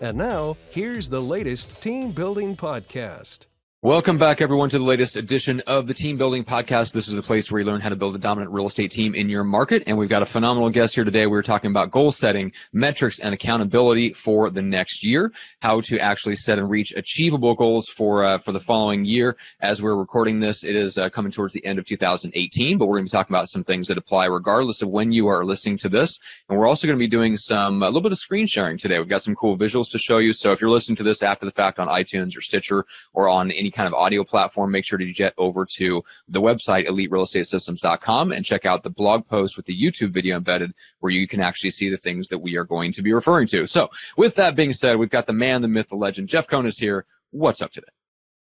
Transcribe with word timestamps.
And 0.00 0.16
now, 0.16 0.56
here's 0.70 1.10
the 1.10 1.20
latest 1.20 1.80
team 1.82 2.12
building 2.12 2.56
podcast. 2.56 3.49
Welcome 3.82 4.18
back, 4.18 4.42
everyone, 4.42 4.68
to 4.68 4.78
the 4.78 4.84
latest 4.84 5.16
edition 5.16 5.62
of 5.66 5.86
the 5.86 5.94
Team 5.94 6.18
Building 6.18 6.44
Podcast. 6.44 6.92
This 6.92 7.08
is 7.08 7.14
the 7.14 7.22
place 7.22 7.50
where 7.50 7.62
you 7.62 7.66
learn 7.66 7.80
how 7.80 7.88
to 7.88 7.96
build 7.96 8.14
a 8.14 8.18
dominant 8.18 8.52
real 8.52 8.66
estate 8.66 8.90
team 8.90 9.14
in 9.14 9.30
your 9.30 9.42
market. 9.42 9.84
And 9.86 9.96
we've 9.96 10.06
got 10.06 10.20
a 10.20 10.26
phenomenal 10.26 10.68
guest 10.68 10.94
here 10.94 11.04
today. 11.04 11.26
We're 11.26 11.40
talking 11.40 11.70
about 11.70 11.90
goal 11.90 12.12
setting, 12.12 12.52
metrics, 12.74 13.20
and 13.20 13.32
accountability 13.32 14.12
for 14.12 14.50
the 14.50 14.60
next 14.60 15.02
year. 15.02 15.32
How 15.62 15.80
to 15.80 15.98
actually 15.98 16.36
set 16.36 16.58
and 16.58 16.68
reach 16.68 16.92
achievable 16.94 17.54
goals 17.54 17.88
for 17.88 18.22
uh, 18.22 18.36
for 18.36 18.52
the 18.52 18.60
following 18.60 19.06
year. 19.06 19.38
As 19.60 19.80
we're 19.80 19.96
recording 19.96 20.40
this, 20.40 20.62
it 20.62 20.76
is 20.76 20.98
uh, 20.98 21.08
coming 21.08 21.32
towards 21.32 21.54
the 21.54 21.64
end 21.64 21.78
of 21.78 21.86
2018, 21.86 22.76
but 22.76 22.84
we're 22.84 22.96
going 22.96 23.06
to 23.06 23.10
be 23.10 23.16
talking 23.16 23.34
about 23.34 23.48
some 23.48 23.64
things 23.64 23.88
that 23.88 23.96
apply 23.96 24.26
regardless 24.26 24.82
of 24.82 24.90
when 24.90 25.10
you 25.10 25.28
are 25.28 25.42
listening 25.42 25.78
to 25.78 25.88
this. 25.88 26.18
And 26.50 26.58
we're 26.58 26.68
also 26.68 26.86
going 26.86 26.98
to 26.98 27.02
be 27.02 27.08
doing 27.08 27.38
some 27.38 27.82
a 27.82 27.86
little 27.86 28.02
bit 28.02 28.12
of 28.12 28.18
screen 28.18 28.46
sharing 28.46 28.76
today. 28.76 28.98
We've 28.98 29.08
got 29.08 29.22
some 29.22 29.34
cool 29.34 29.56
visuals 29.56 29.90
to 29.92 29.98
show 29.98 30.18
you. 30.18 30.34
So 30.34 30.52
if 30.52 30.60
you're 30.60 30.68
listening 30.68 30.96
to 30.96 31.02
this 31.02 31.22
after 31.22 31.46
the 31.46 31.52
fact 31.52 31.78
on 31.78 31.88
iTunes 31.88 32.36
or 32.36 32.42
Stitcher 32.42 32.84
or 33.14 33.30
on 33.30 33.50
any 33.50 33.69
kind 33.70 33.86
of 33.86 33.94
audio 33.94 34.24
platform, 34.24 34.70
make 34.70 34.84
sure 34.84 34.98
to 34.98 35.12
jet 35.12 35.34
over 35.38 35.64
to 35.64 36.04
the 36.28 36.40
website, 36.40 36.88
eliterealestatesystems.com, 36.88 38.32
and 38.32 38.44
check 38.44 38.66
out 38.66 38.82
the 38.82 38.90
blog 38.90 39.26
post 39.26 39.56
with 39.56 39.66
the 39.66 39.80
YouTube 39.80 40.12
video 40.12 40.36
embedded 40.36 40.72
where 41.00 41.12
you 41.12 41.26
can 41.26 41.40
actually 41.40 41.70
see 41.70 41.90
the 41.90 41.96
things 41.96 42.28
that 42.28 42.38
we 42.38 42.56
are 42.56 42.64
going 42.64 42.92
to 42.92 43.02
be 43.02 43.12
referring 43.12 43.46
to. 43.48 43.66
So 43.66 43.90
with 44.16 44.36
that 44.36 44.56
being 44.56 44.72
said, 44.72 44.96
we've 44.96 45.10
got 45.10 45.26
the 45.26 45.32
man, 45.32 45.62
the 45.62 45.68
myth, 45.68 45.88
the 45.88 45.96
legend. 45.96 46.28
Jeff 46.28 46.48
Cohn 46.48 46.66
is 46.66 46.78
here. 46.78 47.06
What's 47.30 47.62
up 47.62 47.72
today? 47.72 47.88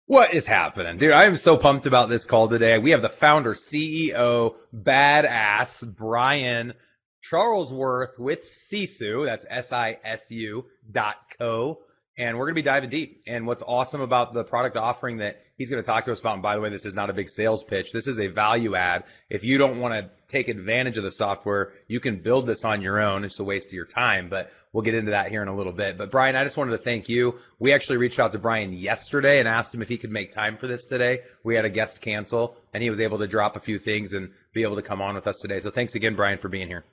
What 0.06 0.34
is 0.34 0.48
happening, 0.48 0.98
dude? 0.98 1.12
I 1.12 1.26
am 1.26 1.38
so 1.38 1.56
pumped 1.56 1.86
about 1.86 2.10
this 2.10 2.26
call 2.26 2.48
today. 2.48 2.80
We 2.80 2.92
have 2.92 3.04
the 3.04 3.10
founder, 3.10 3.54
CEO, 3.54 4.56
badass 4.76 5.86
Brian 5.88 6.74
Charlesworth 7.24 8.18
with 8.18 8.46
Sisu. 8.46 9.26
That's 9.26 9.46
S-I-S-U 9.48 10.66
dot 10.92 11.18
co 11.38 11.82
and 12.20 12.38
we're 12.38 12.46
going 12.48 12.56
to 12.56 12.62
be 12.62 12.66
diving 12.66 12.90
deep. 12.90 13.24
And 13.26 13.48
what's 13.48 13.64
awesome 13.66 14.02
about 14.02 14.34
the 14.34 14.44
product 14.44 14.76
offering 14.76 15.18
that 15.18 15.42
he's 15.58 15.70
going 15.70 15.82
to 15.82 15.88
talk 15.88 16.04
to 16.04 16.12
us 16.12 16.20
about, 16.20 16.34
and 16.34 16.44
by 16.44 16.56
the 16.56 16.62
way, 16.62 16.70
this 16.70 16.86
is 16.86 16.94
not 16.94 17.10
a 17.10 17.14
big 17.14 17.30
sales 17.30 17.64
pitch. 17.64 17.94
This 17.94 18.08
is 18.08 18.20
a 18.20 18.28
value 18.28 18.76
add. 18.76 19.06
If 19.30 19.46
you 19.46 19.58
don't 19.58 19.80
want 19.80 19.94
to 19.94 20.10
take 20.28 20.50
advantage 20.50 20.98
of 20.98 21.06
the 21.06 21.12
software, 21.12 21.72
you 21.88 22.02
can 22.02 22.18
build 22.18 22.46
this 22.46 22.66
on 22.66 22.82
your 22.82 23.02
own. 23.02 23.24
It's 23.24 23.40
a 23.40 23.44
waste 23.46 23.70
of 23.70 23.74
your 23.74 23.86
time, 23.86 24.28
but 24.28 24.52
we'll 24.74 24.84
get 24.84 24.96
into 24.96 25.12
that 25.12 25.30
here 25.30 25.42
in 25.42 25.48
a 25.48 25.56
little 25.56 25.72
bit. 25.72 25.98
But 25.98 26.12
Brian, 26.12 26.36
I 26.36 26.44
just 26.44 26.58
wanted 26.58 26.72
to 26.72 26.78
thank 26.78 27.08
you. 27.08 27.40
We 27.58 27.72
actually 27.72 27.98
reached 27.98 28.20
out 28.20 28.34
to 28.34 28.40
Brian 28.40 28.74
yesterday 28.74 29.40
and 29.40 29.48
asked 29.48 29.74
him 29.74 29.82
if 29.82 29.88
he 29.88 29.98
could 29.98 30.12
make 30.12 30.32
time 30.32 30.58
for 30.58 30.68
this 30.68 30.88
today. 30.88 31.22
We 31.46 31.56
had 31.56 31.64
a 31.64 31.70
guest 31.70 32.02
cancel 32.02 32.58
and 32.74 32.84
he 32.84 32.90
was 32.90 33.00
able 33.00 33.20
to 33.20 33.28
drop 33.28 33.56
a 33.56 33.62
few 33.62 33.80
things 33.80 34.12
and 34.12 34.32
be 34.54 34.64
able 34.64 34.76
to 34.76 34.82
come 34.82 35.02
on 35.02 35.16
with 35.16 35.26
us 35.26 35.40
today. 35.40 35.62
So 35.62 35.72
thanks 35.72 35.96
again, 35.96 36.16
Brian, 36.16 36.38
for 36.38 36.50
being 36.50 36.68
here. 36.68 36.84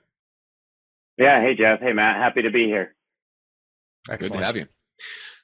Yeah. 1.17 1.41
Hey, 1.41 1.53
Jeff. 1.53 1.81
Hey, 1.81 1.91
Matt. 1.91 2.15
Happy 2.15 2.43
to 2.43 2.49
be 2.49 2.65
here. 2.65 2.95
Excellent. 4.09 4.35
Good 4.35 4.39
to 4.39 4.45
have 4.45 4.55
you. 4.55 4.67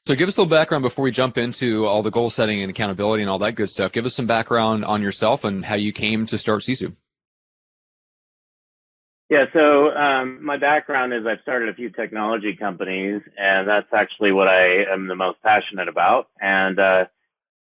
So 0.05 0.15
give 0.15 0.27
us 0.27 0.35
a 0.35 0.41
little 0.41 0.49
background 0.49 0.81
before 0.81 1.03
we 1.03 1.11
jump 1.11 1.37
into 1.37 1.85
all 1.85 2.03
the 2.03 2.11
goal 2.11 2.29
setting 2.29 2.61
and 2.61 2.69
accountability 2.69 3.23
and 3.23 3.29
all 3.29 3.39
that 3.39 3.55
good 3.55 3.69
stuff. 3.69 3.93
Give 3.93 4.05
us 4.05 4.13
some 4.13 4.27
background 4.27 4.83
on 4.83 5.01
yourself 5.01 5.45
and 5.45 5.63
how 5.63 5.75
you 5.75 5.93
came 5.93 6.25
to 6.25 6.37
start 6.37 6.61
Sisu. 6.61 6.93
Yeah, 9.29 9.45
so 9.53 9.95
um, 9.95 10.43
my 10.43 10.57
background 10.57 11.13
is 11.13 11.25
I've 11.25 11.39
started 11.41 11.69
a 11.69 11.73
few 11.73 11.89
technology 11.89 12.53
companies, 12.53 13.21
and 13.39 13.65
that's 13.67 13.91
actually 13.93 14.33
what 14.33 14.49
I 14.49 14.83
am 14.83 15.07
the 15.07 15.15
most 15.15 15.41
passionate 15.41 15.87
about. 15.87 16.27
And 16.41 16.77
uh, 16.77 17.05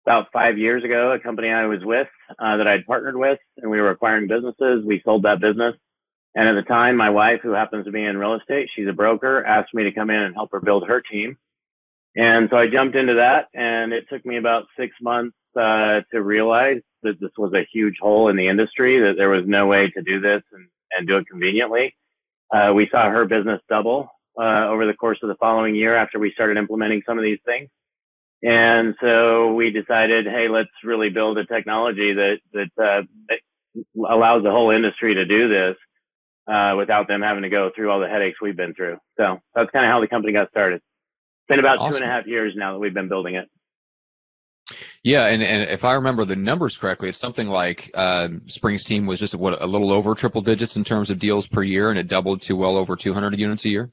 about 0.06 0.32
five 0.34 0.58
years 0.58 0.84
ago, 0.84 1.14
a 1.14 1.20
company 1.20 1.50
I 1.50 1.66
was 1.66 1.86
with 1.86 2.10
uh, 2.38 2.58
that 2.58 2.68
I'd 2.68 2.86
partnered 2.86 3.16
with, 3.16 3.40
and 3.58 3.72
we 3.72 3.80
were 3.80 3.92
acquiring 3.92 4.28
businesses, 4.28 4.84
we 4.86 5.02
sold 5.06 5.24
that 5.24 5.40
business. 5.40 5.76
And 6.36 6.50
at 6.50 6.54
the 6.54 6.64
time, 6.64 6.98
my 6.98 7.10
wife, 7.10 7.40
who 7.42 7.52
happens 7.52 7.86
to 7.86 7.92
be 7.92 8.04
in 8.04 8.18
real 8.18 8.34
estate, 8.34 8.70
she's 8.76 8.90
a 8.90 8.94
broker, 8.94 9.44
asked 9.46 9.74
me 9.74 9.86
to 9.86 9.92
come 9.94 10.10
in 10.10 10.22
and 10.22 10.36
help 10.36 10.52
her 10.52 10.60
build 10.60 10.86
her 10.86 11.00
team. 11.00 11.38
And 12.16 12.50
so 12.50 12.58
I 12.58 12.68
jumped 12.68 12.96
into 12.96 13.16
that, 13.16 13.50
and 13.54 13.92
it 13.92 14.08
took 14.10 14.26
me 14.26 14.38
about 14.38 14.68
six 14.80 14.96
months 15.02 15.36
uh, 15.60 16.02
to 16.12 16.22
realize 16.22 16.82
that 17.04 17.20
this 17.20 17.32
was 17.38 17.54
a 17.54 17.68
huge 17.72 17.98
hole 18.00 18.30
in 18.30 18.38
the 18.38 18.48
industry, 18.48 19.00
that 19.00 19.18
there 19.18 19.30
was 19.30 19.44
no 19.46 19.68
way 19.68 19.90
to 19.90 20.02
do 20.02 20.20
this 20.20 20.42
and, 20.54 20.68
and 20.98 21.08
do 21.08 21.18
it 21.18 21.28
conveniently. 21.30 21.96
Uh, 22.54 22.72
we 22.74 22.88
saw 22.90 23.10
her 23.10 23.26
business 23.26 23.62
double 23.70 24.10
uh, 24.40 24.68
over 24.68 24.86
the 24.86 24.94
course 24.94 25.20
of 25.24 25.30
the 25.30 25.36
following 25.36 25.76
year 25.76 25.96
after 25.96 26.18
we 26.18 26.32
started 26.32 26.58
implementing 26.58 27.02
some 27.06 27.18
of 27.18 27.24
these 27.24 27.40
things. 27.46 27.70
And 28.44 28.96
so 29.02 29.54
we 29.54 29.72
decided, 29.72 30.26
hey, 30.26 30.48
let's 30.48 30.70
really 30.84 31.10
build 31.10 31.38
a 31.38 31.46
technology 31.46 32.14
that 32.14 32.40
that, 32.54 32.70
uh, 32.78 33.02
that 33.30 33.40
allows 33.98 34.44
the 34.44 34.52
whole 34.52 34.70
industry 34.70 35.16
to 35.16 35.26
do 35.26 35.50
this 35.50 35.76
uh, 36.48 36.76
without 36.78 37.08
them 37.08 37.22
having 37.22 37.44
to 37.44 37.50
go 37.50 37.72
through 37.76 37.90
all 37.90 38.00
the 38.00 38.08
headaches 38.08 38.40
we've 38.42 38.56
been 38.56 38.74
through. 38.74 38.98
So 39.18 39.40
that's 39.56 39.72
kind 39.72 39.86
of 39.86 39.92
how 39.92 40.00
the 40.00 40.08
company 40.08 40.32
got 40.32 40.50
started 40.50 40.82
been 41.48 41.60
about 41.60 41.80
awesome. 41.80 41.92
two 41.92 42.04
and 42.04 42.06
a 42.06 42.14
half 42.14 42.28
years 42.28 42.54
now 42.56 42.74
that 42.74 42.80
we've 42.80 42.94
been 42.94 43.10
building 43.10 43.36
it. 43.36 43.50
Yeah, 45.04 45.28
and, 45.28 45.44
and 45.44 45.70
if 45.70 45.84
I 45.84 45.94
remember 45.94 46.26
the 46.26 46.36
numbers 46.36 46.78
correctly, 46.78 47.10
it's 47.10 47.20
something 47.20 47.48
like 47.48 47.92
uh, 47.94 48.30
Spring's 48.48 48.84
team 48.84 49.06
was 49.06 49.20
just 49.20 49.36
what 49.36 49.62
a 49.62 49.68
little 49.68 49.92
over 49.92 50.16
triple 50.16 50.42
digits 50.42 50.76
in 50.76 50.84
terms 50.84 51.12
of 51.12 51.20
deals 51.20 51.46
per 51.46 51.62
year, 51.62 51.92
and 51.92 52.00
it 52.00 52.08
doubled 52.08 52.42
to 52.44 52.56
well 52.56 52.76
over 52.76 52.96
200 52.96 53.38
units 53.38 53.66
a 53.66 53.70
year. 53.70 53.92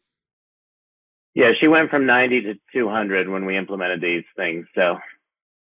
Yeah, 1.35 1.53
she 1.59 1.69
went 1.69 1.91
from 1.91 2.07
90 2.07 2.41
to 2.43 2.55
200 2.73 3.29
when 3.29 3.45
we 3.45 3.57
implemented 3.57 4.01
these 4.01 4.25
things. 4.37 4.67
So 4.75 4.99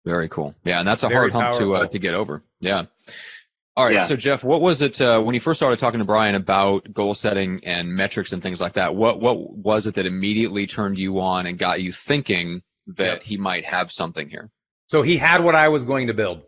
very 0.06 0.30
cool. 0.30 0.56
Yeah, 0.64 0.80
and 0.80 0.88
that's 0.88 1.04
a 1.04 1.08
Very 1.08 1.32
hard 1.32 1.56
hump 1.56 1.58
to 1.60 1.76
uh, 1.76 1.88
to 1.88 2.00
get 2.00 2.14
over. 2.14 2.44
Yeah. 2.60 2.86
All 3.80 3.86
right. 3.86 3.94
Yeah. 3.94 4.04
So 4.04 4.18
Jeff, 4.18 4.44
what 4.44 4.60
was 4.60 4.82
it 4.82 5.00
uh, 5.00 5.22
when 5.22 5.36
you 5.36 5.40
first 5.40 5.58
started 5.58 5.80
talking 5.80 6.00
to 6.00 6.06
Brian 6.06 6.36
about 6.36 6.94
goal 6.94 7.14
setting 7.14 7.62
and 7.64 7.88
metrics 7.96 8.34
and 8.34 8.44
things 8.44 8.60
like 8.60 8.74
that? 8.74 8.94
What 8.94 9.22
what 9.22 9.38
was 9.40 9.88
it 9.88 9.96
that 9.96 10.06
immediately 10.06 10.68
turned 10.68 10.98
you 10.98 11.22
on 11.22 11.46
and 11.46 11.58
got 11.58 11.82
you 11.82 11.94
thinking 11.94 12.62
that 12.98 13.24
he 13.24 13.38
might 13.38 13.64
have 13.64 13.90
something 13.90 14.28
here? 14.30 14.52
So 14.88 15.02
he 15.02 15.16
had 15.16 15.46
what 15.46 15.56
I 15.56 15.70
was 15.70 15.86
going 15.86 16.08
to 16.08 16.14
build. 16.14 16.42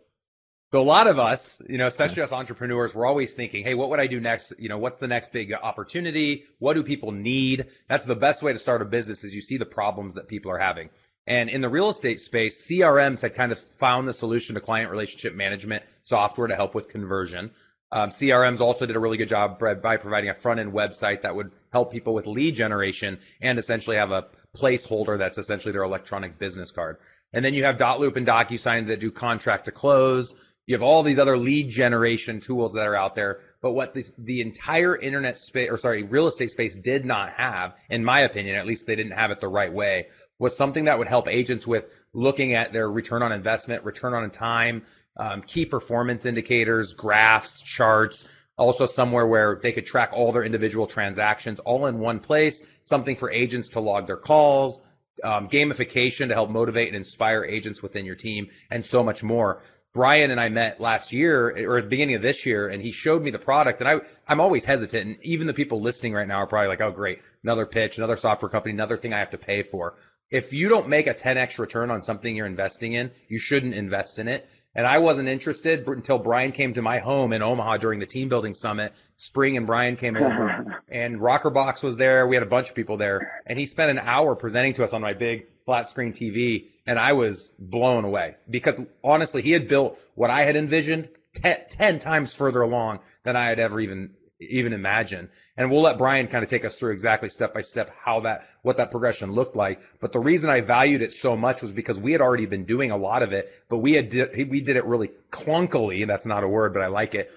So 0.72 0.80
a 0.80 0.82
lot 0.82 1.06
of 1.06 1.18
us, 1.18 1.60
you 1.68 1.78
know, 1.78 1.86
especially 1.86 2.22
us 2.22 2.32
entrepreneurs, 2.32 2.94
we're 2.94 3.06
always 3.06 3.32
thinking, 3.32 3.64
hey, 3.64 3.74
what 3.74 3.88
would 3.88 4.00
I 4.00 4.08
do 4.08 4.20
next? 4.20 4.52
You 4.58 4.68
know, 4.68 4.78
what's 4.78 4.98
the 5.00 5.06
next 5.06 5.32
big 5.32 5.54
opportunity? 5.54 6.44
What 6.58 6.74
do 6.74 6.82
people 6.82 7.12
need? 7.12 7.66
That's 7.88 8.04
the 8.04 8.16
best 8.16 8.42
way 8.42 8.52
to 8.52 8.58
start 8.58 8.82
a 8.82 8.86
business 8.86 9.24
is 9.24 9.34
you 9.34 9.40
see 9.40 9.56
the 9.56 9.66
problems 9.66 10.16
that 10.16 10.28
people 10.28 10.50
are 10.50 10.58
having. 10.58 10.90
And 11.26 11.48
in 11.48 11.60
the 11.60 11.68
real 11.68 11.88
estate 11.88 12.20
space, 12.20 12.66
CRMs 12.66 13.20
had 13.20 13.34
kind 13.34 13.52
of 13.52 13.58
found 13.58 14.08
the 14.08 14.12
solution 14.12 14.54
to 14.56 14.60
client 14.60 14.90
relationship 14.90 15.34
management 15.34 15.84
software 16.02 16.48
to 16.48 16.56
help 16.56 16.74
with 16.74 16.88
conversion. 16.88 17.52
Um, 17.92 18.08
CRMs 18.08 18.60
also 18.60 18.86
did 18.86 18.96
a 18.96 18.98
really 18.98 19.18
good 19.18 19.28
job 19.28 19.58
by 19.58 19.96
providing 19.98 20.30
a 20.30 20.34
front 20.34 20.60
end 20.60 20.72
website 20.72 21.22
that 21.22 21.36
would 21.36 21.52
help 21.70 21.92
people 21.92 22.14
with 22.14 22.26
lead 22.26 22.54
generation 22.54 23.18
and 23.40 23.58
essentially 23.58 23.96
have 23.96 24.10
a 24.10 24.28
placeholder 24.56 25.18
that's 25.18 25.38
essentially 25.38 25.72
their 25.72 25.82
electronic 25.82 26.38
business 26.38 26.70
card. 26.70 26.96
And 27.34 27.44
then 27.44 27.54
you 27.54 27.64
have 27.64 27.76
Dotloop 27.76 28.16
and 28.16 28.26
DocuSign 28.26 28.88
that 28.88 29.00
do 29.00 29.10
contract 29.10 29.66
to 29.66 29.72
close. 29.72 30.34
You 30.66 30.74
have 30.74 30.82
all 30.82 31.02
these 31.02 31.18
other 31.18 31.36
lead 31.36 31.68
generation 31.70 32.40
tools 32.40 32.74
that 32.74 32.86
are 32.86 32.96
out 32.96 33.14
there. 33.14 33.40
But 33.60 33.72
what 33.72 33.96
the 34.18 34.40
entire 34.40 34.96
internet 34.96 35.36
space, 35.36 35.70
or 35.70 35.76
sorry, 35.76 36.02
real 36.02 36.26
estate 36.26 36.50
space 36.50 36.76
did 36.76 37.04
not 37.04 37.32
have, 37.34 37.74
in 37.90 38.04
my 38.04 38.20
opinion, 38.20 38.56
at 38.56 38.66
least 38.66 38.86
they 38.86 38.96
didn't 38.96 39.12
have 39.12 39.30
it 39.30 39.40
the 39.40 39.48
right 39.48 39.72
way, 39.72 40.08
was 40.38 40.56
something 40.56 40.86
that 40.86 40.98
would 40.98 41.08
help 41.08 41.28
agents 41.28 41.66
with 41.66 41.84
looking 42.12 42.54
at 42.54 42.72
their 42.72 42.90
return 42.90 43.22
on 43.22 43.32
investment, 43.32 43.84
return 43.84 44.14
on 44.14 44.30
time, 44.30 44.84
um, 45.16 45.42
key 45.42 45.66
performance 45.66 46.24
indicators, 46.26 46.92
graphs, 46.92 47.62
charts, 47.62 48.24
also 48.56 48.86
somewhere 48.86 49.26
where 49.26 49.58
they 49.62 49.72
could 49.72 49.86
track 49.86 50.10
all 50.12 50.32
their 50.32 50.44
individual 50.44 50.86
transactions 50.86 51.58
all 51.60 51.86
in 51.86 51.98
one 51.98 52.20
place, 52.20 52.62
something 52.84 53.16
for 53.16 53.30
agents 53.30 53.70
to 53.70 53.80
log 53.80 54.06
their 54.06 54.16
calls, 54.16 54.80
um, 55.24 55.48
gamification 55.48 56.28
to 56.28 56.34
help 56.34 56.50
motivate 56.50 56.88
and 56.88 56.96
inspire 56.96 57.44
agents 57.44 57.82
within 57.82 58.04
your 58.04 58.14
team, 58.14 58.48
and 58.70 58.84
so 58.84 59.02
much 59.02 59.22
more. 59.22 59.62
Brian 59.94 60.30
and 60.30 60.40
I 60.40 60.48
met 60.48 60.80
last 60.80 61.12
year 61.12 61.50
or 61.68 61.76
at 61.76 61.84
the 61.84 61.90
beginning 61.90 62.14
of 62.14 62.22
this 62.22 62.46
year, 62.46 62.68
and 62.68 62.82
he 62.82 62.92
showed 62.92 63.22
me 63.22 63.30
the 63.30 63.38
product. 63.38 63.80
And 63.80 63.88
I, 63.88 64.00
I'm 64.26 64.40
always 64.40 64.64
hesitant. 64.64 65.06
And 65.06 65.16
even 65.22 65.46
the 65.46 65.52
people 65.52 65.82
listening 65.82 66.14
right 66.14 66.26
now 66.26 66.36
are 66.36 66.46
probably 66.46 66.68
like, 66.68 66.80
oh, 66.80 66.92
great, 66.92 67.20
another 67.44 67.66
pitch, 67.66 67.98
another 67.98 68.16
software 68.16 68.48
company, 68.48 68.72
another 68.72 68.96
thing 68.96 69.12
I 69.12 69.18
have 69.18 69.32
to 69.32 69.38
pay 69.38 69.62
for 69.62 69.94
if 70.32 70.54
you 70.54 70.70
don't 70.70 70.88
make 70.88 71.06
a 71.06 71.14
10x 71.14 71.58
return 71.58 71.90
on 71.90 72.02
something 72.02 72.34
you're 72.34 72.46
investing 72.46 72.94
in, 72.94 73.12
you 73.28 73.38
shouldn't 73.38 73.74
invest 73.74 74.18
in 74.18 74.28
it. 74.28 74.48
And 74.74 74.86
I 74.86 74.98
wasn't 74.98 75.28
interested 75.28 75.86
until 75.86 76.18
Brian 76.18 76.52
came 76.52 76.72
to 76.74 76.80
my 76.80 76.98
home 76.98 77.34
in 77.34 77.42
Omaha 77.42 77.76
during 77.76 78.00
the 78.00 78.06
team 78.06 78.30
building 78.30 78.54
summit. 78.54 78.94
Spring 79.16 79.58
and 79.58 79.66
Brian 79.66 79.96
came 79.96 80.16
over 80.16 80.82
and 80.88 81.20
Rockerbox 81.20 81.82
was 81.82 81.98
there. 81.98 82.26
We 82.26 82.36
had 82.36 82.42
a 82.42 82.48
bunch 82.48 82.70
of 82.70 82.74
people 82.74 82.96
there 82.96 83.42
and 83.46 83.58
he 83.58 83.66
spent 83.66 83.90
an 83.90 83.98
hour 83.98 84.34
presenting 84.34 84.72
to 84.74 84.84
us 84.84 84.94
on 84.94 85.02
my 85.02 85.12
big 85.12 85.46
flat 85.66 85.90
screen 85.90 86.12
TV. 86.12 86.68
And 86.86 86.98
I 86.98 87.12
was 87.12 87.52
blown 87.58 88.06
away 88.06 88.36
because 88.48 88.80
honestly, 89.04 89.42
he 89.42 89.52
had 89.52 89.68
built 89.68 89.98
what 90.14 90.30
I 90.30 90.40
had 90.40 90.56
envisioned 90.56 91.10
10, 91.34 91.58
10 91.68 91.98
times 91.98 92.34
further 92.34 92.62
along 92.62 93.00
than 93.24 93.36
I 93.36 93.44
had 93.44 93.58
ever 93.58 93.78
even 93.78 94.14
even 94.50 94.72
imagine. 94.72 95.30
And 95.56 95.70
we'll 95.70 95.82
let 95.82 95.98
Brian 95.98 96.28
kind 96.28 96.42
of 96.44 96.50
take 96.50 96.64
us 96.64 96.76
through 96.76 96.92
exactly 96.92 97.28
step 97.30 97.54
by 97.54 97.60
step 97.62 97.90
how 97.98 98.20
that, 98.20 98.46
what 98.62 98.78
that 98.78 98.90
progression 98.90 99.32
looked 99.32 99.56
like. 99.56 99.80
But 100.00 100.12
the 100.12 100.18
reason 100.18 100.50
I 100.50 100.60
valued 100.60 101.02
it 101.02 101.12
so 101.12 101.36
much 101.36 101.62
was 101.62 101.72
because 101.72 101.98
we 101.98 102.12
had 102.12 102.20
already 102.20 102.46
been 102.46 102.64
doing 102.64 102.90
a 102.90 102.96
lot 102.96 103.22
of 103.22 103.32
it, 103.32 103.50
but 103.68 103.78
we 103.78 103.92
had, 103.94 104.08
did, 104.10 104.50
we 104.50 104.60
did 104.60 104.76
it 104.76 104.84
really 104.84 105.10
clunkily. 105.30 106.06
That's 106.06 106.26
not 106.26 106.44
a 106.44 106.48
word, 106.48 106.72
but 106.72 106.82
I 106.82 106.88
like 106.88 107.14
it. 107.14 107.30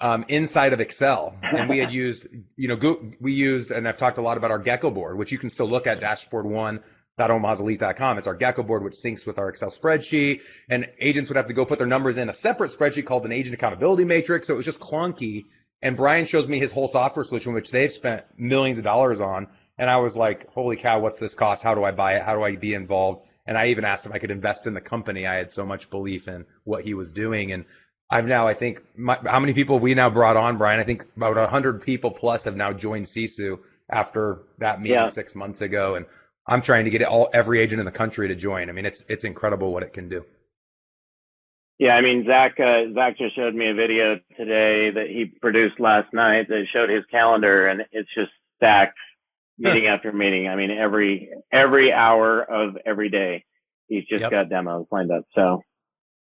Um, 0.00 0.24
inside 0.28 0.72
of 0.72 0.80
Excel, 0.80 1.36
and 1.42 1.68
we 1.68 1.78
had 1.78 1.92
used, 1.92 2.26
you 2.56 2.68
know, 2.68 3.00
we 3.20 3.32
used, 3.32 3.70
and 3.70 3.86
I've 3.86 3.98
talked 3.98 4.18
a 4.18 4.22
lot 4.22 4.36
about 4.36 4.50
our 4.50 4.58
Gecko 4.58 4.90
board, 4.90 5.16
which 5.16 5.30
you 5.30 5.38
can 5.38 5.48
still 5.48 5.68
look 5.68 5.86
at 5.86 6.00
dashboard 6.00 6.44
one 6.44 6.80
com. 7.18 8.18
It's 8.18 8.26
our 8.26 8.34
Gecko 8.34 8.62
board, 8.62 8.82
which 8.82 8.94
syncs 8.94 9.26
with 9.26 9.38
our 9.38 9.48
Excel 9.48 9.70
spreadsheet. 9.70 10.40
And 10.68 10.88
agents 10.98 11.30
would 11.30 11.36
have 11.36 11.48
to 11.48 11.52
go 11.52 11.64
put 11.64 11.78
their 11.78 11.86
numbers 11.86 12.16
in 12.16 12.28
a 12.28 12.32
separate 12.32 12.70
spreadsheet 12.70 13.06
called 13.06 13.24
an 13.24 13.32
agent 13.32 13.54
accountability 13.54 14.04
matrix. 14.04 14.46
So 14.46 14.54
it 14.54 14.56
was 14.56 14.66
just 14.66 14.80
clunky. 14.80 15.46
And 15.82 15.96
Brian 15.96 16.26
shows 16.26 16.46
me 16.46 16.58
his 16.58 16.70
whole 16.70 16.88
software 16.88 17.24
solution, 17.24 17.54
which 17.54 17.70
they've 17.70 17.90
spent 17.90 18.24
millions 18.38 18.78
of 18.78 18.84
dollars 18.84 19.20
on. 19.20 19.48
And 19.76 19.90
I 19.90 19.96
was 19.96 20.16
like, 20.16 20.52
holy 20.52 20.76
cow, 20.76 21.00
what's 21.00 21.18
this 21.18 21.34
cost? 21.34 21.62
How 21.62 21.74
do 21.74 21.82
I 21.82 21.90
buy 21.90 22.16
it? 22.16 22.22
How 22.22 22.36
do 22.36 22.42
I 22.42 22.54
be 22.56 22.74
involved? 22.74 23.26
And 23.46 23.58
I 23.58 23.68
even 23.68 23.84
asked 23.84 24.06
if 24.06 24.12
I 24.12 24.18
could 24.18 24.30
invest 24.30 24.66
in 24.66 24.74
the 24.74 24.80
company. 24.80 25.26
I 25.26 25.34
had 25.34 25.50
so 25.50 25.66
much 25.66 25.90
belief 25.90 26.28
in 26.28 26.46
what 26.62 26.84
he 26.84 26.94
was 26.94 27.12
doing. 27.12 27.50
And 27.50 27.64
I've 28.08 28.26
now, 28.26 28.46
I 28.46 28.54
think, 28.54 28.80
my, 28.96 29.18
how 29.26 29.40
many 29.40 29.54
people 29.54 29.76
have 29.76 29.82
we 29.82 29.94
now 29.94 30.10
brought 30.10 30.36
on, 30.36 30.56
Brian? 30.58 30.78
I 30.78 30.84
think 30.84 31.04
about 31.16 31.36
100 31.36 31.82
people 31.82 32.12
plus 32.12 32.44
have 32.44 32.54
now 32.54 32.72
joined 32.72 33.06
Sisu 33.06 33.58
after 33.90 34.42
that 34.58 34.80
meeting 34.80 34.98
yeah. 34.98 35.06
six 35.08 35.34
months 35.34 35.62
ago. 35.62 35.96
And 35.96 36.06
I'm 36.46 36.62
trying 36.62 36.84
to 36.84 36.90
get 36.90 37.02
all 37.02 37.28
every 37.32 37.60
agent 37.60 37.80
in 37.80 37.86
the 37.86 37.92
country 37.92 38.28
to 38.28 38.34
join. 38.34 38.68
I 38.68 38.72
mean, 38.72 38.86
it's 38.86 39.04
it's 39.08 39.24
incredible 39.24 39.72
what 39.72 39.82
it 39.82 39.92
can 39.92 40.08
do. 40.08 40.24
Yeah, 41.82 41.96
I 41.96 42.00
mean, 42.00 42.24
Zach, 42.24 42.60
uh, 42.60 42.94
Zach 42.94 43.18
just 43.18 43.34
showed 43.34 43.56
me 43.56 43.66
a 43.66 43.74
video 43.74 44.20
today 44.36 44.90
that 44.90 45.08
he 45.08 45.24
produced 45.24 45.80
last 45.80 46.12
night 46.12 46.46
that 46.48 46.66
showed 46.72 46.88
his 46.88 47.04
calendar, 47.10 47.66
and 47.66 47.84
it's 47.90 48.08
just 48.14 48.30
stacked 48.56 48.96
meeting 49.58 49.88
after 49.88 50.12
meeting. 50.12 50.46
I 50.46 50.54
mean, 50.54 50.70
every 50.70 51.30
every 51.50 51.92
hour 51.92 52.40
of 52.40 52.78
every 52.86 53.08
day, 53.08 53.44
he's 53.88 54.04
just 54.04 54.20
yep. 54.20 54.30
got 54.30 54.48
demos 54.48 54.86
lined 54.92 55.10
up. 55.10 55.24
So 55.34 55.64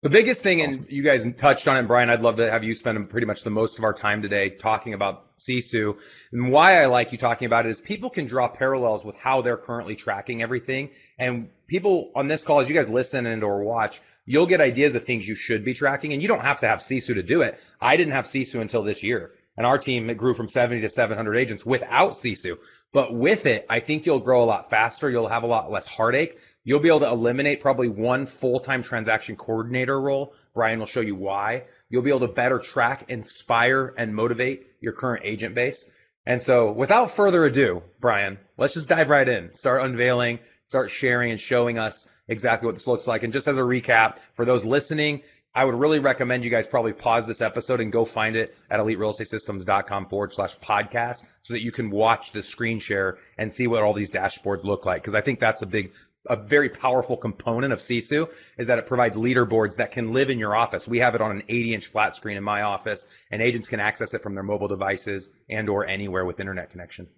the 0.03 0.11
biggest 0.11 0.43
thing, 0.43 0.63
and 0.63 0.87
you 0.89 1.05
guys 1.05 1.27
touched 1.37 1.67
on 1.67 1.77
it, 1.77 1.89
Brian, 1.89 2.11
I'd 2.11 2.23
love 2.23 2.37
to 2.37 2.51
have 2.51 2.65
you 2.65 2.75
spend 2.75 3.11
pretty 3.11 3.27
much 3.27 3.45
the 3.45 3.51
most 3.51 3.79
of 3.79 3.85
our 3.85 3.93
time 3.93 4.23
today 4.23 4.51
talking 4.51 4.95
about 4.95 5.37
Sisu. 5.39 5.97
And 6.33 6.51
why 6.51 6.83
I 6.83 6.87
like 6.87 7.13
you 7.13 7.19
talking 7.19 7.47
about 7.47 7.67
it 7.67 7.71
is 7.71 7.81
people 7.81 8.11
can 8.11 8.27
draw 8.27 8.49
parallels 8.49 9.05
with 9.05 9.17
how 9.17 9.43
they're 9.43 9.57
currently 9.57 9.95
tracking 9.95 10.43
everything. 10.43 10.91
And 11.19 11.51
people 11.73 12.13
on 12.15 12.29
this 12.29 12.43
call, 12.43 12.61
as 12.61 12.69
you 12.69 12.75
guys 12.75 12.91
listen 12.91 13.25
and 13.25 13.43
or 13.43 13.65
watch, 13.65 14.03
you'll 14.27 14.47
get 14.47 14.61
ideas 14.61 14.95
of 14.95 15.05
things 15.05 15.27
you 15.27 15.35
should 15.35 15.65
be 15.65 15.73
tracking, 15.73 16.13
and 16.13 16.21
you 16.21 16.29
don't 16.29 16.43
have 16.43 16.61
to 16.61 16.69
have 16.69 16.81
Sisu 16.81 17.15
to 17.15 17.23
do 17.23 17.41
it. 17.41 17.59
I 17.81 17.97
didn't 17.97 18.13
have 18.13 18.27
Sisu 18.27 18.61
until 18.61 18.83
this 18.83 19.03
year, 19.03 19.33
and 19.57 19.67
our 19.67 19.79
team 19.79 20.11
it 20.11 20.19
grew 20.19 20.35
from 20.35 20.49
70 20.49 20.83
to 20.83 20.91
700 20.91 21.35
agents 21.35 21.65
without 21.65 22.11
Sisu. 22.11 22.59
But 22.93 23.15
with 23.15 23.47
it, 23.47 23.65
I 23.71 23.81
think 23.81 24.05
you'll 24.05 24.21
grow 24.21 24.45
a 24.45 24.53
lot 24.53 24.69
faster. 24.69 25.09
You'll 25.09 25.29
have 25.29 25.45
a 25.45 25.47
lot 25.47 25.71
less 25.71 25.87
heartache. 25.87 26.39
You'll 26.63 26.81
be 26.81 26.89
able 26.89 27.01
to 27.01 27.09
eliminate 27.09 27.63
probably 27.63 27.89
one 27.89 28.27
full-time 28.27 28.83
transaction 28.83 29.37
coordinator 29.37 29.99
role. 29.99 30.35
Brian 30.53 30.79
will 30.79 30.85
show 30.85 31.01
you 31.01 31.15
why. 31.15 31.65
You'll 31.89 32.03
be 32.03 32.11
able 32.11 32.21
to 32.21 32.29
better 32.29 32.59
track, 32.59 33.07
inspire, 33.09 33.95
and 33.97 34.15
motivate 34.15 34.67
your 34.83 34.93
current 34.93 35.25
agent 35.25 35.55
base. 35.55 35.89
And 36.27 36.43
so 36.43 36.71
without 36.71 37.13
further 37.13 37.47
ado, 37.47 37.83
Brian, 37.99 38.39
let's 38.59 38.75
just 38.75 38.89
dive 38.89 39.09
right 39.09 39.29
in. 39.29 39.55
Start 39.55 39.83
unveiling, 39.83 40.39
start 40.73 40.91
sharing 40.91 41.31
and 41.31 41.39
showing 41.39 41.79
us 41.79 42.09
exactly 42.29 42.65
what 42.65 42.75
this 42.75 42.87
looks 42.87 43.07
like. 43.07 43.25
And 43.25 43.33
just 43.33 43.47
as 43.47 43.59
a 43.59 43.63
recap, 43.63 44.21
for 44.33 44.47
those 44.47 44.65
listening, 44.65 45.21
I 45.55 45.67
would 45.67 45.75
really 45.75 45.99
recommend 45.99 46.45
you 46.45 46.51
guys 46.51 46.67
probably 46.67 46.95
pause 46.95 47.27
this 47.27 47.43
episode 47.43 47.83
and 47.83 47.93
go 47.93 48.07
find 48.07 48.37
it 48.37 48.57
at 48.71 48.81
eliterealestatesystems.com 48.81 50.07
forward 50.07 50.33
slash 50.33 50.59
podcast 50.61 51.25
so 51.43 51.53
that 51.53 51.61
you 51.61 51.73
can 51.73 51.91
watch 51.91 52.33
the 52.33 52.43
screen 52.43 52.81
share 52.81 53.19
and 53.37 53.53
see 53.53 53.67
what 53.67 53.83
all 53.83 53.93
these 53.93 54.11
dashboards 54.11 54.65
look 54.65 54.87
like. 54.87 55.05
Cause 55.05 55.15
I 55.15 55.21
think 55.21 55.41
that's 55.41 55.61
a 55.61 55.67
big, 55.67 55.93
a 56.27 56.37
very 56.37 56.71
powerful 56.71 57.19
component 57.19 57.75
of 57.75 57.81
Sisu 57.81 58.33
is 58.57 58.69
that 58.69 58.79
it 58.79 58.87
provides 58.87 59.15
leaderboards 59.15 59.77
that 59.77 59.93
can 59.93 60.15
live 60.15 60.31
in 60.31 60.39
your 60.39 60.57
office. 60.57 60.89
We 60.89 61.01
have 61.01 61.15
it 61.15 61.21
on 61.21 61.33
an 61.33 61.43
80 61.51 61.75
inch 61.75 61.87
flat 61.89 62.17
screen 62.17 62.39
in 62.39 62.45
my 62.45 62.63
office 62.63 63.07
and 63.31 63.43
agents 63.43 63.69
can 63.69 63.79
access 63.79 64.15
it 64.15 64.23
from 64.23 64.35
their 64.35 64.43
mobile 64.43 64.69
devices 64.69 65.29
and 65.51 65.69
or 65.69 65.85
anywhere 65.85 66.25
with 66.25 66.41
internet 66.41 66.71
connection. 66.71 67.09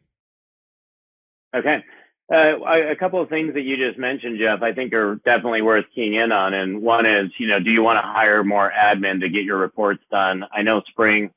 Okay. 1.56 1.84
Uh, 2.32 2.56
a 2.64 2.96
couple 2.96 3.20
of 3.20 3.28
things 3.28 3.52
that 3.52 3.62
you 3.62 3.76
just 3.76 3.98
mentioned, 3.98 4.38
Jeff, 4.38 4.62
I 4.62 4.72
think 4.72 4.94
are 4.94 5.16
definitely 5.26 5.60
worth 5.60 5.84
keying 5.94 6.14
in 6.14 6.32
on. 6.32 6.54
And 6.54 6.80
one 6.80 7.04
is, 7.04 7.30
you 7.38 7.46
know, 7.46 7.60
do 7.60 7.70
you 7.70 7.82
want 7.82 7.98
to 7.98 8.08
hire 8.08 8.42
more 8.42 8.72
admin 8.74 9.20
to 9.20 9.28
get 9.28 9.44
your 9.44 9.58
reports 9.58 10.02
done? 10.10 10.44
I 10.50 10.62
know 10.62 10.82
Spring 10.88 11.30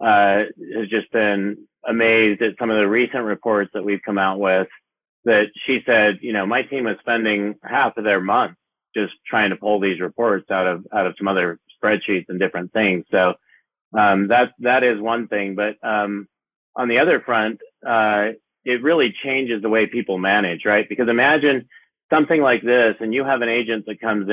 uh, 0.00 0.44
has 0.74 0.88
just 0.88 1.12
been 1.12 1.58
amazed 1.86 2.40
at 2.40 2.54
some 2.58 2.70
of 2.70 2.78
the 2.78 2.88
recent 2.88 3.24
reports 3.24 3.70
that 3.74 3.84
we've 3.84 4.02
come 4.02 4.18
out 4.18 4.40
with. 4.40 4.68
That 5.24 5.48
she 5.66 5.82
said, 5.86 6.18
you 6.22 6.32
know, 6.32 6.46
my 6.46 6.62
team 6.62 6.84
was 6.84 6.96
spending 7.00 7.54
half 7.62 7.96
of 7.96 8.04
their 8.04 8.20
month 8.20 8.56
just 8.94 9.12
trying 9.26 9.50
to 9.50 9.56
pull 9.56 9.80
these 9.80 10.00
reports 10.00 10.50
out 10.50 10.66
of 10.66 10.86
out 10.92 11.06
of 11.06 11.14
some 11.16 11.28
other 11.28 11.60
spreadsheets 11.82 12.28
and 12.28 12.40
different 12.40 12.72
things. 12.72 13.04
So 13.10 13.34
um, 13.96 14.28
that 14.28 14.52
that 14.60 14.82
is 14.82 15.00
one 15.00 15.28
thing. 15.28 15.54
But 15.54 15.76
um, 15.82 16.26
on 16.74 16.88
the 16.88 16.98
other 16.98 17.20
front, 17.20 17.60
uh, 17.86 18.30
it 18.64 18.82
really 18.82 19.14
changes 19.22 19.62
the 19.62 19.68
way 19.68 19.86
people 19.86 20.18
manage, 20.18 20.64
right? 20.64 20.88
Because 20.88 21.08
imagine 21.08 21.68
something 22.10 22.42
like 22.42 22.62
this, 22.62 22.96
and 23.00 23.14
you 23.14 23.24
have 23.24 23.42
an 23.42 23.48
agent 23.48 23.86
that 23.86 24.00
comes 24.00 24.28
in, 24.28 24.32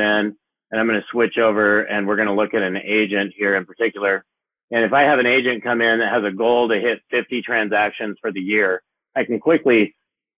and 0.71 0.79
I'm 0.79 0.87
going 0.87 0.99
to 0.99 1.07
switch 1.11 1.37
over, 1.37 1.81
and 1.81 2.07
we're 2.07 2.15
going 2.15 2.27
to 2.27 2.33
look 2.33 2.53
at 2.53 2.61
an 2.61 2.77
agent 2.77 3.33
here 3.35 3.55
in 3.55 3.65
particular. 3.65 4.25
And 4.71 4.83
if 4.83 4.93
I 4.93 5.03
have 5.03 5.19
an 5.19 5.25
agent 5.25 5.63
come 5.63 5.81
in 5.81 5.99
that 5.99 6.13
has 6.13 6.23
a 6.23 6.31
goal 6.31 6.69
to 6.69 6.79
hit 6.79 7.01
50 7.09 7.41
transactions 7.41 8.17
for 8.21 8.31
the 8.31 8.41
year, 8.41 8.83
I 9.15 9.23
can 9.23 9.39
quickly, 9.39 9.95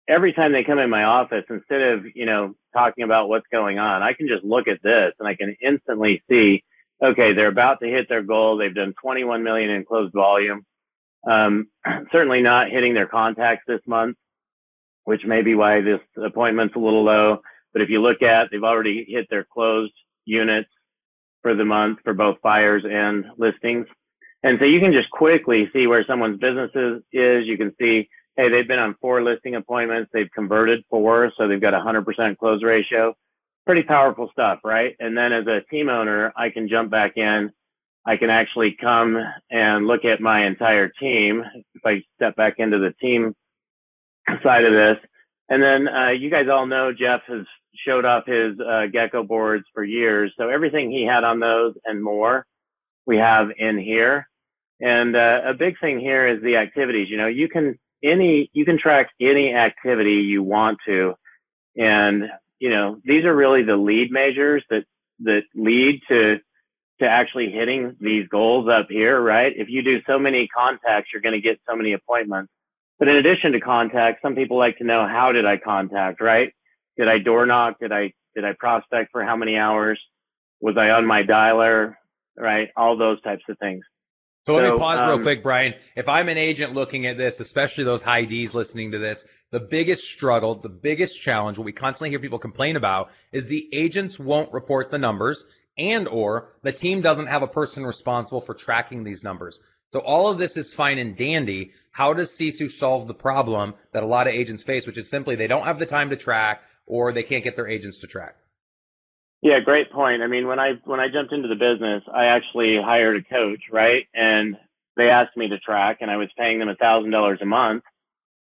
every 0.07 0.31
time 0.31 0.53
they 0.53 0.63
come 0.63 0.79
in 0.79 0.89
my 0.89 1.03
office, 1.03 1.43
instead 1.49 1.81
of, 1.81 2.05
you 2.15 2.25
know, 2.25 2.55
talking 2.73 3.03
about 3.03 3.27
what's 3.27 3.47
going 3.51 3.77
on, 3.77 4.01
I 4.01 4.13
can 4.13 4.27
just 4.27 4.45
look 4.45 4.67
at 4.69 4.81
this 4.83 5.13
and 5.19 5.27
I 5.27 5.35
can 5.35 5.55
instantly 5.61 6.23
see, 6.29 6.63
okay, 7.01 7.33
they're 7.33 7.47
about 7.47 7.81
to 7.81 7.87
hit 7.87 8.07
their 8.07 8.23
goal. 8.23 8.55
They've 8.55 8.73
done 8.73 8.93
21 9.01 9.43
million 9.43 9.69
in 9.69 9.83
closed 9.83 10.13
volume. 10.13 10.65
Um, 11.29 11.67
certainly 12.11 12.41
not 12.41 12.69
hitting 12.69 12.93
their 12.93 13.07
contacts 13.07 13.63
this 13.67 13.81
month, 13.85 14.17
which 15.03 15.25
may 15.25 15.41
be 15.41 15.55
why 15.55 15.81
this 15.81 16.01
appointment's 16.23 16.75
a 16.75 16.79
little 16.79 17.03
low. 17.03 17.41
But 17.73 17.81
if 17.81 17.89
you 17.89 18.01
look 18.01 18.21
at, 18.21 18.49
they've 18.51 18.63
already 18.63 19.05
hit 19.07 19.27
their 19.29 19.45
closed 19.45 19.93
units 20.25 20.69
for 21.41 21.55
the 21.55 21.65
month 21.65 21.99
for 22.03 22.13
both 22.13 22.41
buyers 22.41 22.83
and 22.89 23.25
listings. 23.37 23.87
And 24.43 24.57
so 24.59 24.65
you 24.65 24.79
can 24.79 24.91
just 24.91 25.09
quickly 25.11 25.69
see 25.71 25.87
where 25.87 26.05
someone's 26.05 26.39
business 26.39 26.71
is. 26.75 27.01
is. 27.11 27.45
You 27.45 27.57
can 27.57 27.73
see, 27.79 28.09
hey, 28.35 28.49
they've 28.49 28.67
been 28.67 28.79
on 28.79 28.95
four 28.99 29.21
listing 29.21 29.55
appointments. 29.55 30.09
They've 30.13 30.31
converted 30.33 30.83
four, 30.89 31.31
so 31.37 31.47
they've 31.47 31.61
got 31.61 31.73
a 31.73 31.79
100% 31.79 32.37
close 32.37 32.63
ratio. 32.63 33.15
Pretty 33.65 33.83
powerful 33.83 34.29
stuff, 34.31 34.59
right? 34.63 34.95
And 34.99 35.15
then 35.15 35.31
as 35.31 35.45
a 35.45 35.61
team 35.69 35.89
owner, 35.89 36.33
I 36.35 36.49
can 36.49 36.67
jump 36.67 36.89
back 36.89 37.17
in 37.17 37.51
I 38.05 38.17
can 38.17 38.29
actually 38.29 38.71
come 38.71 39.17
and 39.51 39.87
look 39.87 40.05
at 40.05 40.21
my 40.21 40.45
entire 40.45 40.89
team 40.89 41.43
if 41.75 41.85
I 41.85 42.03
step 42.15 42.35
back 42.35 42.55
into 42.57 42.79
the 42.79 42.93
team 42.99 43.35
side 44.43 44.65
of 44.65 44.73
this. 44.73 44.97
And 45.49 45.61
then 45.61 45.87
uh, 45.87 46.09
you 46.09 46.29
guys 46.29 46.47
all 46.47 46.65
know 46.65 46.93
Jeff 46.93 47.21
has 47.27 47.45
showed 47.75 48.05
off 48.05 48.25
his 48.25 48.59
uh, 48.59 48.87
Gecko 48.91 49.23
boards 49.23 49.65
for 49.73 49.83
years. 49.83 50.33
So 50.37 50.49
everything 50.49 50.91
he 50.91 51.03
had 51.03 51.23
on 51.23 51.39
those 51.39 51.75
and 51.85 52.03
more 52.03 52.45
we 53.05 53.17
have 53.17 53.49
in 53.57 53.77
here. 53.77 54.27
And 54.81 55.15
uh, 55.15 55.41
a 55.45 55.53
big 55.53 55.79
thing 55.79 55.99
here 55.99 56.27
is 56.27 56.41
the 56.41 56.57
activities. 56.57 57.09
You 57.09 57.17
know, 57.17 57.27
you 57.27 57.47
can 57.47 57.77
any 58.03 58.49
you 58.53 58.65
can 58.65 58.77
track 58.77 59.11
any 59.19 59.53
activity 59.53 60.15
you 60.15 60.41
want 60.41 60.79
to, 60.87 61.13
and 61.77 62.29
you 62.59 62.69
know 62.71 62.99
these 63.05 63.25
are 63.25 63.35
really 63.35 63.61
the 63.61 63.77
lead 63.77 64.11
measures 64.11 64.63
that 64.71 64.85
that 65.19 65.43
lead 65.53 66.01
to 66.07 66.39
to 67.01 67.09
actually 67.09 67.49
hitting 67.49 67.95
these 67.99 68.27
goals 68.27 68.69
up 68.69 68.85
here, 68.87 69.19
right? 69.19 69.51
If 69.57 69.69
you 69.69 69.81
do 69.81 70.03
so 70.05 70.19
many 70.19 70.47
contacts, 70.47 71.09
you're 71.11 71.21
going 71.21 71.33
to 71.33 71.41
get 71.41 71.59
so 71.67 71.75
many 71.75 71.93
appointments. 71.93 72.51
But 72.99 73.07
in 73.07 73.15
addition 73.15 73.53
to 73.53 73.59
contacts, 73.59 74.21
some 74.21 74.35
people 74.35 74.57
like 74.57 74.77
to 74.77 74.83
know 74.83 75.07
how 75.07 75.31
did 75.31 75.43
I 75.43 75.57
contact, 75.57 76.21
right? 76.21 76.53
Did 76.97 77.07
I 77.07 77.17
door 77.17 77.47
knock? 77.47 77.79
Did 77.79 77.91
I 77.91 78.13
did 78.35 78.45
I 78.45 78.53
prospect 78.53 79.11
for 79.11 79.23
how 79.23 79.35
many 79.35 79.57
hours? 79.57 79.99
Was 80.61 80.77
I 80.77 80.91
on 80.91 81.07
my 81.07 81.23
dialer? 81.23 81.95
Right? 82.37 82.69
All 82.77 82.95
those 82.95 83.19
types 83.23 83.43
of 83.49 83.57
things. 83.57 83.83
So, 84.45 84.55
so 84.55 84.61
let 84.61 84.73
me 84.73 84.79
pause 84.79 84.99
um, 84.99 85.09
real 85.09 85.19
quick, 85.19 85.41
Brian. 85.41 85.73
If 85.95 86.07
I'm 86.07 86.29
an 86.29 86.37
agent 86.37 86.73
looking 86.73 87.07
at 87.07 87.17
this, 87.17 87.39
especially 87.39 87.83
those 87.83 88.01
high 88.01 88.25
Ds 88.25 88.53
listening 88.53 88.91
to 88.91 88.99
this, 88.99 89.25
the 89.51 89.59
biggest 89.59 90.03
struggle, 90.03 90.55
the 90.55 90.69
biggest 90.69 91.19
challenge, 91.19 91.57
what 91.57 91.65
we 91.65 91.71
constantly 91.71 92.09
hear 92.09 92.19
people 92.19 92.39
complain 92.39 92.75
about 92.75 93.11
is 93.31 93.47
the 93.47 93.67
agents 93.73 94.19
won't 94.19 94.51
report 94.53 94.89
the 94.89 94.97
numbers 94.97 95.45
and 95.89 96.07
or 96.07 96.49
the 96.61 96.71
team 96.71 97.01
doesn't 97.01 97.27
have 97.27 97.43
a 97.43 97.47
person 97.47 97.85
responsible 97.85 98.41
for 98.41 98.53
tracking 98.53 99.03
these 99.03 99.23
numbers. 99.23 99.59
So 99.89 99.99
all 99.99 100.29
of 100.29 100.37
this 100.37 100.55
is 100.55 100.73
fine 100.73 100.99
and 100.99 101.17
dandy. 101.17 101.71
How 101.91 102.13
does 102.13 102.31
Sisu 102.31 102.71
solve 102.71 103.07
the 103.07 103.13
problem 103.13 103.73
that 103.91 104.03
a 104.03 104.05
lot 104.05 104.27
of 104.27 104.33
agents 104.33 104.63
face, 104.63 104.87
which 104.87 104.97
is 104.97 105.09
simply 105.09 105.35
they 105.35 105.47
don't 105.47 105.65
have 105.65 105.79
the 105.79 105.85
time 105.85 106.11
to 106.11 106.15
track 106.15 106.61
or 106.85 107.11
they 107.11 107.23
can't 107.23 107.43
get 107.43 107.55
their 107.55 107.67
agents 107.67 107.99
to 107.99 108.07
track? 108.07 108.35
Yeah, 109.41 109.59
great 109.59 109.91
point. 109.91 110.21
I 110.21 110.27
mean, 110.27 110.47
when 110.47 110.59
I 110.59 110.73
when 110.85 110.99
I 110.99 111.07
jumped 111.07 111.33
into 111.33 111.47
the 111.47 111.55
business, 111.55 112.03
I 112.13 112.25
actually 112.25 112.79
hired 112.79 113.17
a 113.17 113.23
coach, 113.23 113.61
right? 113.71 114.07
And 114.13 114.55
they 114.95 115.09
asked 115.09 115.35
me 115.35 115.47
to 115.49 115.57
track, 115.57 115.97
and 116.01 116.11
I 116.11 116.17
was 116.17 116.29
paying 116.37 116.59
them 116.59 116.69
a 116.69 116.75
thousand 116.75 117.09
dollars 117.11 117.39
a 117.41 117.45
month. 117.45 117.83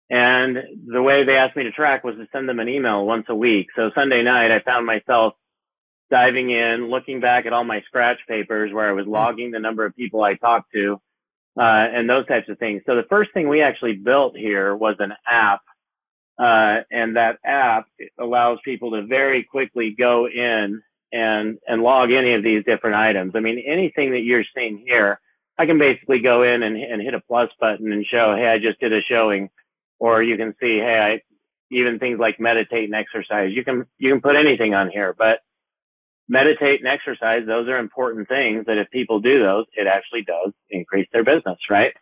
And 0.09 0.57
the 0.85 1.01
way 1.01 1.23
they 1.23 1.37
asked 1.37 1.55
me 1.55 1.63
to 1.63 1.71
track 1.71 2.03
was 2.03 2.17
to 2.17 2.27
send 2.33 2.49
them 2.49 2.59
an 2.59 2.67
email 2.67 3.05
once 3.05 3.27
a 3.29 3.35
week. 3.35 3.67
So 3.75 3.91
Sunday 3.95 4.21
night, 4.21 4.51
I 4.51 4.59
found 4.59 4.85
myself 4.85 5.35
diving 6.11 6.51
in, 6.51 6.89
looking 6.89 7.19
back 7.19 7.47
at 7.47 7.53
all 7.53 7.63
my 7.63 7.81
scratch 7.81 8.19
papers 8.27 8.71
where 8.71 8.87
I 8.87 8.91
was 8.91 9.07
logging 9.07 9.49
the 9.49 9.59
number 9.59 9.85
of 9.85 9.95
people 9.95 10.23
I 10.23 10.35
talked 10.35 10.71
to, 10.73 11.01
uh, 11.57 11.61
and 11.61 12.07
those 12.07 12.27
types 12.27 12.49
of 12.49 12.59
things. 12.59 12.83
So 12.85 12.95
the 12.95 13.07
first 13.09 13.33
thing 13.33 13.49
we 13.49 13.63
actually 13.63 13.95
built 13.95 14.37
here 14.37 14.75
was 14.75 14.97
an 14.99 15.13
app 15.27 15.61
uh, 16.41 16.81
and 16.89 17.15
that 17.15 17.37
app 17.45 17.85
allows 18.19 18.57
people 18.65 18.91
to 18.91 19.03
very 19.03 19.43
quickly 19.43 19.91
go 19.91 20.27
in 20.27 20.81
and 21.13 21.59
and 21.67 21.83
log 21.83 22.11
any 22.11 22.33
of 22.33 22.41
these 22.41 22.63
different 22.63 22.95
items. 22.95 23.33
I 23.35 23.41
mean, 23.41 23.59
anything 23.59 24.11
that 24.11 24.21
you're 24.21 24.45
seeing 24.55 24.79
here, 24.79 25.19
I 25.59 25.67
can 25.67 25.77
basically 25.77 26.19
go 26.19 26.41
in 26.41 26.63
and, 26.63 26.75
and 26.77 27.01
hit 27.01 27.13
a 27.13 27.19
plus 27.21 27.51
button 27.59 27.91
and 27.91 28.03
show, 28.05 28.35
hey, 28.35 28.47
I 28.47 28.57
just 28.57 28.79
did 28.79 28.91
a 28.91 29.01
showing, 29.01 29.49
or 29.99 30.23
you 30.23 30.35
can 30.35 30.55
see, 30.59 30.77
hey, 30.77 30.99
I 30.99 31.21
even 31.69 31.99
things 31.99 32.17
like 32.19 32.39
meditate 32.39 32.85
and 32.85 32.95
exercise. 32.95 33.53
You 33.53 33.63
can 33.63 33.85
you 33.99 34.09
can 34.09 34.21
put 34.21 34.35
anything 34.35 34.73
on 34.73 34.89
here, 34.89 35.13
but 35.15 35.41
meditate 36.31 36.79
and 36.79 36.87
exercise, 36.87 37.45
those 37.45 37.67
are 37.67 37.77
important 37.77 38.25
things 38.29 38.65
that 38.65 38.77
if 38.77 38.89
people 38.89 39.19
do 39.19 39.39
those, 39.39 39.65
it 39.73 39.85
actually 39.85 40.23
does 40.23 40.53
increase 40.69 41.07
their 41.11 41.25
business, 41.25 41.59
right? 41.69 41.93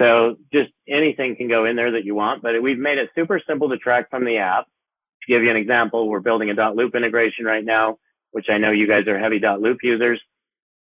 So 0.00 0.36
just 0.52 0.70
anything 0.88 1.36
can 1.36 1.46
go 1.46 1.64
in 1.64 1.76
there 1.76 1.92
that 1.92 2.04
you 2.04 2.16
want, 2.16 2.42
but 2.42 2.60
we've 2.60 2.78
made 2.78 2.98
it 2.98 3.10
super 3.14 3.40
simple 3.46 3.68
to 3.68 3.76
track 3.78 4.10
from 4.10 4.24
the 4.24 4.38
app. 4.38 4.64
To 4.64 5.32
give 5.32 5.44
you 5.44 5.50
an 5.50 5.56
example, 5.56 6.08
we're 6.08 6.18
building 6.18 6.50
a 6.50 6.54
Dotloop 6.54 6.94
integration 6.94 7.44
right 7.44 7.64
now, 7.64 7.98
which 8.32 8.46
I 8.48 8.58
know 8.58 8.72
you 8.72 8.88
guys 8.88 9.06
are 9.06 9.16
heavy 9.16 9.38
Dotloop 9.38 9.76
users. 9.84 10.20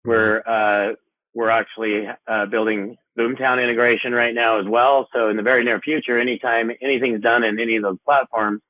We're 0.04 0.42
uh, 0.48 0.96
we're 1.36 1.50
actually 1.52 2.08
uh, 2.28 2.48
building 2.48 2.98
Boomtown 3.18 3.62
integration 3.64 4.12
right 4.12 4.34
now 4.34 4.60
as 4.60 4.66
well. 4.66 5.08
So 5.14 5.30
in 5.30 5.38
the 5.38 5.44
very 5.44 5.64
near 5.64 5.80
future, 5.80 6.18
anytime 6.18 6.72
anything's 6.82 7.22
done 7.22 7.44
in 7.44 7.60
any 7.60 7.76
of 7.76 7.84
those 7.84 7.98
platforms, 8.04 8.62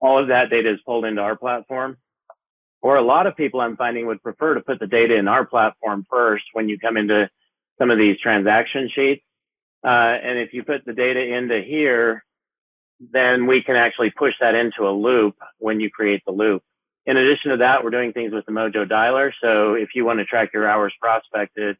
all 0.00 0.18
of 0.18 0.28
that 0.28 0.48
data 0.48 0.70
is 0.74 0.80
pulled 0.86 1.06
into 1.06 1.22
our 1.22 1.36
platform. 1.36 1.96
Or 2.84 2.96
a 2.96 3.02
lot 3.02 3.26
of 3.26 3.36
people 3.36 3.60
I'm 3.60 3.76
finding 3.76 4.06
would 4.06 4.22
prefer 4.22 4.54
to 4.54 4.60
put 4.60 4.78
the 4.78 4.86
data 4.86 5.16
in 5.16 5.26
our 5.26 5.44
platform 5.44 6.06
first 6.08 6.44
when 6.52 6.68
you 6.68 6.78
come 6.78 6.96
into 6.96 7.28
some 7.78 7.90
of 7.90 7.98
these 7.98 8.20
transaction 8.20 8.88
sheets 8.94 9.24
uh, 9.84 10.18
and 10.22 10.38
if 10.38 10.54
you 10.54 10.64
put 10.64 10.84
the 10.86 10.94
data 10.94 11.20
into 11.22 11.60
here, 11.60 12.24
then 13.12 13.46
we 13.46 13.62
can 13.62 13.76
actually 13.76 14.10
push 14.10 14.34
that 14.40 14.54
into 14.54 14.88
a 14.88 14.90
loop 14.90 15.36
when 15.58 15.78
you 15.78 15.90
create 15.90 16.22
the 16.26 16.32
loop. 16.32 16.62
In 17.06 17.18
addition 17.18 17.50
to 17.50 17.58
that, 17.58 17.84
we're 17.84 17.90
doing 17.90 18.12
things 18.12 18.32
with 18.32 18.46
the 18.46 18.52
Mojo 18.52 18.88
Dialer. 18.88 19.30
So 19.42 19.74
if 19.74 19.90
you 19.94 20.06
want 20.06 20.20
to 20.20 20.24
track 20.24 20.54
your 20.54 20.66
hours 20.66 20.94
prospected 20.98 21.76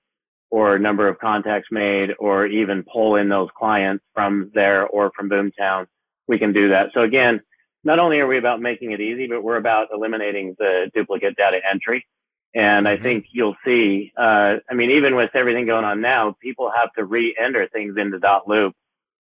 or 0.51 0.79
number 0.79 1.09
of 1.09 1.19
contacts 1.19 1.69
made 1.71 2.13
or 2.19 2.45
even 2.47 2.85
pull 2.85 3.17
in 3.17 3.31
those 3.31 3.49
clients 3.57 4.05
from 4.13 4.51
there 4.55 4.87
or 4.87 5.11
from 5.17 5.31
Boomtown, 5.31 5.87
we 6.29 6.39
can 6.39 6.53
do 6.53 6.69
that. 6.69 6.91
So 6.93 7.03
again, 7.03 7.41
not 7.85 7.99
only 7.99 8.19
are 8.21 8.27
we 8.27 8.39
about 8.39 8.61
making 8.61 8.93
it 8.93 9.01
easy, 9.01 9.27
but 9.27 9.43
we're 9.43 9.57
about 9.57 9.89
eliminating 9.93 10.57
the 10.59 10.91
duplicate 10.95 11.37
data 11.37 11.61
entry. 11.71 12.07
And 12.55 12.87
I 12.87 12.95
mm-hmm. 12.95 13.03
think 13.03 13.27
you'll 13.33 13.57
see, 13.65 14.13
uh, 14.17 14.57
I 14.71 14.75
mean, 14.75 14.93
even 14.93 15.17
with 15.17 15.31
everything 15.35 15.67
going 15.67 15.85
on 15.85 16.01
now, 16.01 16.37
people 16.41 16.71
have 16.75 16.93
to 16.95 17.05
re-enter 17.05 17.69
things 17.69 17.97
into 17.97 18.19
Dotloop. 18.19 18.73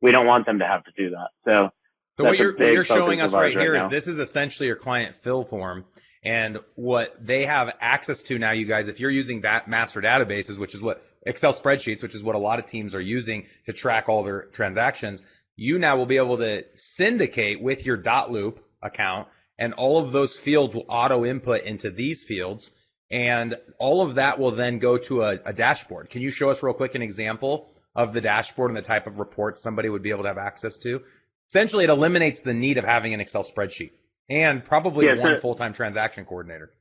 We 0.00 0.10
don't 0.10 0.26
want 0.26 0.46
them 0.46 0.58
to 0.58 0.66
have 0.66 0.84
to 0.84 0.92
do 0.96 1.10
that. 1.10 1.30
So, 1.44 1.70
so 2.18 2.24
what 2.24 2.38
you're, 2.38 2.52
what 2.52 2.72
you're 2.72 2.84
showing 2.84 3.20
us 3.20 3.32
right 3.32 3.52
here 3.52 3.72
right 3.72 3.82
is 3.82 3.88
this 3.88 4.06
is 4.06 4.18
essentially 4.18 4.66
your 4.66 4.76
client 4.76 5.14
fill 5.14 5.44
form. 5.44 5.84
And 6.24 6.60
what 6.76 7.16
they 7.20 7.46
have 7.46 7.74
access 7.80 8.22
to 8.24 8.38
now, 8.38 8.52
you 8.52 8.64
guys, 8.64 8.86
if 8.86 9.00
you're 9.00 9.10
using 9.10 9.40
that 9.40 9.66
master 9.66 10.00
databases, 10.00 10.56
which 10.56 10.74
is 10.74 10.80
what 10.80 11.02
Excel 11.26 11.52
spreadsheets, 11.52 12.00
which 12.00 12.14
is 12.14 12.22
what 12.22 12.36
a 12.36 12.38
lot 12.38 12.60
of 12.60 12.66
teams 12.66 12.94
are 12.94 13.00
using 13.00 13.46
to 13.66 13.72
track 13.72 14.08
all 14.08 14.22
their 14.22 14.42
transactions, 14.52 15.24
you 15.56 15.78
now 15.78 15.96
will 15.96 16.06
be 16.06 16.16
able 16.16 16.38
to 16.38 16.64
syndicate 16.74 17.60
with 17.62 17.86
your 17.86 17.98
Dotloop 17.98 18.58
account 18.80 19.28
and 19.58 19.74
all 19.74 19.98
of 19.98 20.12
those 20.12 20.38
fields 20.38 20.74
will 20.74 20.86
auto 20.88 21.24
input 21.24 21.62
into 21.62 21.90
these 21.90 22.24
fields 22.24 22.70
and 23.10 23.56
all 23.78 24.00
of 24.00 24.14
that 24.14 24.38
will 24.38 24.52
then 24.52 24.78
go 24.78 24.96
to 24.96 25.22
a, 25.22 25.38
a, 25.44 25.52
dashboard. 25.52 26.08
Can 26.08 26.22
you 26.22 26.30
show 26.30 26.48
us 26.48 26.62
real 26.62 26.72
quick 26.72 26.94
an 26.94 27.02
example 27.02 27.70
of 27.94 28.14
the 28.14 28.22
dashboard 28.22 28.70
and 28.70 28.76
the 28.76 28.82
type 28.82 29.06
of 29.06 29.18
reports 29.18 29.60
somebody 29.60 29.90
would 29.90 30.02
be 30.02 30.10
able 30.10 30.22
to 30.22 30.28
have 30.28 30.38
access 30.38 30.78
to? 30.78 31.02
Essentially, 31.50 31.84
it 31.84 31.90
eliminates 31.90 32.40
the 32.40 32.54
need 32.54 32.78
of 32.78 32.84
having 32.86 33.12
an 33.12 33.20
Excel 33.20 33.44
spreadsheet 33.44 33.90
and 34.30 34.64
probably 34.64 35.06
yeah, 35.06 35.20
one 35.20 35.36
so, 35.36 35.42
full-time 35.42 35.74
transaction 35.74 36.24
coordinator. 36.24 36.72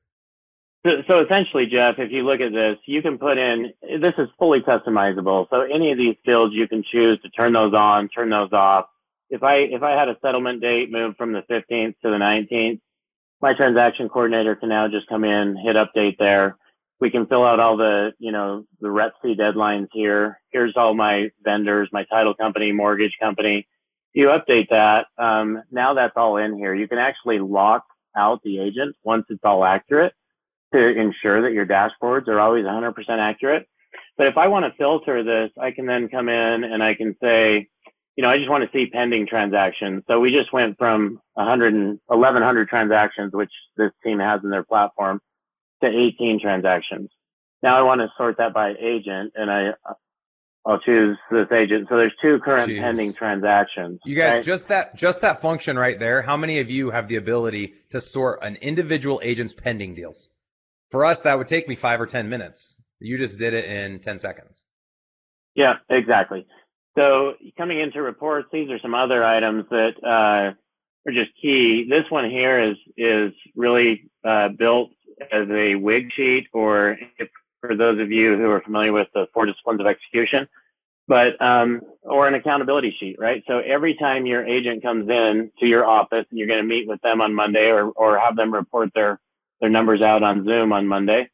So, 0.84 1.20
essentially, 1.20 1.68
Jeff, 1.68 2.00
if 2.00 2.12
you 2.12 2.24
look 2.24 2.42
at 2.42 2.54
this, 2.54 2.78
you 2.86 3.04
can 3.04 3.20
put 3.20 3.38
in, 3.38 3.72
this 4.00 4.16
is 4.18 4.28
fully 4.40 4.62
customizable. 4.62 5.48
So 5.52 5.62
any 5.62 5.92
of 5.92 5.98
these 6.00 6.16
fields, 6.26 6.56
you 6.56 6.68
can 6.68 6.82
choose 6.82 7.22
to 7.22 7.30
turn 7.30 7.54
those 7.54 7.74
on, 7.76 8.10
turn 8.10 8.32
those 8.32 8.52
off. 8.52 8.88
If 9.30 9.44
I, 9.44 9.58
if 9.58 9.84
I 9.84 9.92
had 9.92 10.10
a 10.10 10.18
settlement 10.24 10.60
date 10.60 10.92
moved 10.92 11.18
from 11.18 11.34
the 11.34 11.44
15th 11.44 11.96
to 12.02 12.10
the 12.10 12.18
19th, 12.18 12.80
my 13.42 13.54
transaction 13.54 14.10
coordinator 14.10 14.56
can 14.56 14.70
now 14.70 14.88
just 14.88 15.08
come 15.08 15.24
in, 15.24 15.56
hit 15.56 15.76
update 15.76 16.18
there. 16.18 16.58
We 17.00 17.12
can 17.12 17.28
fill 17.28 17.46
out 17.46 17.60
all 17.60 17.78
the, 17.78 18.14
you 18.18 18.32
know, 18.32 18.66
the 18.80 18.88
RETC 18.88 19.38
deadlines 19.38 19.88
here. 19.92 20.40
Here's 20.50 20.76
all 20.76 20.96
my 20.96 21.30
vendors, 21.44 21.90
my 21.92 22.06
title 22.06 22.34
company, 22.34 22.72
mortgage 22.72 23.18
company. 23.20 23.68
You 24.14 24.28
update 24.28 24.70
that. 24.70 25.08
Um, 25.20 25.62
now 25.72 25.94
that's 25.94 26.14
all 26.16 26.38
in 26.38 26.58
here. 26.58 26.74
You 26.74 26.88
can 26.88 26.98
actually 26.98 27.40
lock 27.40 27.86
out 28.16 28.42
the 28.44 28.60
agent 28.60 28.96
once 29.04 29.26
it's 29.30 29.44
all 29.44 29.64
accurate 29.64 30.14
to 30.74 30.80
ensure 30.80 31.42
that 31.42 31.54
your 31.54 31.66
dashboards 31.66 32.28
are 32.28 32.40
always 32.40 32.66
100% 32.66 32.94
accurate. 33.10 33.68
But 34.18 34.28
if 34.28 34.38
I 34.38 34.48
want 34.48 34.66
to 34.66 34.78
filter 34.78 35.24
this, 35.24 35.52
I 35.60 35.72
can 35.72 35.86
then 35.86 36.08
come 36.08 36.30
in 36.30 36.64
and 36.64 36.84
I 36.84 36.94
can 36.94 37.16
say, 37.22 37.68
you 38.16 38.24
know, 38.24 38.30
I 38.30 38.38
just 38.38 38.50
want 38.50 38.64
to 38.64 38.70
see 38.78 38.88
pending 38.88 39.28
transactions. 39.28 40.04
So 40.08 40.20
we 40.20 40.32
just 40.32 40.54
went 40.54 40.78
from 40.78 41.20
100 41.34 41.74
and 41.74 42.00
1100 42.08 42.68
transactions, 42.68 43.34
which 43.34 43.52
this 43.78 43.92
team 44.04 44.20
has 44.20 44.42
in 44.44 44.50
their 44.50 44.64
platform, 44.64 45.22
to 45.82 45.88
18 45.88 46.40
transactions. 46.40 47.10
Now 47.64 47.78
I 47.78 47.82
want 47.82 48.02
to 48.02 48.12
sort 48.18 48.38
that 48.38 48.54
by 48.54 48.74
agent, 48.80 49.34
and 49.36 49.52
I 49.52 49.74
I'll 50.66 50.80
choose 50.80 51.18
this 51.32 51.48
agent. 51.52 51.88
So 51.90 51.98
there's 51.98 52.14
two 52.22 52.40
current 52.40 52.70
Jeez. 52.70 52.80
pending 52.80 53.14
transactions. 53.14 54.00
You 54.06 54.16
guys, 54.16 54.36
right? 54.36 54.44
just 54.44 54.68
that 54.68 54.96
just 54.96 55.22
that 55.22 55.42
function 55.42 55.78
right 55.78 55.98
there. 55.98 56.22
How 56.22 56.38
many 56.38 56.60
of 56.60 56.70
you 56.70 56.92
have 56.92 57.08
the 57.08 57.16
ability 57.16 57.76
to 57.92 58.02
sort 58.02 58.44
an 58.44 58.58
individual 58.58 59.22
agent's 59.24 59.54
pending 59.54 59.96
deals? 59.96 60.30
For 60.92 61.06
us, 61.06 61.22
that 61.22 61.38
would 61.38 61.48
take 61.48 61.68
me 61.68 61.76
five 61.76 62.02
or 62.02 62.06
ten 62.06 62.30
minutes. 62.30 62.78
You 63.00 63.18
just 63.18 63.40
did 63.40 63.54
it 63.54 63.66
in 63.66 64.00
10 64.00 64.20
seconds. 64.20 64.68
Yeah, 65.56 65.78
exactly. 65.90 66.46
So 66.98 67.36
coming 67.58 67.80
into 67.80 68.02
reports, 68.02 68.50
these 68.52 68.70
are 68.70 68.80
some 68.80 68.94
other 68.94 69.24
items 69.24 69.66
that 69.72 69.96
uh, 70.04 70.54
are 71.08 71.12
just 71.12 71.32
key. 71.42 71.88
This 71.90 72.10
one 72.10 72.30
here 72.30 72.60
is 72.60 72.78
is 72.98 73.34
really 73.56 74.10
uh, 74.24 74.50
built 74.50 74.92
as 75.32 75.50
a 75.50 75.76
WIG 75.76 76.12
sheet, 76.14 76.48
or 76.54 76.98
if, 77.18 77.30
for 77.62 77.76
those 77.76 78.00
of 78.00 78.12
you 78.12 78.38
who 78.38 78.50
are 78.50 78.62
familiar 78.62 78.92
with 78.92 79.08
the 79.14 79.28
four 79.34 79.46
disciplines 79.46 79.80
of 79.80 79.88
execution, 79.88 80.48
but 81.08 81.42
um, 81.42 81.82
or 82.02 82.28
an 82.28 82.34
accountability 82.34 82.96
sheet, 83.00 83.18
right? 83.20 83.44
So 83.48 83.60
every 83.60 83.96
time 83.96 84.26
your 84.26 84.46
agent 84.46 84.82
comes 84.82 85.10
in 85.10 85.52
to 85.60 85.66
your 85.66 85.86
office 85.86 86.26
and 86.30 86.38
you're 86.38 86.48
going 86.48 86.62
to 86.62 86.68
meet 86.68 86.88
with 86.88 87.02
them 87.02 87.22
on 87.22 87.34
Monday, 87.34 87.72
or 87.72 87.86
or 87.92 88.20
have 88.20 88.36
them 88.36 88.54
report 88.54 88.94
their 88.94 89.20
their 89.62 89.70
numbers 89.70 90.02
out 90.02 90.24
on 90.24 90.46
Zoom 90.46 90.74
on 90.74 90.88
Monday, 90.88 91.30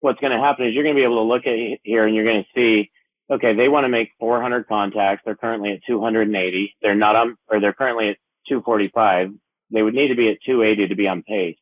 what's 0.00 0.20
going 0.20 0.32
to 0.32 0.38
happen 0.38 0.66
is 0.66 0.74
you're 0.74 0.84
going 0.84 0.94
to 0.94 1.00
be 1.00 1.04
able 1.04 1.16
to 1.16 1.28
look 1.28 1.46
at 1.46 1.78
here 1.82 2.06
and 2.06 2.14
you're 2.14 2.24
going 2.24 2.44
to 2.44 2.48
see 2.54 2.90
okay, 3.32 3.54
they 3.54 3.68
want 3.68 3.84
to 3.84 3.88
make 3.88 4.10
400 4.20 4.68
contacts. 4.68 5.22
They're 5.24 5.34
currently 5.34 5.72
at 5.72 5.80
280. 5.86 6.76
They're 6.82 6.94
not 6.94 7.16
on, 7.16 7.36
or 7.48 7.60
they're 7.60 7.72
currently 7.72 8.10
at 8.10 8.18
245. 8.48 9.32
They 9.70 9.82
would 9.82 9.94
need 9.94 10.08
to 10.08 10.14
be 10.14 10.28
at 10.28 10.42
280 10.44 10.88
to 10.88 10.94
be 10.94 11.08
on 11.08 11.22
pace, 11.22 11.56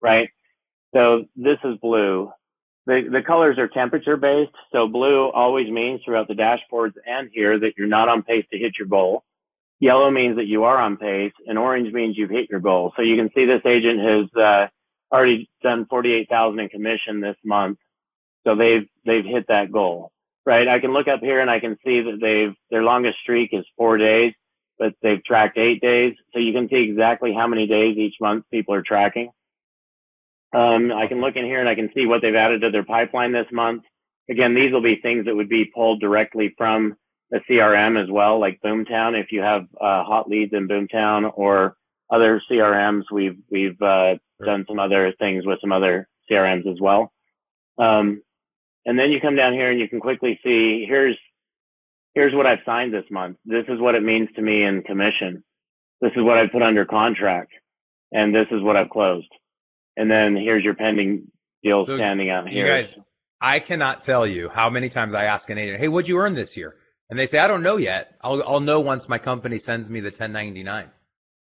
right? 0.00 0.30
So 0.94 1.24
this 1.34 1.58
is 1.64 1.76
blue. 1.78 2.30
The, 2.86 3.08
the 3.10 3.22
colors 3.22 3.58
are 3.58 3.66
temperature 3.66 4.16
based. 4.16 4.52
So 4.70 4.86
blue 4.86 5.28
always 5.30 5.68
means 5.68 6.00
throughout 6.04 6.28
the 6.28 6.34
dashboards 6.34 6.94
and 7.04 7.28
here 7.32 7.58
that 7.58 7.76
you're 7.76 7.88
not 7.88 8.08
on 8.08 8.22
pace 8.22 8.46
to 8.52 8.58
hit 8.58 8.74
your 8.78 8.86
goal. 8.86 9.24
Yellow 9.80 10.10
means 10.10 10.36
that 10.36 10.46
you 10.46 10.64
are 10.64 10.78
on 10.78 10.96
pace 10.96 11.32
and 11.46 11.58
orange 11.58 11.92
means 11.92 12.16
you've 12.16 12.30
hit 12.30 12.48
your 12.48 12.60
goal. 12.60 12.92
So 12.96 13.02
you 13.02 13.16
can 13.16 13.30
see 13.34 13.44
this 13.44 13.62
agent 13.66 14.00
has, 14.00 14.40
uh, 14.40 14.68
already 15.12 15.48
done 15.62 15.86
48,000 15.86 16.58
in 16.60 16.68
commission 16.68 17.20
this 17.20 17.36
month. 17.44 17.78
So 18.46 18.54
they've, 18.54 18.88
they've 19.04 19.24
hit 19.24 19.46
that 19.48 19.72
goal 19.72 20.12
right? 20.46 20.68
I 20.68 20.78
can 20.78 20.92
look 20.92 21.08
up 21.08 21.20
here 21.20 21.40
and 21.40 21.50
I 21.50 21.60
can 21.60 21.76
see 21.84 22.00
that 22.00 22.18
they've 22.20 22.54
their 22.70 22.82
longest 22.82 23.18
streak 23.18 23.50
is 23.52 23.66
four 23.76 23.98
days, 23.98 24.32
but 24.78 24.94
they've 25.02 25.22
tracked 25.22 25.58
eight 25.58 25.82
days. 25.82 26.14
So 26.32 26.38
you 26.38 26.52
can 26.52 26.68
see 26.68 26.76
exactly 26.76 27.34
how 27.34 27.48
many 27.48 27.66
days 27.66 27.98
each 27.98 28.14
month 28.20 28.44
people 28.50 28.72
are 28.72 28.82
tracking. 28.82 29.30
Um, 30.54 30.92
I 30.92 31.08
can 31.08 31.20
look 31.20 31.36
in 31.36 31.44
here 31.44 31.60
and 31.60 31.68
I 31.68 31.74
can 31.74 31.90
see 31.92 32.06
what 32.06 32.22
they've 32.22 32.34
added 32.34 32.62
to 32.62 32.70
their 32.70 32.84
pipeline 32.84 33.32
this 33.32 33.50
month. 33.52 33.82
Again, 34.30 34.54
these 34.54 34.72
will 34.72 34.80
be 34.80 34.96
things 34.96 35.26
that 35.26 35.36
would 35.36 35.48
be 35.48 35.66
pulled 35.66 36.00
directly 36.00 36.54
from 36.56 36.96
the 37.30 37.40
CRM 37.50 38.00
as 38.00 38.08
well, 38.08 38.38
like 38.38 38.60
Boomtown. 38.64 39.20
If 39.20 39.32
you 39.32 39.42
have 39.42 39.66
uh, 39.80 40.04
hot 40.04 40.28
leads 40.28 40.52
in 40.52 40.68
Boomtown 40.68 41.30
or 41.34 41.76
other 42.10 42.40
CRMs, 42.50 43.04
we've 43.10 43.38
we've 43.50 43.80
uh, 43.82 44.16
done 44.44 44.64
some 44.68 44.78
other 44.78 45.12
things 45.18 45.46
with 45.46 45.60
some 45.60 45.72
other 45.72 46.08
CRMs 46.30 46.70
as 46.70 46.80
well. 46.80 47.12
Um, 47.78 48.22
and 48.84 48.98
then 48.98 49.10
you 49.10 49.20
come 49.20 49.36
down 49.36 49.52
here 49.52 49.70
and 49.70 49.80
you 49.80 49.88
can 49.88 50.00
quickly 50.00 50.38
see 50.42 50.86
here's 50.86 51.18
here's 52.14 52.34
what 52.34 52.46
I've 52.46 52.60
signed 52.64 52.94
this 52.94 53.04
month. 53.10 53.36
This 53.44 53.64
is 53.68 53.80
what 53.80 53.94
it 53.94 54.02
means 54.02 54.28
to 54.36 54.42
me 54.42 54.62
in 54.62 54.82
commission. 54.82 55.44
This 56.00 56.12
is 56.16 56.22
what 56.22 56.38
I 56.38 56.46
put 56.46 56.62
under 56.62 56.84
contract, 56.84 57.52
and 58.12 58.34
this 58.34 58.46
is 58.50 58.62
what 58.62 58.76
I've 58.76 58.90
closed. 58.90 59.32
And 59.96 60.10
then 60.10 60.36
here's 60.36 60.62
your 60.62 60.74
pending 60.74 61.30
deals 61.62 61.86
so 61.86 61.96
standing 61.96 62.30
out 62.30 62.48
here. 62.48 62.64
You 62.64 62.70
guys, 62.70 62.96
I 63.40 63.60
cannot 63.60 64.02
tell 64.02 64.26
you 64.26 64.48
how 64.48 64.70
many 64.70 64.88
times 64.88 65.14
I 65.14 65.24
ask 65.24 65.48
an 65.50 65.58
agent, 65.58 65.80
"Hey, 65.80 65.88
what'd 65.88 66.08
you 66.08 66.18
earn 66.18 66.34
this 66.34 66.56
year?" 66.56 66.76
And 67.10 67.18
they 67.18 67.26
say, 67.26 67.38
"I 67.38 67.48
don't 67.48 67.62
know 67.62 67.76
yet. 67.76 68.16
I'll 68.20 68.42
I'll 68.42 68.60
know 68.60 68.80
once 68.80 69.08
my 69.08 69.18
company 69.18 69.58
sends 69.58 69.90
me 69.90 70.00
the 70.00 70.10
1099." 70.10 70.90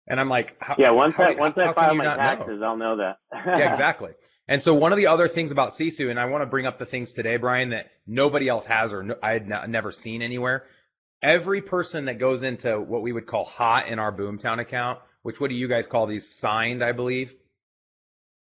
And 0.06 0.18
I'm 0.18 0.28
like, 0.28 0.61
"Yeah, 0.78 0.90
once 0.90 1.18
I 1.18 1.32
once 1.32 1.56
I 1.56 1.73
file 1.73 1.94
my 1.94 2.04
taxes, 2.04 2.61
know? 2.61 2.66
I'll 2.66 2.76
know 2.76 2.97
that." 2.97 3.18
yeah, 3.32 3.68
exactly. 3.71 4.12
And 4.49 4.61
so 4.61 4.75
one 4.75 4.92
of 4.92 4.99
the 4.99 5.06
other 5.06 5.28
things 5.28 5.52
about 5.52 5.71
Sisu, 5.71 6.11
and 6.11 6.18
I 6.18 6.26
want 6.26 6.42
to 6.42 6.47
bring 6.47 6.66
up 6.66 6.78
the 6.78 6.87
things 6.87 7.12
today, 7.12 7.37
Brian, 7.37 7.71
that 7.71 7.90
nobody 8.06 8.49
else 8.49 8.66
has 8.66 8.92
or 8.92 9.02
no, 9.02 9.16
I 9.23 9.32
had 9.32 9.50
n- 9.50 9.71
never 9.71 9.92
seen 9.92 10.21
anywhere. 10.21 10.64
Every 11.23 11.62
person 11.62 12.06
that 12.06 12.18
goes 12.18 12.42
into 12.42 12.80
what 12.80 13.02
we 13.02 13.12
would 13.12 13.26
call 13.26 13.44
hot 13.44 13.87
in 13.87 14.00
our 14.00 14.12
Boomtown 14.12 14.59
account, 14.59 14.99
which 15.23 15.40
what 15.40 15.50
do 15.50 15.56
you 15.56 15.68
guys 15.68 15.87
call 15.87 16.06
these 16.06 16.28
signed, 16.28 16.82
I 16.82 16.90
believe? 16.90 17.35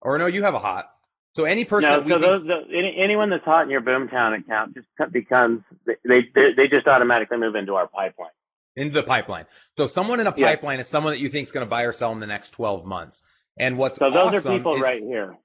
Or 0.01 0.17
no, 0.17 0.27
you 0.27 0.43
have 0.43 0.53
a 0.53 0.59
hot. 0.59 0.89
So 1.35 1.43
any 1.43 1.65
person 1.65 1.89
no, 1.89 2.07
so 2.07 2.19
those, 2.19 2.43
the, 2.43 2.63
any, 2.73 2.95
anyone 2.97 3.29
that's 3.29 3.45
hot 3.45 3.63
in 3.63 3.69
your 3.69 3.81
Boomtown 3.81 4.39
account 4.39 4.75
just 4.75 4.87
becomes 5.11 5.61
they, 5.85 6.27
they 6.33 6.53
they 6.53 6.67
just 6.67 6.87
automatically 6.87 7.37
move 7.37 7.55
into 7.55 7.75
our 7.75 7.87
pipeline. 7.87 8.31
Into 8.75 8.93
the 8.93 9.03
pipeline. 9.03 9.45
So 9.77 9.87
someone 9.87 10.19
in 10.19 10.27
a 10.27 10.31
pipeline 10.31 10.77
yeah. 10.77 10.81
is 10.81 10.87
someone 10.87 11.13
that 11.13 11.19
you 11.19 11.29
think 11.29 11.43
is 11.43 11.51
going 11.51 11.65
to 11.65 11.69
buy 11.69 11.83
or 11.83 11.91
sell 11.91 12.11
in 12.13 12.19
the 12.19 12.27
next 12.27 12.51
12 12.51 12.85
months. 12.85 13.23
And 13.57 13.77
what's 13.77 13.97
so 13.97 14.09
those 14.09 14.35
awesome 14.35 14.53
are 14.53 14.57
people 14.57 14.75
is, 14.75 14.81
right 14.81 15.01
here 15.01 15.37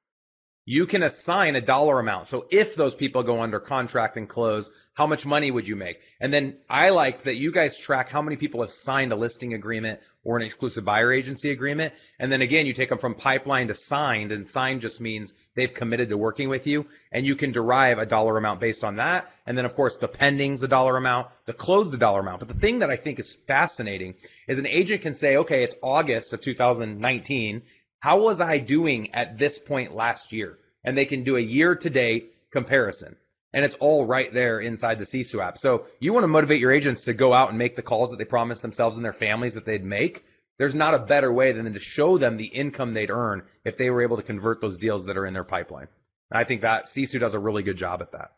you 0.67 0.87
can 0.87 1.03
assign 1.03 1.57
a 1.57 1.61
dollar 1.61 2.01
amount. 2.01 2.27
So 2.27 2.47
if 2.51 2.75
those 2.75 2.95
people 2.95 3.23
go 3.23 3.43
under 3.43 3.61
contract 3.61 4.17
and 4.17 4.29
close, 4.29 4.71
how 4.95 5.07
much 5.07 5.27
money 5.27 5.51
would 5.51 5.69
you 5.69 5.77
make? 5.77 6.01
And 6.21 6.33
then 6.33 6.57
I 6.71 6.91
like 6.91 7.25
that 7.25 7.37
you 7.37 7.53
guys 7.53 7.79
track 7.79 8.09
how 8.09 8.23
many 8.23 8.37
people 8.37 8.61
have 8.61 8.71
signed 8.71 9.13
a 9.13 9.17
listing 9.17 9.53
agreement 9.53 10.01
or 10.23 10.37
an 10.39 10.43
exclusive 10.43 10.85
buyer 10.85 11.13
agency 11.13 11.51
agreement. 11.51 11.93
And 12.19 12.33
then 12.33 12.41
again, 12.41 12.65
you 12.65 12.73
take 12.73 12.89
them 12.89 12.99
from 12.99 13.15
pipeline 13.15 13.69
to 13.69 13.75
signed 13.75 14.33
and 14.33 14.47
signed 14.47 14.81
just 14.81 15.01
means 15.01 15.35
they've 15.55 15.73
committed 15.73 16.09
to 16.09 16.17
working 16.17 16.49
with 16.49 16.67
you 16.67 16.87
and 17.13 17.27
you 17.27 17.37
can 17.37 17.53
derive 17.53 17.99
a 17.99 18.07
dollar 18.07 18.39
amount 18.39 18.61
based 18.61 18.85
on 18.85 18.97
that. 18.97 19.31
And 19.47 19.59
then 19.59 19.67
of 19.67 19.75
course 19.75 19.97
the 19.97 20.09
pending's 20.09 20.63
a 20.63 20.69
dollar 20.69 20.97
amount, 20.97 21.29
the 21.45 21.53
close 21.53 21.91
the 21.91 21.99
dollar 21.99 22.21
amount. 22.21 22.39
But 22.39 22.49
the 22.49 22.55
thing 22.55 22.79
that 22.79 22.91
I 22.91 22.97
think 22.97 23.19
is 23.19 23.35
fascinating 23.35 24.15
is 24.49 24.59
an 24.59 24.67
agent 24.67 25.03
can 25.03 25.13
say, 25.13 25.37
okay, 25.39 25.65
it's 25.65 25.77
August 25.83 26.33
of 26.33 26.41
2019 26.41 27.63
how 28.05 28.19
was 28.19 28.39
I 28.39 28.59
doing 28.59 29.15
at 29.15 29.39
this 29.39 29.59
point 29.59 29.95
last 29.95 30.31
year? 30.31 30.59
And 30.85 30.95
they 30.95 31.07
can 31.07 31.25
do 31.25 31.39
a 31.39 31.41
year 31.41 31.75
to 31.75 31.89
date 31.89 32.35
comparison. 32.53 33.17
And 33.55 33.65
it's 33.65 33.77
all 33.77 34.05
right 34.05 34.31
there 34.31 34.61
inside 34.61 34.99
the 34.99 35.07
Sisu 35.07 35.43
app. 35.43 35.57
So 35.57 35.87
you 36.01 36.13
want 36.13 36.25
to 36.25 36.29
motivate 36.29 36.61
your 36.61 36.71
agents 36.71 37.07
to 37.07 37.15
go 37.15 37.33
out 37.33 37.49
and 37.49 37.57
make 37.57 37.77
the 37.77 37.83
calls 37.83 38.11
that 38.11 38.19
they 38.19 38.27
promised 38.27 38.61
themselves 38.61 38.99
and 38.99 39.05
their 39.07 39.15
families 39.15 39.55
that 39.55 39.65
they'd 39.65 39.83
make. 39.83 40.23
There's 40.59 40.75
not 40.75 40.93
a 40.93 40.99
better 40.99 41.33
way 41.33 41.53
than 41.53 41.73
to 41.73 41.81
show 41.81 42.19
them 42.19 42.37
the 42.37 42.45
income 42.45 42.93
they'd 42.93 43.09
earn 43.09 43.45
if 43.65 43.79
they 43.79 43.89
were 43.89 44.03
able 44.03 44.19
to 44.19 44.23
convert 44.23 44.61
those 44.61 44.77
deals 44.77 45.07
that 45.07 45.17
are 45.17 45.25
in 45.25 45.33
their 45.33 45.43
pipeline. 45.43 45.89
And 46.31 46.39
I 46.39 46.45
think 46.45 46.61
that 46.61 46.85
Sisu 46.85 47.19
does 47.19 47.33
a 47.33 47.39
really 47.39 47.63
good 47.63 47.79
job 47.79 48.03
at 48.03 48.13
that. 48.13 48.33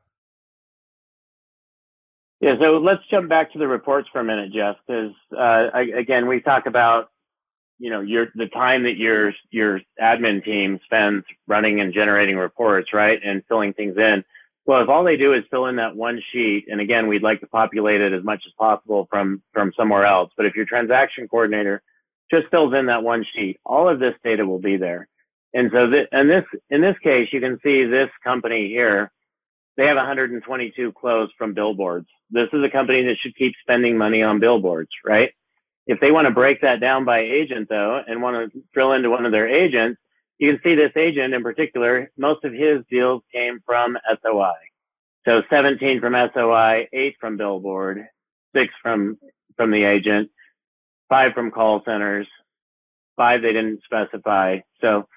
Yeah, 2.38 2.54
so 2.60 2.78
let's 2.78 3.02
jump 3.10 3.28
back 3.28 3.52
to 3.54 3.58
the 3.58 3.66
reports 3.66 4.08
for 4.12 4.20
a 4.20 4.24
minute, 4.24 4.52
Jeff, 4.52 4.76
because 4.86 5.12
uh, 5.36 5.70
again, 5.74 6.28
we 6.28 6.40
talk 6.40 6.66
about 6.66 7.10
you 7.78 7.90
know 7.90 8.00
your 8.00 8.28
the 8.34 8.48
time 8.48 8.82
that 8.84 8.96
your 8.96 9.32
your 9.50 9.80
admin 10.00 10.44
team 10.44 10.80
spends 10.84 11.24
running 11.46 11.80
and 11.80 11.92
generating 11.92 12.36
reports 12.36 12.92
right 12.92 13.20
and 13.24 13.42
filling 13.48 13.72
things 13.72 13.96
in. 13.96 14.24
Well 14.64 14.82
if 14.82 14.88
all 14.88 15.04
they 15.04 15.16
do 15.16 15.32
is 15.34 15.44
fill 15.50 15.66
in 15.66 15.76
that 15.76 15.94
one 15.94 16.22
sheet 16.32 16.66
and 16.70 16.80
again 16.80 17.06
we'd 17.06 17.22
like 17.22 17.40
to 17.40 17.46
populate 17.46 18.00
it 18.00 18.12
as 18.12 18.24
much 18.24 18.42
as 18.46 18.52
possible 18.58 19.06
from 19.10 19.42
from 19.52 19.72
somewhere 19.76 20.04
else 20.04 20.32
but 20.36 20.46
if 20.46 20.54
your 20.54 20.64
transaction 20.64 21.28
coordinator 21.28 21.82
just 22.30 22.48
fills 22.50 22.74
in 22.74 22.86
that 22.86 23.02
one 23.02 23.24
sheet 23.34 23.58
all 23.64 23.88
of 23.88 23.98
this 23.98 24.14
data 24.24 24.46
will 24.46 24.58
be 24.58 24.76
there. 24.76 25.08
And 25.54 25.70
so 25.72 25.88
this, 25.88 26.06
in 26.12 26.28
this 26.28 26.44
in 26.70 26.80
this 26.80 26.98
case 27.02 27.28
you 27.32 27.40
can 27.40 27.60
see 27.62 27.84
this 27.84 28.10
company 28.24 28.68
here 28.68 29.10
they 29.76 29.86
have 29.86 29.96
122 29.96 30.92
closed 30.92 31.34
from 31.36 31.52
billboards. 31.52 32.08
This 32.30 32.48
is 32.54 32.64
a 32.64 32.70
company 32.70 33.02
that 33.02 33.18
should 33.18 33.36
keep 33.36 33.52
spending 33.60 33.98
money 33.98 34.22
on 34.22 34.38
billboards 34.40 34.90
right 35.04 35.32
if 35.86 36.00
they 36.00 36.10
want 36.10 36.26
to 36.26 36.32
break 36.32 36.60
that 36.62 36.80
down 36.80 37.04
by 37.04 37.20
agent 37.20 37.68
though 37.68 38.02
and 38.06 38.20
want 38.20 38.52
to 38.52 38.62
drill 38.72 38.92
into 38.92 39.10
one 39.10 39.24
of 39.24 39.32
their 39.32 39.48
agents, 39.48 40.00
you 40.38 40.52
can 40.52 40.60
see 40.62 40.74
this 40.74 40.92
agent 40.96 41.32
in 41.32 41.42
particular, 41.42 42.10
most 42.18 42.44
of 42.44 42.52
his 42.52 42.82
deals 42.90 43.22
came 43.32 43.60
from 43.64 43.96
SOI. 44.22 44.54
So 45.24 45.42
17 45.48 46.00
from 46.00 46.14
SOI, 46.34 46.88
eight 46.92 47.16
from 47.20 47.36
Billboard, 47.36 48.06
six 48.54 48.72
from, 48.82 49.18
from 49.56 49.70
the 49.70 49.84
agent, 49.84 50.30
five 51.08 51.32
from 51.32 51.50
call 51.50 51.82
centers, 51.84 52.28
five 53.16 53.42
they 53.42 53.52
didn't 53.52 53.82
specify. 53.84 54.58
So 54.80 55.08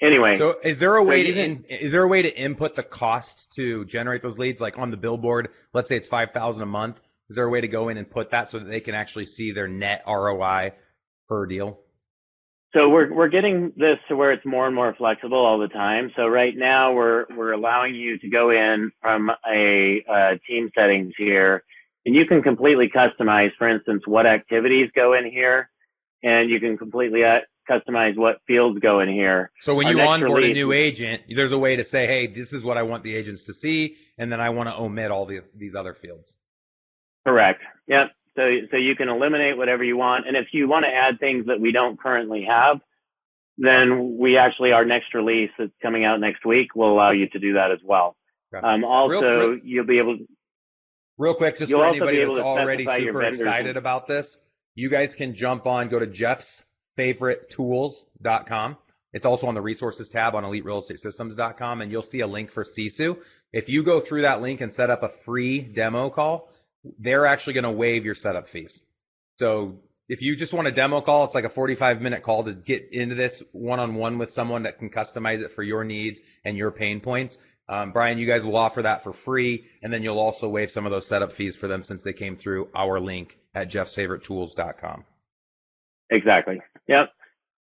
anyway. 0.00 0.36
So 0.36 0.56
is 0.62 0.78
there 0.78 0.96
a 0.96 1.02
way 1.02 1.26
so 1.26 1.32
to 1.32 1.40
in, 1.40 1.64
is 1.64 1.92
there 1.92 2.02
a 2.02 2.08
way 2.08 2.22
to 2.22 2.36
input 2.36 2.74
the 2.74 2.82
cost 2.82 3.52
to 3.54 3.84
generate 3.86 4.22
those 4.22 4.38
leads? 4.38 4.60
Like 4.60 4.78
on 4.78 4.90
the 4.90 4.96
billboard, 4.96 5.48
let's 5.72 5.88
say 5.88 5.96
it's 5.96 6.08
five 6.08 6.32
thousand 6.32 6.64
a 6.64 6.66
month. 6.66 7.00
Is 7.32 7.36
there 7.36 7.46
a 7.46 7.48
way 7.48 7.62
to 7.62 7.68
go 7.68 7.88
in 7.88 7.96
and 7.96 8.10
put 8.10 8.32
that 8.32 8.50
so 8.50 8.58
that 8.58 8.68
they 8.68 8.80
can 8.80 8.94
actually 8.94 9.24
see 9.24 9.52
their 9.52 9.66
net 9.66 10.02
ROI 10.06 10.72
per 11.30 11.46
deal? 11.46 11.80
So 12.74 12.90
we're 12.90 13.10
we're 13.10 13.28
getting 13.28 13.72
this 13.74 13.98
to 14.08 14.16
where 14.16 14.32
it's 14.32 14.44
more 14.44 14.66
and 14.66 14.74
more 14.74 14.94
flexible 14.94 15.38
all 15.38 15.58
the 15.58 15.68
time. 15.68 16.12
So 16.14 16.28
right 16.28 16.54
now 16.54 16.92
we're 16.92 17.24
we're 17.34 17.52
allowing 17.52 17.94
you 17.94 18.18
to 18.18 18.28
go 18.28 18.50
in 18.50 18.92
from 19.00 19.30
a, 19.50 20.04
a 20.06 20.40
team 20.46 20.70
settings 20.74 21.14
here, 21.16 21.64
and 22.04 22.14
you 22.14 22.26
can 22.26 22.42
completely 22.42 22.90
customize. 22.90 23.52
For 23.56 23.66
instance, 23.66 24.02
what 24.06 24.26
activities 24.26 24.90
go 24.94 25.14
in 25.14 25.24
here, 25.24 25.70
and 26.22 26.50
you 26.50 26.60
can 26.60 26.76
completely 26.76 27.24
uh, 27.24 27.40
customize 27.66 28.14
what 28.14 28.40
fields 28.46 28.78
go 28.78 29.00
in 29.00 29.08
here. 29.08 29.50
So 29.60 29.74
when 29.74 29.86
Our 29.86 29.92
you 29.94 30.00
onboard 30.02 30.42
release, 30.42 30.50
a 30.50 30.54
new 30.54 30.72
agent, 30.72 31.22
there's 31.34 31.52
a 31.52 31.58
way 31.58 31.76
to 31.76 31.84
say, 31.84 32.06
hey, 32.06 32.26
this 32.26 32.52
is 32.52 32.62
what 32.62 32.76
I 32.76 32.82
want 32.82 33.04
the 33.04 33.16
agents 33.16 33.44
to 33.44 33.54
see, 33.54 33.96
and 34.18 34.30
then 34.30 34.42
I 34.42 34.50
want 34.50 34.68
to 34.68 34.78
omit 34.78 35.10
all 35.10 35.24
the, 35.24 35.40
these 35.56 35.74
other 35.74 35.94
fields. 35.94 36.36
Correct. 37.24 37.62
Yep. 37.88 38.12
So 38.36 38.58
so 38.70 38.76
you 38.76 38.96
can 38.96 39.08
eliminate 39.08 39.56
whatever 39.56 39.84
you 39.84 39.96
want, 39.96 40.26
and 40.26 40.36
if 40.36 40.48
you 40.52 40.68
want 40.68 40.84
to 40.84 40.90
add 40.90 41.20
things 41.20 41.46
that 41.46 41.60
we 41.60 41.72
don't 41.72 42.00
currently 42.00 42.44
have, 42.44 42.80
then 43.58 44.16
we 44.18 44.38
actually 44.38 44.72
our 44.72 44.84
next 44.84 45.14
release 45.14 45.50
that's 45.58 45.72
coming 45.82 46.04
out 46.04 46.20
next 46.20 46.44
week 46.44 46.74
will 46.74 46.92
allow 46.92 47.10
you 47.10 47.28
to 47.28 47.38
do 47.38 47.52
that 47.54 47.70
as 47.70 47.78
well. 47.82 48.16
Um, 48.62 48.84
also, 48.84 49.50
real, 49.50 49.60
you'll 49.64 49.86
be 49.86 49.96
able. 49.98 50.18
To, 50.18 50.26
real 51.18 51.34
quick, 51.34 51.58
just 51.58 51.72
for 51.72 51.84
anybody 51.84 52.24
that's 52.24 52.38
already 52.38 52.86
super 52.86 53.22
excited 53.22 53.76
about 53.76 54.06
this, 54.06 54.38
you 54.74 54.88
guys 54.88 55.14
can 55.14 55.34
jump 55.34 55.66
on, 55.66 55.88
go 55.88 55.98
to 55.98 56.06
jeffsfavouritetools.com. 56.06 58.76
It's 59.12 59.26
also 59.26 59.46
on 59.46 59.54
the 59.54 59.60
resources 59.60 60.08
tab 60.08 60.34
on 60.34 60.44
eliterealestatesystems.com, 60.44 61.82
and 61.82 61.92
you'll 61.92 62.02
see 62.02 62.20
a 62.20 62.26
link 62.26 62.50
for 62.50 62.64
Sisu. 62.64 63.18
If 63.52 63.68
you 63.68 63.82
go 63.82 64.00
through 64.00 64.22
that 64.22 64.40
link 64.40 64.62
and 64.62 64.72
set 64.72 64.88
up 64.88 65.02
a 65.02 65.10
free 65.10 65.60
demo 65.60 66.08
call, 66.08 66.48
they're 66.98 67.26
actually 67.26 67.54
going 67.54 67.64
to 67.64 67.70
waive 67.70 68.04
your 68.04 68.14
setup 68.14 68.48
fees. 68.48 68.82
So 69.36 69.78
if 70.08 70.22
you 70.22 70.36
just 70.36 70.52
want 70.52 70.68
a 70.68 70.72
demo 70.72 71.00
call, 71.00 71.24
it's 71.24 71.34
like 71.34 71.44
a 71.44 71.48
45 71.48 72.00
minute 72.00 72.22
call 72.22 72.44
to 72.44 72.52
get 72.52 72.88
into 72.92 73.14
this 73.14 73.42
one 73.52 73.80
on 73.80 73.94
one 73.94 74.18
with 74.18 74.30
someone 74.30 74.64
that 74.64 74.78
can 74.78 74.90
customize 74.90 75.40
it 75.42 75.52
for 75.52 75.62
your 75.62 75.84
needs 75.84 76.20
and 76.44 76.56
your 76.56 76.70
pain 76.70 77.00
points. 77.00 77.38
Um, 77.68 77.92
Brian, 77.92 78.18
you 78.18 78.26
guys 78.26 78.44
will 78.44 78.56
offer 78.56 78.82
that 78.82 79.02
for 79.04 79.12
free, 79.12 79.64
and 79.82 79.92
then 79.92 80.02
you'll 80.02 80.18
also 80.18 80.48
waive 80.48 80.70
some 80.70 80.84
of 80.84 80.92
those 80.92 81.06
setup 81.06 81.32
fees 81.32 81.56
for 81.56 81.68
them 81.68 81.82
since 81.82 82.02
they 82.02 82.12
came 82.12 82.36
through 82.36 82.68
our 82.74 83.00
link 83.00 83.38
at 83.54 83.70
jeffsfavouritetools.com. 83.70 85.04
Exactly. 86.10 86.60
Yep. 86.88 87.10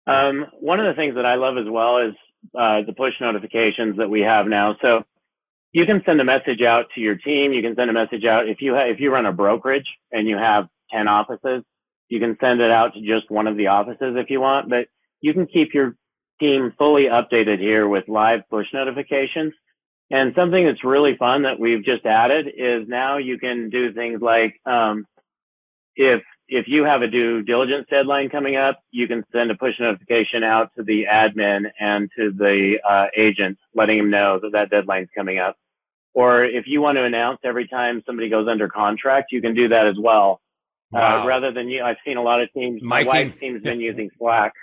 Um, 0.06 0.46
one 0.60 0.80
of 0.80 0.86
the 0.86 0.94
things 0.94 1.16
that 1.16 1.26
I 1.26 1.36
love 1.36 1.58
as 1.58 1.68
well 1.68 1.98
is 1.98 2.14
uh, 2.54 2.82
the 2.84 2.94
push 2.94 3.14
notifications 3.20 3.98
that 3.98 4.10
we 4.10 4.22
have 4.22 4.48
now. 4.48 4.76
So 4.82 5.06
you 5.76 5.86
can 5.86 6.02
send 6.06 6.22
a 6.22 6.24
message 6.24 6.62
out 6.62 6.86
to 6.96 7.02
your 7.02 7.16
team. 7.16 7.52
You 7.52 7.62
can 7.62 7.76
send 7.76 7.90
a 7.90 7.94
message 7.94 8.24
out 8.24 8.48
if 8.48 8.62
you 8.62 8.74
ha- 8.74 8.86
if 8.86 9.02
you 9.02 9.12
run 9.12 9.26
a 9.26 9.34
brokerage 9.34 9.88
and 10.14 10.26
you 10.26 10.38
have 10.38 10.70
10 10.90 11.10
offices, 11.10 11.66
you 12.08 12.18
can 12.18 12.38
send 12.40 12.62
it 12.62 12.72
out 12.72 12.94
to 12.94 13.02
just 13.02 13.30
one 13.30 13.46
of 13.46 13.58
the 13.58 13.68
offices 13.68 14.16
if 14.16 14.30
you 14.30 14.40
want, 14.40 14.70
but 14.70 14.88
you 15.20 15.34
can 15.34 15.46
keep 15.46 15.74
your 15.74 15.98
team 16.40 16.74
fully 16.78 17.08
updated 17.08 17.60
here 17.60 17.90
with 17.90 18.08
live 18.08 18.44
push 18.50 18.68
notifications. 18.72 19.54
And 20.12 20.34
something 20.34 20.64
that's 20.66 20.86
really 20.86 21.18
fun 21.18 21.42
that 21.42 21.60
we've 21.60 21.84
just 21.84 22.06
added 22.06 22.54
is 22.56 22.88
now 22.88 23.18
you 23.18 23.38
can 23.38 23.70
do 23.70 23.92
things 23.92 24.22
like 24.22 24.56
um, 24.66 25.06
if 25.98 26.24
if 26.48 26.70
you 26.70 26.86
have 26.86 27.02
a 27.02 27.08
due 27.10 27.42
diligence 27.42 27.86
deadline 27.90 28.30
coming 28.30 28.56
up, 28.56 28.80
you 28.92 29.10
can 29.10 29.26
send 29.34 29.52
a 29.52 29.56
push 29.56 29.78
notification 29.82 30.42
out 30.42 30.72
to 30.78 30.84
the 30.84 31.06
admin 31.12 31.70
and 31.82 32.10
to 32.18 32.32
the 32.32 32.80
uh, 32.88 33.08
agent, 33.18 33.58
letting 33.74 33.98
them 33.98 34.10
know 34.10 34.40
that 34.40 34.54
that 34.54 34.70
deadline's 34.70 35.10
coming 35.14 35.38
up. 35.40 35.58
Or 36.16 36.46
if 36.46 36.66
you 36.66 36.82
want 36.82 36.98
to 36.98 37.04
announce 37.04 37.40
every 37.44 37.68
time 37.68 38.02
somebody 38.06 38.30
goes 38.30 38.48
under 38.48 38.70
contract, 38.70 39.34
you 39.34 39.42
can 39.42 39.54
do 39.54 39.68
that 39.68 39.86
as 39.86 39.98
well. 40.00 40.42
Uh, 40.94 40.98
wow. 40.98 41.24
Uh, 41.24 41.28
rather 41.28 41.52
than 41.52 41.68
you, 41.68 41.84
I've 41.84 41.98
seen 42.06 42.16
a 42.16 42.24
lot 42.24 42.42
of 42.42 42.52
teams. 42.54 42.82
My, 42.82 43.04
my 43.04 43.12
team, 43.12 43.28
wife's 43.28 43.40
team's 43.40 43.62
been 43.62 43.80
using 43.92 44.10
Slack. 44.18 44.54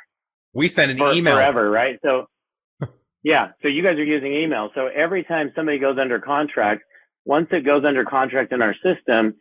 We 0.55 0.67
send 0.67 0.91
an 0.91 0.99
for, 0.99 1.13
email 1.13 1.35
forever, 1.35 1.71
right? 1.71 1.99
So, 2.03 2.27
yeah. 3.23 3.51
So 3.61 3.69
you 3.69 3.83
guys 3.83 3.99
are 3.99 4.05
using 4.05 4.33
email. 4.33 4.71
So 4.75 4.87
every 4.87 5.25
time 5.25 5.53
somebody 5.55 5.79
goes 5.79 5.99
under 5.99 6.19
contract, 6.19 6.85
once 7.27 7.49
it 7.53 7.67
goes 7.67 7.85
under 7.85 8.05
contract 8.05 8.53
in 8.53 8.63
our 8.63 8.75
system, 8.83 9.35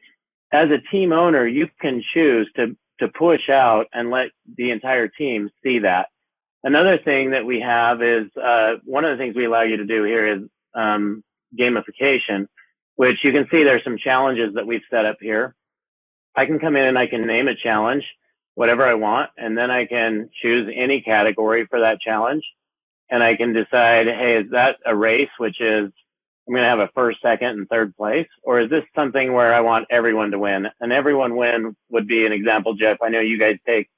as 0.52 0.70
a 0.70 0.80
team 0.92 1.14
owner, 1.14 1.48
you 1.48 1.70
can 1.80 2.04
choose 2.14 2.52
to 2.58 2.76
to 3.00 3.08
push 3.08 3.50
out 3.50 3.88
and 3.94 4.12
let 4.12 4.30
the 4.58 4.70
entire 4.70 5.08
team 5.08 5.50
see 5.64 5.80
that. 5.80 6.10
Another 6.64 7.00
thing 7.00 7.32
that 7.32 7.46
we 7.46 7.60
have 7.62 8.04
is 8.04 8.28
uh, 8.38 8.74
one 8.84 9.06
of 9.06 9.18
the 9.18 9.24
things 9.24 9.36
we 9.36 9.46
allow 9.46 9.62
you 9.62 9.78
to 9.78 9.86
do 9.86 10.04
here 10.04 10.28
is 10.28 10.42
um, 10.76 11.24
gamification, 11.58 12.48
which 12.96 13.24
you 13.24 13.32
can 13.32 13.48
see 13.52 13.64
there's 13.64 13.84
some 13.84 13.98
challenges 13.98 14.54
that 14.56 14.68
we've 14.68 14.82
set 14.90 15.06
up 15.06 15.18
here. 15.20 15.56
I 16.36 16.46
can 16.46 16.60
come 16.60 16.76
in 16.76 16.86
and 16.86 16.98
I 16.98 17.08
can 17.08 17.28
name 17.28 17.48
a 17.48 17.56
challenge, 17.56 18.06
whatever 18.56 18.86
I 18.86 18.94
want, 18.94 19.32
and 19.38 19.58
then 19.58 19.72
I 19.72 19.86
can 19.86 20.30
choose 20.42 20.72
any 20.74 21.02
category 21.02 21.66
for 21.68 21.80
that 21.82 22.00
challenge. 22.00 22.44
And 23.10 23.22
I 23.22 23.36
can 23.36 23.52
decide, 23.54 24.08
hey, 24.08 24.38
is 24.38 24.52
that 24.52 24.78
a 24.86 24.96
race, 24.96 25.30
which 25.38 25.60
is 25.60 25.92
I'm 26.48 26.54
going 26.54 26.64
to 26.64 26.70
have 26.70 26.80
a 26.80 26.90
first, 26.96 27.22
second, 27.22 27.50
and 27.50 27.70
third 27.70 27.96
place? 27.96 28.28
Or 28.44 28.60
is 28.62 28.70
this 28.70 28.84
something 28.96 29.34
where 29.34 29.54
I 29.54 29.62
want 29.62 29.88
everyone 29.90 30.32
to 30.32 30.40
win? 30.40 30.68
And 30.80 30.92
everyone 30.94 31.36
win 31.36 31.76
would 31.90 32.08
be 32.08 32.26
an 32.26 32.32
example, 32.32 32.74
Jeff. 32.74 32.98
I 33.02 33.10
know 33.10 33.20
you 33.20 33.38
guys 33.40 33.58
take 33.66 33.90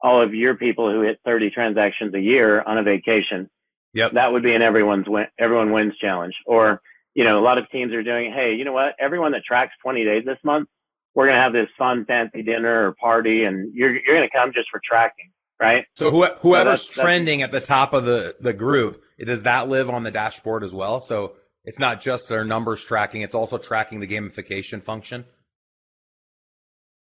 all 0.00 0.20
of 0.20 0.34
your 0.34 0.54
people 0.54 0.90
who 0.90 1.02
hit 1.02 1.20
30 1.24 1.50
transactions 1.50 2.14
a 2.14 2.20
year 2.20 2.62
on 2.62 2.78
a 2.78 2.82
vacation. 2.82 3.48
Yep. 3.94 4.12
That 4.12 4.32
would 4.32 4.42
be 4.42 4.54
an 4.54 4.62
everyone's 4.62 5.08
win, 5.08 5.26
everyone 5.38 5.72
wins 5.72 5.96
challenge. 5.96 6.34
Or, 6.46 6.80
you 7.14 7.24
know, 7.24 7.38
a 7.38 7.42
lot 7.42 7.58
of 7.58 7.68
teams 7.70 7.92
are 7.92 8.02
doing, 8.02 8.32
hey, 8.32 8.54
you 8.54 8.64
know 8.64 8.72
what? 8.72 8.94
Everyone 8.98 9.32
that 9.32 9.44
tracks 9.44 9.74
20 9.82 10.04
days 10.04 10.24
this 10.24 10.38
month, 10.44 10.68
we're 11.14 11.26
going 11.26 11.36
to 11.36 11.42
have 11.42 11.52
this 11.52 11.68
fun, 11.76 12.04
fancy 12.04 12.42
dinner 12.42 12.88
or 12.88 12.92
party, 12.92 13.44
and 13.44 13.74
you're, 13.74 13.92
you're 13.92 14.16
going 14.16 14.28
to 14.28 14.36
come 14.36 14.52
just 14.52 14.70
for 14.70 14.80
tracking, 14.84 15.30
right? 15.60 15.84
So 15.96 16.10
who, 16.10 16.24
whoever's 16.24 16.82
so 16.82 16.86
that's, 16.86 17.00
trending 17.00 17.40
that's, 17.40 17.54
at 17.54 17.60
the 17.60 17.66
top 17.66 17.92
of 17.92 18.04
the, 18.04 18.36
the 18.40 18.52
group, 18.52 19.02
does 19.18 19.42
that 19.42 19.68
live 19.68 19.90
on 19.90 20.04
the 20.04 20.10
dashboard 20.10 20.62
as 20.62 20.72
well? 20.72 21.00
So 21.00 21.34
it's 21.64 21.78
not 21.78 22.00
just 22.00 22.28
their 22.28 22.44
numbers 22.44 22.84
tracking, 22.84 23.22
it's 23.22 23.34
also 23.34 23.58
tracking 23.58 24.00
the 24.00 24.06
gamification 24.06 24.82
function. 24.82 25.24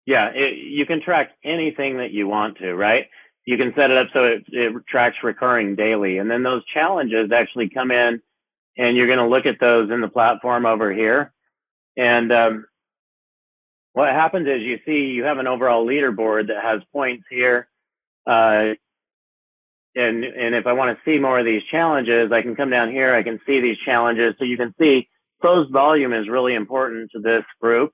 Yeah, 0.06 0.30
it, 0.34 0.58
you 0.58 0.86
can 0.86 1.02
track 1.02 1.32
anything 1.44 1.98
that 1.98 2.12
you 2.12 2.28
want 2.28 2.58
to, 2.60 2.74
right? 2.74 3.08
You 3.50 3.58
can 3.58 3.74
set 3.74 3.90
it 3.90 3.98
up 3.98 4.10
so 4.14 4.26
it, 4.26 4.44
it 4.50 4.72
tracks 4.88 5.18
recurring 5.24 5.74
daily. 5.74 6.20
And 6.20 6.30
then 6.30 6.44
those 6.44 6.64
challenges 6.66 7.32
actually 7.32 7.68
come 7.68 7.90
in 7.90 8.22
and 8.78 8.96
you're 8.96 9.08
going 9.08 9.18
to 9.18 9.26
look 9.26 9.48
at 9.48 9.60
those 9.60 9.90
in 9.90 10.02
the 10.02 10.08
platform 10.08 10.68
over 10.68 10.94
here. 10.94 11.34
And 11.98 12.32
um, 12.32 12.68
what 13.94 14.10
happens 14.10 14.48
is 14.48 14.62
you 14.62 14.78
see 14.86 15.08
you 15.08 15.24
have 15.24 15.40
an 15.40 15.48
overall 15.48 15.84
leaderboard 15.84 16.50
that 16.50 16.62
has 16.62 16.84
points 16.94 17.24
here. 17.28 17.68
Uh, 18.28 18.76
and 19.96 20.24
and 20.24 20.54
if 20.54 20.68
I 20.68 20.74
want 20.74 20.96
to 20.96 21.04
see 21.04 21.18
more 21.18 21.40
of 21.40 21.46
these 21.46 21.64
challenges, 21.72 22.32
I 22.32 22.44
can 22.44 22.56
come 22.56 22.70
down 22.70 22.92
here. 22.92 23.16
I 23.16 23.24
can 23.24 23.40
see 23.48 23.60
these 23.60 23.80
challenges, 23.84 24.36
so 24.38 24.46
you 24.46 24.58
can 24.58 24.76
see 24.80 25.10
closed 25.42 25.72
volume 25.72 26.14
is 26.14 26.30
really 26.30 26.54
important 26.54 27.10
to 27.14 27.20
this 27.20 27.44
group. 27.60 27.94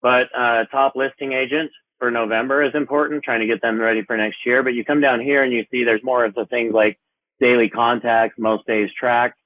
But 0.00 0.28
uh, 0.32 0.66
top 0.66 0.94
listing 0.94 1.32
agent 1.32 1.72
for 1.98 2.10
November 2.10 2.62
is 2.62 2.74
important, 2.74 3.22
trying 3.22 3.40
to 3.40 3.46
get 3.46 3.62
them 3.62 3.80
ready 3.80 4.02
for 4.02 4.16
next 4.16 4.44
year. 4.44 4.62
But 4.62 4.74
you 4.74 4.84
come 4.84 5.00
down 5.00 5.20
here 5.20 5.42
and 5.42 5.52
you 5.52 5.64
see 5.70 5.84
there's 5.84 6.04
more 6.04 6.24
of 6.24 6.34
the 6.34 6.46
things 6.46 6.72
like 6.72 6.98
daily 7.40 7.68
contacts, 7.68 8.36
most 8.38 8.66
days 8.66 8.90
tracked, 8.98 9.38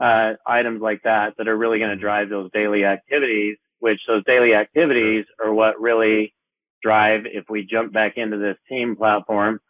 uh, 0.00 0.34
items 0.46 0.80
like 0.80 1.02
that 1.02 1.34
that 1.38 1.48
are 1.48 1.56
really 1.56 1.78
going 1.78 1.90
to 1.90 1.96
drive 1.96 2.28
those 2.28 2.50
daily 2.52 2.84
activities. 2.84 3.56
Which 3.80 4.00
those 4.08 4.24
daily 4.24 4.54
activities 4.54 5.24
are 5.40 5.52
what 5.52 5.80
really 5.80 6.34
drive. 6.82 7.26
If 7.26 7.44
we 7.48 7.64
jump 7.64 7.92
back 7.92 8.16
into 8.16 8.36
this 8.36 8.56
team 8.68 8.96
platform 8.96 9.60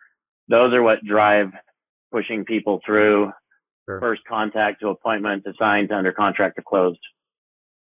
those 0.48 0.72
are 0.72 0.82
what 0.82 1.04
drive 1.04 1.52
pushing 2.10 2.44
people 2.44 2.80
through 2.84 3.30
sure. 3.86 4.00
first 4.00 4.22
contact 4.26 4.80
to 4.80 4.88
appointment 4.88 5.44
to 5.44 5.52
signed 5.58 5.90
to 5.90 5.96
under 5.96 6.12
contract 6.12 6.56
to 6.56 6.62
closed. 6.62 6.98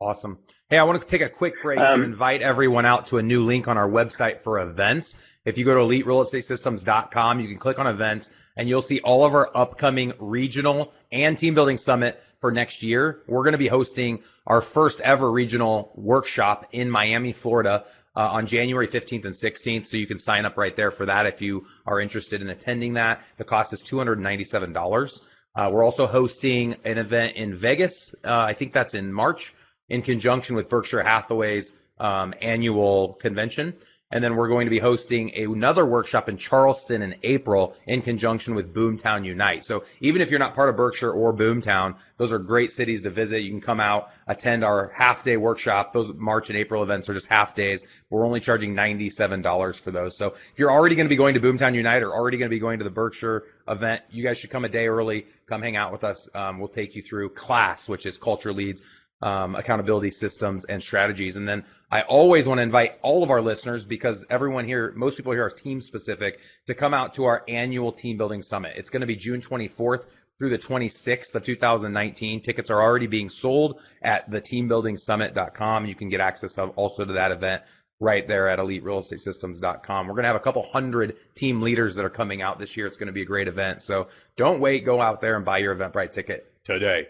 Awesome. 0.02 0.40
Hey, 0.68 0.80
I 0.80 0.84
want 0.84 1.00
to 1.00 1.08
take 1.08 1.22
a 1.22 1.30
quick 1.30 1.62
break 1.62 1.78
um, 1.78 2.00
to 2.00 2.04
invite 2.04 2.42
everyone 2.42 2.88
out 2.88 3.06
to 3.08 3.20
a 3.20 3.22
new 3.22 3.46
link 3.46 3.68
on 3.68 3.78
our 3.78 3.88
website 3.88 4.42
for 4.42 4.58
events. 4.58 5.16
If 5.46 5.60
you 5.60 5.66
go 5.66 5.76
to 5.76 5.82
eliterealestatesystems.com, 5.82 7.40
you 7.40 7.48
can 7.48 7.60
click 7.60 7.78
on 7.78 7.86
events 7.86 8.32
and 8.58 8.68
you'll 8.68 8.82
see 8.82 9.00
all 9.02 9.26
of 9.26 9.36
our 9.36 9.56
upcoming 9.56 10.14
regional 10.18 10.92
and 11.12 11.38
team 11.38 11.54
building 11.54 11.78
summit 11.78 12.20
for 12.40 12.52
next 12.52 12.82
year. 12.82 13.22
We're 13.28 13.44
going 13.44 13.52
to 13.52 13.60
be 13.60 13.68
hosting 13.68 14.24
our 14.48 14.60
first 14.60 15.02
ever 15.02 15.32
regional 15.32 15.92
workshop 15.94 16.70
in 16.72 16.90
Miami, 16.90 17.32
Florida 17.32 17.86
uh, 18.16 18.22
on 18.22 18.48
January 18.48 18.88
15th 18.88 19.26
and 19.26 19.36
16th. 19.36 19.86
So 19.86 19.98
you 19.98 20.08
can 20.08 20.18
sign 20.18 20.46
up 20.46 20.58
right 20.58 20.76
there 20.76 20.90
for 20.90 21.06
that 21.06 21.28
if 21.28 21.44
you 21.44 21.68
are 21.86 22.02
interested 22.02 22.42
in 22.42 22.50
attending 22.50 22.94
that. 22.94 23.22
The 23.38 23.44
cost 23.44 23.72
is 23.72 23.84
$297. 23.84 25.22
Uh, 25.54 25.70
we're 25.72 25.84
also 25.84 26.08
hosting 26.08 26.76
an 26.86 26.98
event 26.98 27.36
in 27.36 27.54
Vegas. 27.54 28.16
Uh, 28.24 28.40
I 28.40 28.54
think 28.54 28.74
that's 28.74 28.96
in 28.96 29.14
March 29.14 29.54
in 29.91 30.01
conjunction 30.01 30.56
with 30.56 30.69
Berkshire 30.69 31.04
Hathaway's 31.04 31.73
um, 31.99 32.34
annual 32.41 33.13
convention. 33.15 33.75
And 34.13 34.21
then 34.21 34.36
we're 34.36 34.49
going 34.49 34.65
to 34.65 34.69
be 34.69 34.80
hosting 34.80 35.34
another 35.38 35.86
workshop 35.86 36.27
in 36.27 36.38
Charleston 36.38 37.01
in 37.01 37.15
April 37.23 37.75
in 37.88 38.01
conjunction 38.01 38.56
with 38.56 38.73
Boomtown 38.73 39.25
Unite. 39.25 39.63
So 39.63 39.86
even 40.01 40.21
if 40.21 40.30
you're 40.30 40.39
not 40.39 40.54
part 40.54 40.67
of 40.67 40.75
Berkshire 40.75 41.12
or 41.12 41.34
Boomtown, 41.34 41.97
those 42.17 42.34
are 42.34 42.39
great 42.39 42.71
cities 42.71 43.04
to 43.04 43.10
visit. 43.10 43.39
You 43.39 43.51
can 43.51 43.62
come 43.62 43.80
out, 43.80 44.10
attend 44.27 44.65
our 44.65 44.91
half 44.93 45.23
day 45.23 45.38
workshop. 45.38 45.93
Those 45.93 46.13
March 46.13 46.49
and 46.49 46.58
April 46.58 46.84
events 46.84 47.08
are 47.08 47.13
just 47.13 47.27
half 47.27 47.56
days. 47.56 47.86
We're 48.10 48.25
only 48.25 48.41
charging 48.41 48.75
$97 48.75 49.80
for 49.80 49.91
those. 49.91 50.17
So 50.17 50.27
if 50.27 50.54
you're 50.58 50.71
already 50.71 50.95
going 50.95 51.06
to 51.06 51.10
be 51.10 51.15
going 51.15 51.36
to 51.36 51.39
Boomtown 51.39 51.73
Unite 51.73 52.04
or 52.04 52.13
already 52.13 52.38
going 52.38 52.49
to 52.49 52.56
be 52.56 52.60
going 52.60 52.80
to 52.80 52.84
the 52.84 52.91
Berkshire 52.91 53.43
event, 53.65 54.01
you 54.10 54.23
guys 54.23 54.38
should 54.38 54.49
come 54.49 54.65
a 54.65 54.69
day 54.69 54.88
early. 54.88 55.25
Come 55.47 55.62
hang 55.62 55.77
out 55.77 55.93
with 55.93 56.04
us. 56.04 56.27
Um, 56.34 56.60
we'll 56.60 56.67
take 56.67 56.95
you 56.95 57.01
through 57.01 57.30
class, 57.30 57.88
which 57.88 58.06
is 58.06 58.17
culture 58.17 58.51
leads 58.51 58.82
um, 59.22 59.56
accountability 59.56 60.12
systems 60.12 60.66
and 60.66 60.82
strategies. 60.82 61.36
And 61.36 61.48
then 61.48 61.66
I 61.92 62.02
always 62.02 62.48
want 62.48 62.60
to 62.60 62.64
invite 62.64 62.98
all 63.02 63.24
of 63.24 63.30
our 63.30 63.42
listeners 63.42 63.86
because 63.86 64.26
everyone 64.30 64.66
here, 64.66 64.92
most 64.96 65.18
people 65.18 65.34
here 65.34 65.46
are 65.46 65.50
team 65.50 65.82
specific, 65.82 66.40
to 66.68 66.74
come 66.74 66.94
out 66.94 67.16
to 67.16 67.26
our 67.26 67.44
annual 67.48 67.92
team 67.92 68.18
building 68.18 68.42
summit. 68.42 68.74
It's 68.78 68.90
going 68.90 69.02
to 69.02 69.08
be 69.08 69.16
June 69.16 69.42
24th 69.42 70.06
through 70.40 70.50
the 70.50 70.58
26th 70.58 71.36
of 71.36 71.44
2019. 71.44 72.42
Tickets 72.42 72.72
are 72.72 72.82
already 72.82 73.08
being 73.08 73.30
sold 73.30 73.80
at 74.02 74.30
the 74.32 74.42
teambuildingsummit.com. 74.42 75.86
You 75.86 75.96
can 75.96 76.10
get 76.10 76.20
access 76.20 76.58
also 76.58 77.06
to 77.06 77.14
that 77.14 77.32
event 77.32 77.64
right 78.00 78.28
there 78.28 78.50
at 78.50 78.58
eliterealestatesystems.com. 78.58 80.08
We're 80.08 80.14
going 80.16 80.24
to 80.24 80.30
have 80.30 80.36
a 80.36 80.40
couple 80.40 80.64
hundred 80.64 81.18
team 81.36 81.62
leaders 81.62 81.96
that 81.96 82.06
are 82.06 82.10
coming 82.10 82.42
out 82.42 82.58
this 82.58 82.76
year. 82.76 82.88
It's 82.88 82.98
going 82.98 83.08
to 83.08 83.14
be 83.14 83.22
a 83.22 83.26
great 83.26 83.48
event. 83.48 83.84
So 83.84 84.08
don't 84.36 84.60
wait. 84.60 84.84
Go 84.84 85.00
out 85.00 85.22
there 85.22 85.36
and 85.36 85.46
buy 85.46 85.60
your 85.60 85.76
Eventbrite 85.76 86.12
ticket 86.12 86.52
today. 86.64 87.08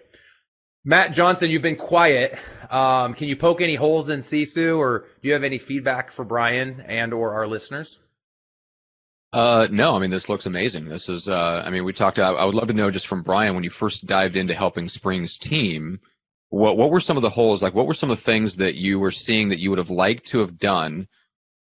Matt 0.83 1.13
Johnson, 1.13 1.51
you've 1.51 1.61
been 1.61 1.75
quiet. 1.75 2.35
Um, 2.71 3.13
can 3.13 3.27
you 3.27 3.35
poke 3.35 3.61
any 3.61 3.75
holes 3.75 4.09
in 4.09 4.21
Sisu, 4.21 4.77
or 4.77 5.05
do 5.21 5.27
you 5.27 5.33
have 5.33 5.43
any 5.43 5.59
feedback 5.59 6.11
for 6.11 6.25
Brian 6.25 6.81
and 6.81 7.13
or 7.13 7.33
our 7.33 7.45
listeners? 7.45 7.99
Uh, 9.31 9.67
no, 9.71 9.95
I 9.95 9.99
mean 9.99 10.09
this 10.09 10.27
looks 10.27 10.45
amazing. 10.45 10.85
This 10.85 11.07
is, 11.07 11.29
uh, 11.29 11.63
I 11.65 11.69
mean, 11.69 11.85
we 11.85 11.93
talked. 11.93 12.19
I, 12.19 12.29
I 12.29 12.45
would 12.45 12.55
love 12.55 12.67
to 12.67 12.73
know 12.73 12.91
just 12.91 13.07
from 13.07 13.21
Brian 13.21 13.53
when 13.53 13.63
you 13.63 13.69
first 13.69 14.05
dived 14.05 14.35
into 14.35 14.55
helping 14.55 14.89
Spring's 14.89 15.37
team. 15.37 15.99
What 16.49 16.77
what 16.77 16.89
were 16.89 16.99
some 16.99 17.15
of 17.15 17.23
the 17.23 17.29
holes? 17.29 17.61
Like, 17.61 17.75
what 17.75 17.87
were 17.87 17.93
some 17.93 18.09
of 18.11 18.17
the 18.17 18.23
things 18.23 18.55
that 18.57 18.75
you 18.75 18.99
were 18.99 19.11
seeing 19.11 19.49
that 19.49 19.59
you 19.59 19.69
would 19.69 19.79
have 19.79 19.91
liked 19.91 20.27
to 20.29 20.39
have 20.39 20.57
done? 20.57 21.07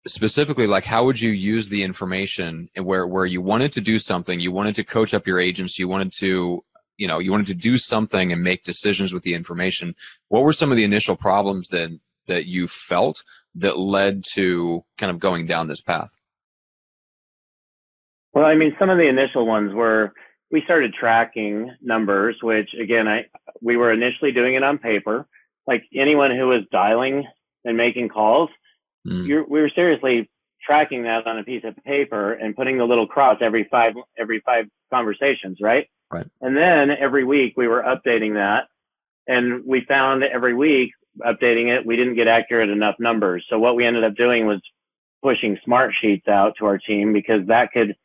Specifically, 0.06 0.68
like 0.68 0.84
how 0.84 1.06
would 1.06 1.20
you 1.20 1.32
use 1.32 1.70
the 1.70 1.84
information 1.84 2.70
where 2.76 3.08
where 3.08 3.26
you 3.26 3.42
wanted 3.42 3.72
to 3.74 3.82
do 3.82 4.00
something, 4.00 4.40
you 4.40 4.52
wanted 4.52 4.76
to 4.76 4.84
coach 4.84 5.14
up 5.14 5.26
your 5.26 5.40
agents, 5.40 5.80
you 5.80 5.88
wanted 5.88 6.14
to 6.20 6.64
you 6.98 7.08
know 7.08 7.20
you 7.20 7.32
wanted 7.32 7.48
to 7.48 7.54
do 7.54 7.78
something 7.78 8.32
and 8.32 8.44
make 8.44 8.64
decisions 8.64 9.14
with 9.14 9.24
the 9.24 9.34
information 9.34 9.96
what 10.28 10.44
were 10.44 10.54
some 10.54 10.72
of 10.72 10.78
the 10.78 10.84
initial 10.84 11.16
problems 11.16 11.70
that 11.70 11.98
that 12.28 12.46
you 12.46 12.68
felt 12.68 13.24
that 13.56 13.80
led 13.80 14.24
to 14.24 14.84
kind 15.00 15.10
of 15.10 15.20
going 15.20 15.48
down 15.48 15.68
this 15.68 15.82
path? 15.82 16.12
Well 18.34 18.46
i 18.46 18.56
mean 18.56 18.76
some 18.78 18.90
of 18.90 18.98
the 18.98 19.08
initial 19.08 19.46
ones 19.46 19.74
were 19.74 20.14
we 20.52 20.62
started 20.64 20.94
tracking 20.94 21.72
numbers 21.82 22.38
which 22.42 22.74
again 22.74 23.08
i 23.08 23.26
we 23.62 23.78
were 23.78 23.92
initially 23.92 24.32
doing 24.32 24.54
it 24.54 24.64
on 24.64 24.78
paper. 24.78 25.26
Like 25.66 25.84
anyone 25.94 26.32
who 26.32 26.48
was 26.48 26.62
dialing 26.72 27.26
and 27.66 27.76
making 27.76 28.10
calls 28.10 28.50
mm. 29.06 29.26
we 29.28 29.62
were 29.62 29.70
seriously 29.70 30.30
tracking 30.62 31.04
that 31.04 31.28
on 31.28 31.40
a 31.40 31.44
piece 31.44 31.64
of 31.64 31.76
paper 31.84 32.34
and 32.34 32.56
putting 32.56 32.78
the 32.78 32.86
little 32.86 33.08
cross 33.08 33.38
every 33.42 33.66
five 33.66 33.94
every 34.18 34.40
five 34.42 34.66
conversations 34.92 35.58
right 35.62 35.88
Right. 36.12 36.28
And 36.42 36.56
then 36.56 36.92
every 36.92 37.24
week 37.24 37.54
we 37.58 37.68
were 37.68 37.84
updating 37.84 38.36
that. 38.36 38.68
And 39.28 39.66
we 39.66 39.82
found 39.82 40.24
every 40.24 40.54
week 40.54 40.92
updating 41.26 41.68
it, 41.68 41.86
we 41.86 41.96
didn't 41.96 42.16
get 42.16 42.28
accurate 42.28 42.70
enough 42.70 42.96
numbers. 43.00 43.46
So 43.50 43.60
what 43.60 43.76
we 43.76 43.86
ended 43.86 44.04
up 44.04 44.16
doing 44.16 44.46
was 44.46 44.62
pushing 45.22 45.58
smart 45.64 45.94
sheets 46.00 46.28
out 46.28 46.54
to 46.58 46.66
our 46.66 46.78
team 46.78 47.12
because 47.12 47.46
that 47.48 47.72
could 47.72 47.96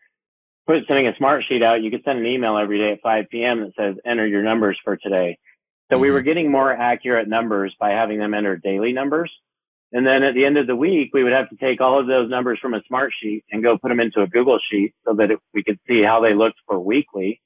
put 0.66 0.86
sending 0.86 1.08
a 1.08 1.16
smart 1.16 1.44
sheet 1.46 1.62
out. 1.62 1.82
You 1.82 1.90
could 1.90 2.02
send 2.04 2.18
an 2.18 2.26
email 2.26 2.56
every 2.56 2.78
day 2.78 2.92
at 2.92 3.00
5 3.02 3.26
p.m. 3.30 3.60
that 3.60 3.74
says 3.76 3.96
enter 4.04 4.26
your 4.26 4.42
numbers 4.42 4.78
for 4.82 4.96
today. 4.96 5.38
So 5.90 5.96
mm-hmm. 5.96 6.02
we 6.02 6.10
were 6.10 6.22
getting 6.22 6.50
more 6.50 6.72
accurate 6.72 7.28
numbers 7.28 7.74
by 7.78 7.90
having 7.90 8.18
them 8.18 8.34
enter 8.34 8.56
daily 8.56 8.92
numbers. 8.92 9.30
And 9.92 10.06
then 10.06 10.22
at 10.22 10.34
the 10.34 10.46
end 10.46 10.56
of 10.56 10.66
the 10.66 10.76
week, 10.76 11.10
we 11.12 11.22
would 11.22 11.34
have 11.34 11.50
to 11.50 11.56
take 11.56 11.82
all 11.82 11.98
of 11.98 12.06
those 12.06 12.30
numbers 12.30 12.58
from 12.60 12.72
a 12.72 12.82
smart 12.88 13.12
sheet 13.20 13.44
and 13.52 13.62
go 13.62 13.76
put 13.76 13.90
them 13.90 14.00
into 14.00 14.22
a 14.22 14.26
Google 14.26 14.58
sheet 14.70 14.94
so 15.06 15.12
that 15.14 15.30
it, 15.30 15.38
we 15.52 15.62
could 15.62 15.78
see 15.86 16.00
how 16.00 16.18
they 16.18 16.32
looked 16.32 16.58
for 16.66 16.80
weekly 16.80 17.42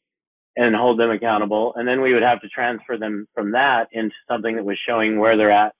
and 0.56 0.74
hold 0.74 0.98
them 0.98 1.10
accountable. 1.10 1.74
And 1.74 1.86
then 1.86 2.00
we 2.00 2.14
would 2.14 2.22
have 2.22 2.40
to 2.40 2.48
transfer 2.48 2.96
them 2.96 3.26
from 3.34 3.52
that 3.52 3.88
into 3.92 4.14
something 4.28 4.56
that 4.56 4.64
was 4.64 4.78
showing 4.78 5.18
where 5.18 5.36
they're 5.36 5.50
at 5.50 5.74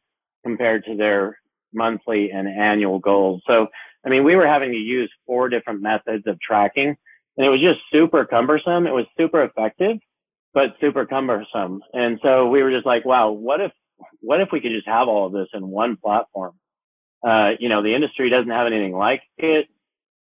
compared 0.45 0.85
to 0.85 0.97
their 0.97 1.39
monthly 1.73 2.31
and 2.31 2.49
annual 2.49 2.99
goals. 2.99 3.43
So, 3.47 3.69
I 4.05 4.09
mean, 4.09 4.25
we 4.25 4.37
were 4.37 4.47
having 4.47 4.73
to 4.73 4.79
use 4.79 5.11
four 5.27 5.49
different 5.49 5.83
methods 5.83 6.27
of 6.27 6.41
tracking 6.41 6.97
and 7.37 7.47
it 7.47 7.51
was 7.51 7.61
just 7.61 7.81
super 7.93 8.25
cumbersome. 8.25 8.87
It 8.87 8.95
was 8.95 9.07
super 9.17 9.43
effective, 9.43 9.99
but 10.55 10.77
super 10.81 11.05
cumbersome. 11.05 11.83
And 11.93 12.19
so 12.23 12.49
we 12.49 12.63
were 12.63 12.71
just 12.71 12.87
like, 12.87 13.05
wow, 13.05 13.31
what 13.31 13.61
if 13.61 13.73
what 14.21 14.41
if 14.41 14.51
we 14.53 14.61
could 14.61 14.73
just 14.73 14.87
have 14.87 15.09
all 15.09 15.27
of 15.27 15.33
this 15.33 15.49
in 15.55 15.69
one 15.69 15.97
platform? 15.97 16.55
Uh, 17.23 17.53
you 17.59 17.69
know, 17.69 17.83
the 17.83 17.95
industry 17.95 18.29
doesn't 18.31 18.51
have 18.51 18.67
anything 18.67 18.95
like 18.95 19.23
it. 19.39 19.69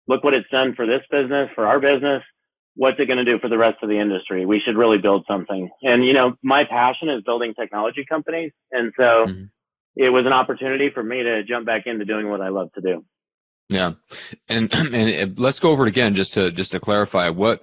Look 0.07 0.25
what 0.25 0.35
it's 0.35 0.49
done 0.51 0.75
for 0.75 0.87
this 0.87 1.03
business, 1.11 1.51
for 1.55 1.67
our 1.67 1.81
business. 1.81 2.23
What's 2.79 3.01
it 3.01 3.07
going 3.07 3.19
to 3.19 3.25
do 3.25 3.41
for 3.41 3.49
the 3.49 3.59
rest 3.59 3.79
of 3.83 3.89
the 3.89 3.99
industry? 3.99 4.47
We 4.47 4.61
should 4.61 4.77
really 4.77 4.99
build 4.99 5.25
something. 5.27 5.69
And, 5.83 6.07
you 6.07 6.13
know, 6.13 6.37
my 6.45 6.63
passion 6.63 7.09
is 7.09 7.25
building 7.25 7.53
technology 7.53 8.07
companies. 8.09 8.53
And 8.71 8.93
so 8.97 9.27
mm-hmm. 9.27 9.45
it 9.97 10.11
was 10.11 10.27
an 10.27 10.33
opportunity 10.33 10.89
for 10.89 11.03
me 11.03 11.25
to 11.25 11.43
jump 11.43 11.67
back 11.67 11.89
into 11.89 12.05
doing 12.05 12.31
what 12.31 12.41
I 12.41 12.51
love 12.51 12.73
to 12.75 12.81
do. 12.81 13.05
Yeah. 13.69 13.95
And, 14.49 14.73
and 14.95 15.37
let's 15.41 15.59
go 15.59 15.71
over 15.71 15.87
it 15.87 15.89
again 15.89 16.15
just 16.15 16.35
to, 16.35 16.53
just 16.53 16.71
to 16.71 16.79
clarify 16.79 17.31
what, 17.31 17.63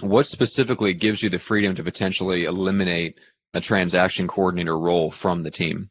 what 0.00 0.26
specifically 0.26 0.94
gives 0.94 1.20
you 1.20 1.30
the 1.30 1.40
freedom 1.40 1.74
to 1.74 1.82
potentially 1.82 2.44
eliminate 2.44 3.18
a 3.54 3.60
transaction 3.60 4.28
coordinator 4.28 4.78
role 4.78 5.10
from 5.10 5.42
the 5.42 5.50
team? 5.50 5.90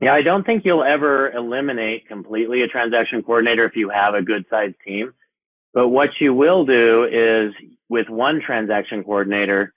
Yeah, 0.00 0.14
I 0.14 0.22
don't 0.22 0.44
think 0.44 0.64
you'll 0.64 0.82
ever 0.82 1.30
eliminate 1.30 2.08
completely 2.08 2.62
a 2.62 2.68
transaction 2.68 3.22
coordinator 3.22 3.64
if 3.64 3.76
you 3.76 3.90
have 3.90 4.14
a 4.14 4.22
good 4.22 4.46
sized 4.48 4.76
team. 4.86 5.12
But 5.76 5.88
what 5.88 6.22
you 6.22 6.32
will 6.32 6.64
do 6.64 7.04
is 7.04 7.52
with 7.90 8.08
one 8.08 8.40
transaction 8.40 9.04
coordinator, 9.04 9.74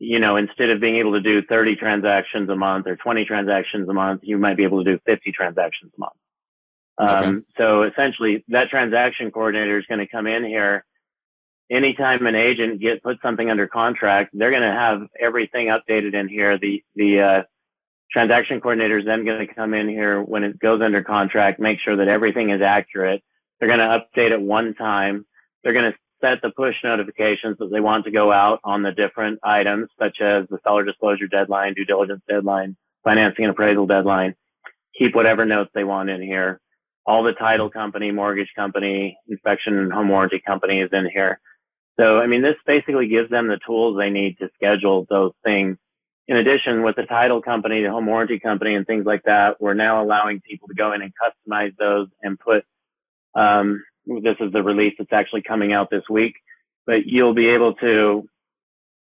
you 0.00 0.18
know, 0.18 0.34
instead 0.34 0.70
of 0.70 0.80
being 0.80 0.96
able 0.96 1.12
to 1.12 1.20
do 1.20 1.42
30 1.42 1.76
transactions 1.76 2.50
a 2.50 2.56
month 2.56 2.88
or 2.88 2.96
20 2.96 3.24
transactions 3.24 3.88
a 3.88 3.92
month, 3.92 4.22
you 4.24 4.36
might 4.36 4.56
be 4.56 4.64
able 4.64 4.82
to 4.82 4.96
do 4.96 5.00
50 5.06 5.30
transactions 5.30 5.92
a 5.96 6.00
month. 6.00 6.12
Um, 6.98 7.08
okay. 7.08 7.46
So 7.56 7.82
essentially, 7.84 8.44
that 8.48 8.68
transaction 8.68 9.30
coordinator 9.30 9.78
is 9.78 9.86
going 9.86 10.00
to 10.00 10.08
come 10.08 10.26
in 10.26 10.44
here 10.44 10.84
anytime 11.70 12.26
an 12.26 12.34
agent 12.34 12.80
get 12.80 13.02
put 13.04 13.18
something 13.22 13.48
under 13.48 13.68
contract, 13.68 14.30
they're 14.32 14.50
going 14.50 14.62
to 14.62 14.72
have 14.72 15.02
everything 15.20 15.68
updated 15.68 16.14
in 16.14 16.26
here. 16.26 16.58
The 16.58 16.82
the 16.96 17.20
uh, 17.20 17.42
transaction 18.10 18.60
coordinator 18.60 18.98
is 18.98 19.04
then 19.04 19.24
going 19.24 19.46
to 19.46 19.54
come 19.54 19.72
in 19.72 19.88
here 19.88 20.20
when 20.20 20.42
it 20.44 20.58
goes 20.58 20.80
under 20.80 21.02
contract, 21.04 21.60
make 21.60 21.78
sure 21.78 21.96
that 21.96 22.08
everything 22.08 22.50
is 22.50 22.62
accurate. 22.62 23.22
They're 23.58 23.68
going 23.68 23.80
to 23.80 24.04
update 24.04 24.30
it 24.30 24.40
one 24.40 24.74
time. 24.74 25.26
They're 25.62 25.72
going 25.72 25.92
to 25.92 25.98
set 26.20 26.42
the 26.42 26.50
push 26.50 26.76
notifications 26.82 27.56
that 27.58 27.70
they 27.70 27.80
want 27.80 28.04
to 28.04 28.10
go 28.10 28.32
out 28.32 28.60
on 28.64 28.82
the 28.82 28.92
different 28.92 29.38
items, 29.42 29.88
such 29.98 30.20
as 30.20 30.46
the 30.48 30.58
seller 30.64 30.84
disclosure 30.84 31.26
deadline, 31.26 31.74
due 31.74 31.84
diligence 31.84 32.22
deadline, 32.28 32.76
financing 33.04 33.44
and 33.44 33.52
appraisal 33.52 33.86
deadline. 33.86 34.34
Keep 34.98 35.14
whatever 35.14 35.44
notes 35.44 35.70
they 35.74 35.84
want 35.84 36.10
in 36.10 36.22
here. 36.22 36.60
All 37.06 37.22
the 37.22 37.32
title 37.32 37.70
company, 37.70 38.10
mortgage 38.10 38.52
company, 38.54 39.16
inspection 39.28 39.78
and 39.78 39.92
home 39.92 40.08
warranty 40.08 40.40
company 40.40 40.80
is 40.80 40.90
in 40.92 41.08
here. 41.08 41.40
So, 41.98 42.20
I 42.20 42.26
mean, 42.26 42.42
this 42.42 42.56
basically 42.66 43.08
gives 43.08 43.30
them 43.30 43.48
the 43.48 43.58
tools 43.64 43.96
they 43.96 44.10
need 44.10 44.38
to 44.38 44.50
schedule 44.54 45.06
those 45.08 45.32
things. 45.44 45.78
In 46.28 46.36
addition, 46.36 46.82
with 46.82 46.96
the 46.96 47.04
title 47.04 47.40
company, 47.40 47.82
the 47.82 47.90
home 47.90 48.06
warranty 48.06 48.38
company, 48.38 48.74
and 48.74 48.86
things 48.86 49.06
like 49.06 49.22
that, 49.24 49.60
we're 49.60 49.74
now 49.74 50.02
allowing 50.02 50.40
people 50.42 50.68
to 50.68 50.74
go 50.74 50.92
in 50.92 51.00
and 51.00 51.12
customize 51.16 51.74
those 51.76 52.08
and 52.22 52.38
put. 52.38 52.64
Um, 53.34 53.82
this 54.22 54.36
is 54.40 54.52
the 54.52 54.62
release 54.62 54.94
that's 54.98 55.12
actually 55.12 55.42
coming 55.42 55.72
out 55.72 55.90
this 55.90 56.04
week, 56.08 56.34
but 56.86 57.06
you'll 57.06 57.34
be 57.34 57.48
able 57.48 57.74
to 57.74 58.28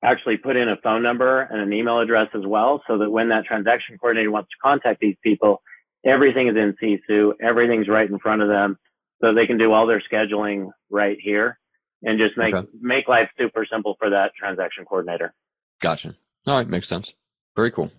actually 0.02 0.36
put 0.36 0.56
in 0.56 0.68
a 0.68 0.76
phone 0.78 1.02
number 1.02 1.42
and 1.42 1.60
an 1.60 1.72
email 1.72 2.00
address 2.00 2.28
as 2.34 2.46
well, 2.46 2.82
so 2.86 2.98
that 2.98 3.10
when 3.10 3.28
that 3.28 3.44
transaction 3.44 3.98
coordinator 3.98 4.30
wants 4.30 4.50
to 4.50 4.56
contact 4.62 5.00
these 5.00 5.16
people, 5.22 5.62
everything 6.04 6.48
is 6.48 6.56
in 6.56 6.74
Sisu, 6.82 7.32
everything's 7.40 7.88
right 7.88 8.08
in 8.08 8.18
front 8.18 8.42
of 8.42 8.48
them, 8.48 8.78
so 9.20 9.34
they 9.34 9.46
can 9.46 9.58
do 9.58 9.72
all 9.72 9.86
their 9.86 10.02
scheduling 10.10 10.70
right 10.88 11.18
here 11.20 11.58
and 12.02 12.18
just 12.18 12.36
make 12.36 12.54
okay. 12.54 12.68
make 12.80 13.08
life 13.08 13.28
super 13.38 13.66
simple 13.70 13.96
for 13.98 14.08
that 14.10 14.32
transaction 14.34 14.84
coordinator. 14.84 15.34
Gotcha. 15.80 16.14
All 16.46 16.56
right, 16.56 16.68
makes 16.68 16.88
sense. 16.88 17.12
Very 17.56 17.70
cool. 17.70 17.90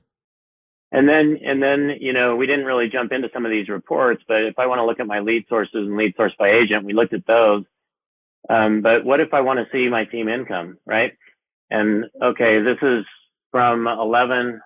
And 0.91 1.07
then 1.07 1.39
and 1.43 1.63
then 1.63 1.97
you 2.01 2.11
know 2.11 2.35
we 2.35 2.47
didn't 2.47 2.65
really 2.65 2.89
jump 2.89 3.11
into 3.11 3.29
some 3.33 3.45
of 3.45 3.51
these 3.51 3.69
reports, 3.69 4.23
but 4.27 4.43
if 4.43 4.59
I 4.59 4.65
want 4.65 4.79
to 4.79 4.85
look 4.85 4.99
at 4.99 5.07
my 5.07 5.19
lead 5.19 5.45
sources 5.47 5.87
and 5.87 5.95
lead 5.95 6.15
source 6.17 6.33
by 6.37 6.51
agent, 6.51 6.85
we 6.85 6.93
looked 6.93 7.13
at 7.13 7.25
those. 7.25 7.63
Um, 8.49 8.81
but 8.81 9.05
what 9.05 9.19
if 9.19 9.33
I 9.33 9.41
want 9.41 9.59
to 9.59 9.71
see 9.71 9.87
my 9.87 10.03
team 10.05 10.27
income, 10.27 10.77
right? 10.85 11.13
And 11.69 12.05
okay, 12.21 12.59
this 12.59 12.79
is 12.81 13.05
from 13.51 13.87
11. 13.87 14.59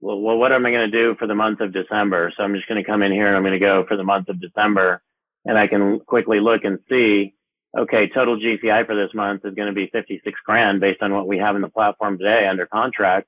Well, 0.00 0.20
well 0.20 0.36
what 0.36 0.52
am 0.52 0.66
I 0.66 0.70
going 0.70 0.90
to 0.90 0.96
do 0.96 1.14
for 1.14 1.26
the 1.26 1.34
month 1.34 1.60
of 1.60 1.72
December? 1.72 2.32
So 2.36 2.42
I'm 2.42 2.54
just 2.54 2.68
going 2.68 2.82
to 2.82 2.86
come 2.86 3.02
in 3.02 3.12
here 3.12 3.28
and 3.28 3.36
I'm 3.36 3.42
going 3.42 3.52
to 3.52 3.58
go 3.58 3.86
for 3.86 3.96
the 3.96 4.04
month 4.04 4.28
of 4.28 4.40
December, 4.40 5.02
and 5.46 5.56
I 5.56 5.66
can 5.66 6.00
quickly 6.00 6.40
look 6.40 6.64
and 6.64 6.78
see 6.90 7.34
okay, 7.76 8.08
total 8.08 8.38
GCI 8.38 8.86
for 8.86 8.94
this 8.94 9.12
month 9.14 9.44
is 9.44 9.54
going 9.54 9.68
to 9.68 9.74
be 9.74 9.88
56 9.88 10.40
grand 10.44 10.80
based 10.80 11.02
on 11.02 11.12
what 11.12 11.26
we 11.26 11.38
have 11.38 11.56
in 11.56 11.62
the 11.62 11.68
platform 11.68 12.18
today 12.18 12.46
under 12.46 12.66
contract. 12.66 13.26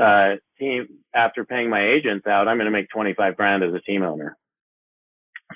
Uh, 0.00 0.36
team, 0.58 0.88
after 1.14 1.44
paying 1.44 1.68
my 1.68 1.82
agents 1.82 2.26
out, 2.26 2.48
I'm 2.48 2.56
going 2.56 2.66
to 2.66 2.70
make 2.70 2.88
25 2.90 3.36
grand 3.36 3.62
as 3.62 3.74
a 3.74 3.80
team 3.80 4.02
owner. 4.02 4.36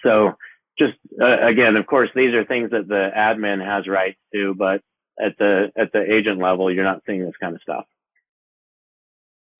So 0.02 0.34
just, 0.78 0.94
uh, 1.20 1.38
again, 1.40 1.76
of 1.76 1.86
course, 1.86 2.10
these 2.14 2.34
are 2.34 2.44
things 2.44 2.70
that 2.70 2.88
the 2.88 3.10
admin 3.16 3.64
has 3.64 3.86
rights 3.86 4.18
to, 4.34 4.54
but 4.54 4.82
at 5.20 5.38
the, 5.38 5.72
at 5.76 5.92
the 5.92 6.12
agent 6.12 6.40
level, 6.40 6.70
you're 6.70 6.84
not 6.84 7.02
seeing 7.06 7.24
this 7.24 7.36
kind 7.40 7.54
of 7.54 7.62
stuff. 7.62 7.84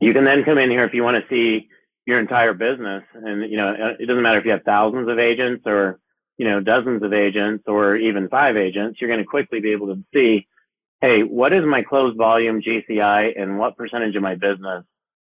You 0.01 0.13
can 0.13 0.25
then 0.25 0.45
come 0.45 0.59
in 0.59 0.71
here 0.71 0.85
if 0.85 0.93
you 0.93 1.05
want 1.05 1.23
to 1.23 1.29
see 1.31 1.69
your 2.05 2.19
entire 2.19 2.53
business 2.53 3.05
and, 3.15 3.51
you 3.51 3.57
know, 3.57 3.95
it 3.99 4.07
doesn't 4.07 4.23
matter 4.23 4.39
if 4.39 4.45
you 4.45 4.51
have 4.51 4.65
thousands 4.65 5.09
of 5.09 5.19
agents 5.19 5.63
or 5.67 5.99
you 6.37 6.47
know, 6.49 6.61
dozens 6.61 7.03
of 7.03 7.13
agents 7.13 7.65
or 7.67 7.97
even 7.97 8.29
five 8.29 8.57
agents, 8.57 9.01
you're 9.01 9.09
going 9.09 9.21
to 9.21 9.27
quickly 9.27 9.61
be 9.61 9.73
able 9.73 9.87
to 9.95 10.03
see, 10.13 10.47
hey, 11.05 11.23
what 11.23 11.53
is 11.53 11.67
my 11.67 11.83
closed 11.83 12.17
volume 12.17 12.63
GCI 12.63 13.39
and 13.39 13.59
what 13.59 13.77
percentage 13.77 14.17
of 14.17 14.23
my 14.23 14.37
business 14.37 14.85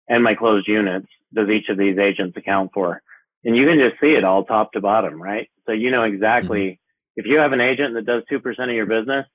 and 0.08 0.24
my 0.24 0.34
closed 0.34 0.66
units 0.66 1.06
does 1.32 1.48
each 1.48 1.68
of 1.68 1.78
these 1.78 1.96
agents 1.96 2.36
account 2.36 2.72
for? 2.74 3.00
And 3.44 3.56
you 3.56 3.66
can 3.68 3.78
just 3.78 4.00
see 4.00 4.14
it 4.14 4.24
all 4.24 4.44
top 4.44 4.72
to 4.72 4.80
bottom, 4.80 5.22
right? 5.22 5.48
So 5.66 5.72
you 5.72 5.92
know 5.92 6.02
exactly 6.02 6.62
mm-hmm. 6.62 7.20
if 7.20 7.26
you 7.26 7.38
have 7.38 7.52
an 7.52 7.60
agent 7.60 7.94
that 7.94 8.04
does 8.04 8.24
2% 8.32 8.58
of 8.58 8.70
your 8.74 8.86
business, 8.86 9.26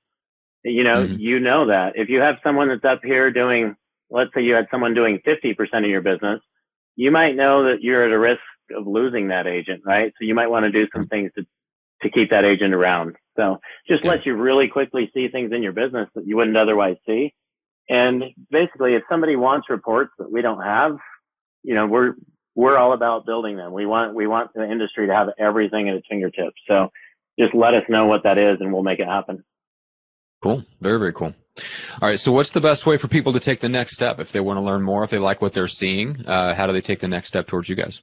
you 0.66 0.84
know, 0.84 1.06
mm-hmm. 1.06 1.18
you 1.18 1.40
know 1.40 1.68
that. 1.68 1.96
If 1.96 2.10
you 2.10 2.20
have 2.20 2.40
someone 2.44 2.68
that's 2.68 2.84
up 2.84 3.00
here 3.02 3.32
doing, 3.32 3.78
let's 4.10 4.34
say 4.34 4.44
you 4.44 4.56
had 4.56 4.68
someone 4.70 4.94
doing 4.94 5.20
50% 5.26 5.58
of 5.74 5.86
your 5.86 6.02
business, 6.02 6.42
you 6.98 7.12
might 7.12 7.38
know 7.38 7.64
that 7.64 7.82
you're 7.82 8.04
at 8.04 8.12
a 8.12 8.20
risk 8.20 8.42
of 8.76 8.86
losing 8.86 9.30
that 9.30 9.48
agent, 9.48 9.84
right? 9.86 10.12
So 10.20 10.26
you 10.26 10.36
might 10.36 10.48
want 10.48 10.66
to 10.66 10.72
do 10.72 10.86
some 10.94 11.08
things 11.08 11.32
to, 11.38 11.46
to 12.02 12.10
keep 12.10 12.30
that 12.32 12.44
agent 12.44 12.74
around. 12.74 13.16
So 13.36 13.60
just 13.88 14.04
yeah. 14.04 14.12
lets 14.12 14.26
you 14.26 14.36
really 14.36 14.68
quickly 14.68 15.12
see 15.14 15.28
things 15.28 15.52
in 15.52 15.64
your 15.64 15.74
business 15.74 16.10
that 16.16 16.28
you 16.28 16.36
wouldn't 16.36 16.58
otherwise 16.58 16.98
see. 17.06 17.34
And 17.90 18.24
basically, 18.50 18.96
if 18.96 19.04
somebody 19.10 19.36
wants 19.36 19.70
reports 19.70 20.12
that 20.18 20.32
we 20.32 20.42
don't 20.42 20.62
have, 20.62 20.98
you 21.64 21.76
know, 21.76 21.86
we're 21.86 22.16
we're 22.56 22.78
all 22.78 22.94
about 22.94 23.26
building 23.26 23.58
them. 23.58 23.74
We 23.74 23.86
want 23.86 24.16
we 24.16 24.28
want 24.28 24.52
the 24.54 24.70
industry 24.70 25.08
to 25.08 25.14
have 25.14 25.30
everything 25.38 25.90
at 25.90 25.96
its 25.96 26.08
fingertips. 26.10 26.60
So 26.68 26.92
just 27.38 27.54
let 27.54 27.74
us 27.74 27.84
know 27.90 28.06
what 28.06 28.24
that 28.24 28.38
is, 28.38 28.58
and 28.62 28.74
we'll 28.74 28.84
make 28.84 29.00
it 29.00 29.08
happen. 29.08 29.44
Cool. 30.42 30.64
Very 30.82 31.00
very 31.00 31.14
cool. 31.14 31.34
All 32.02 32.10
right. 32.10 32.20
So 32.20 32.32
what's 32.32 32.52
the 32.52 32.62
best 32.62 32.86
way 32.86 32.98
for 32.98 33.08
people 33.08 33.34
to 33.34 33.40
take 33.40 33.60
the 33.60 33.70
next 33.70 33.96
step 33.96 34.20
if 34.20 34.32
they 34.32 34.40
want 34.40 34.58
to 34.58 34.62
learn 34.62 34.82
more? 34.82 35.04
If 35.04 35.10
they 35.10 35.20
like 35.20 35.42
what 35.42 35.54
they're 35.54 35.68
seeing, 35.68 36.26
uh, 36.26 36.56
how 36.56 36.66
do 36.68 36.74
they 36.74 36.82
take 36.82 37.00
the 37.00 37.08
next 37.08 37.30
step 37.30 37.48
towards 37.48 37.70
you 37.70 37.76
guys? 37.76 38.02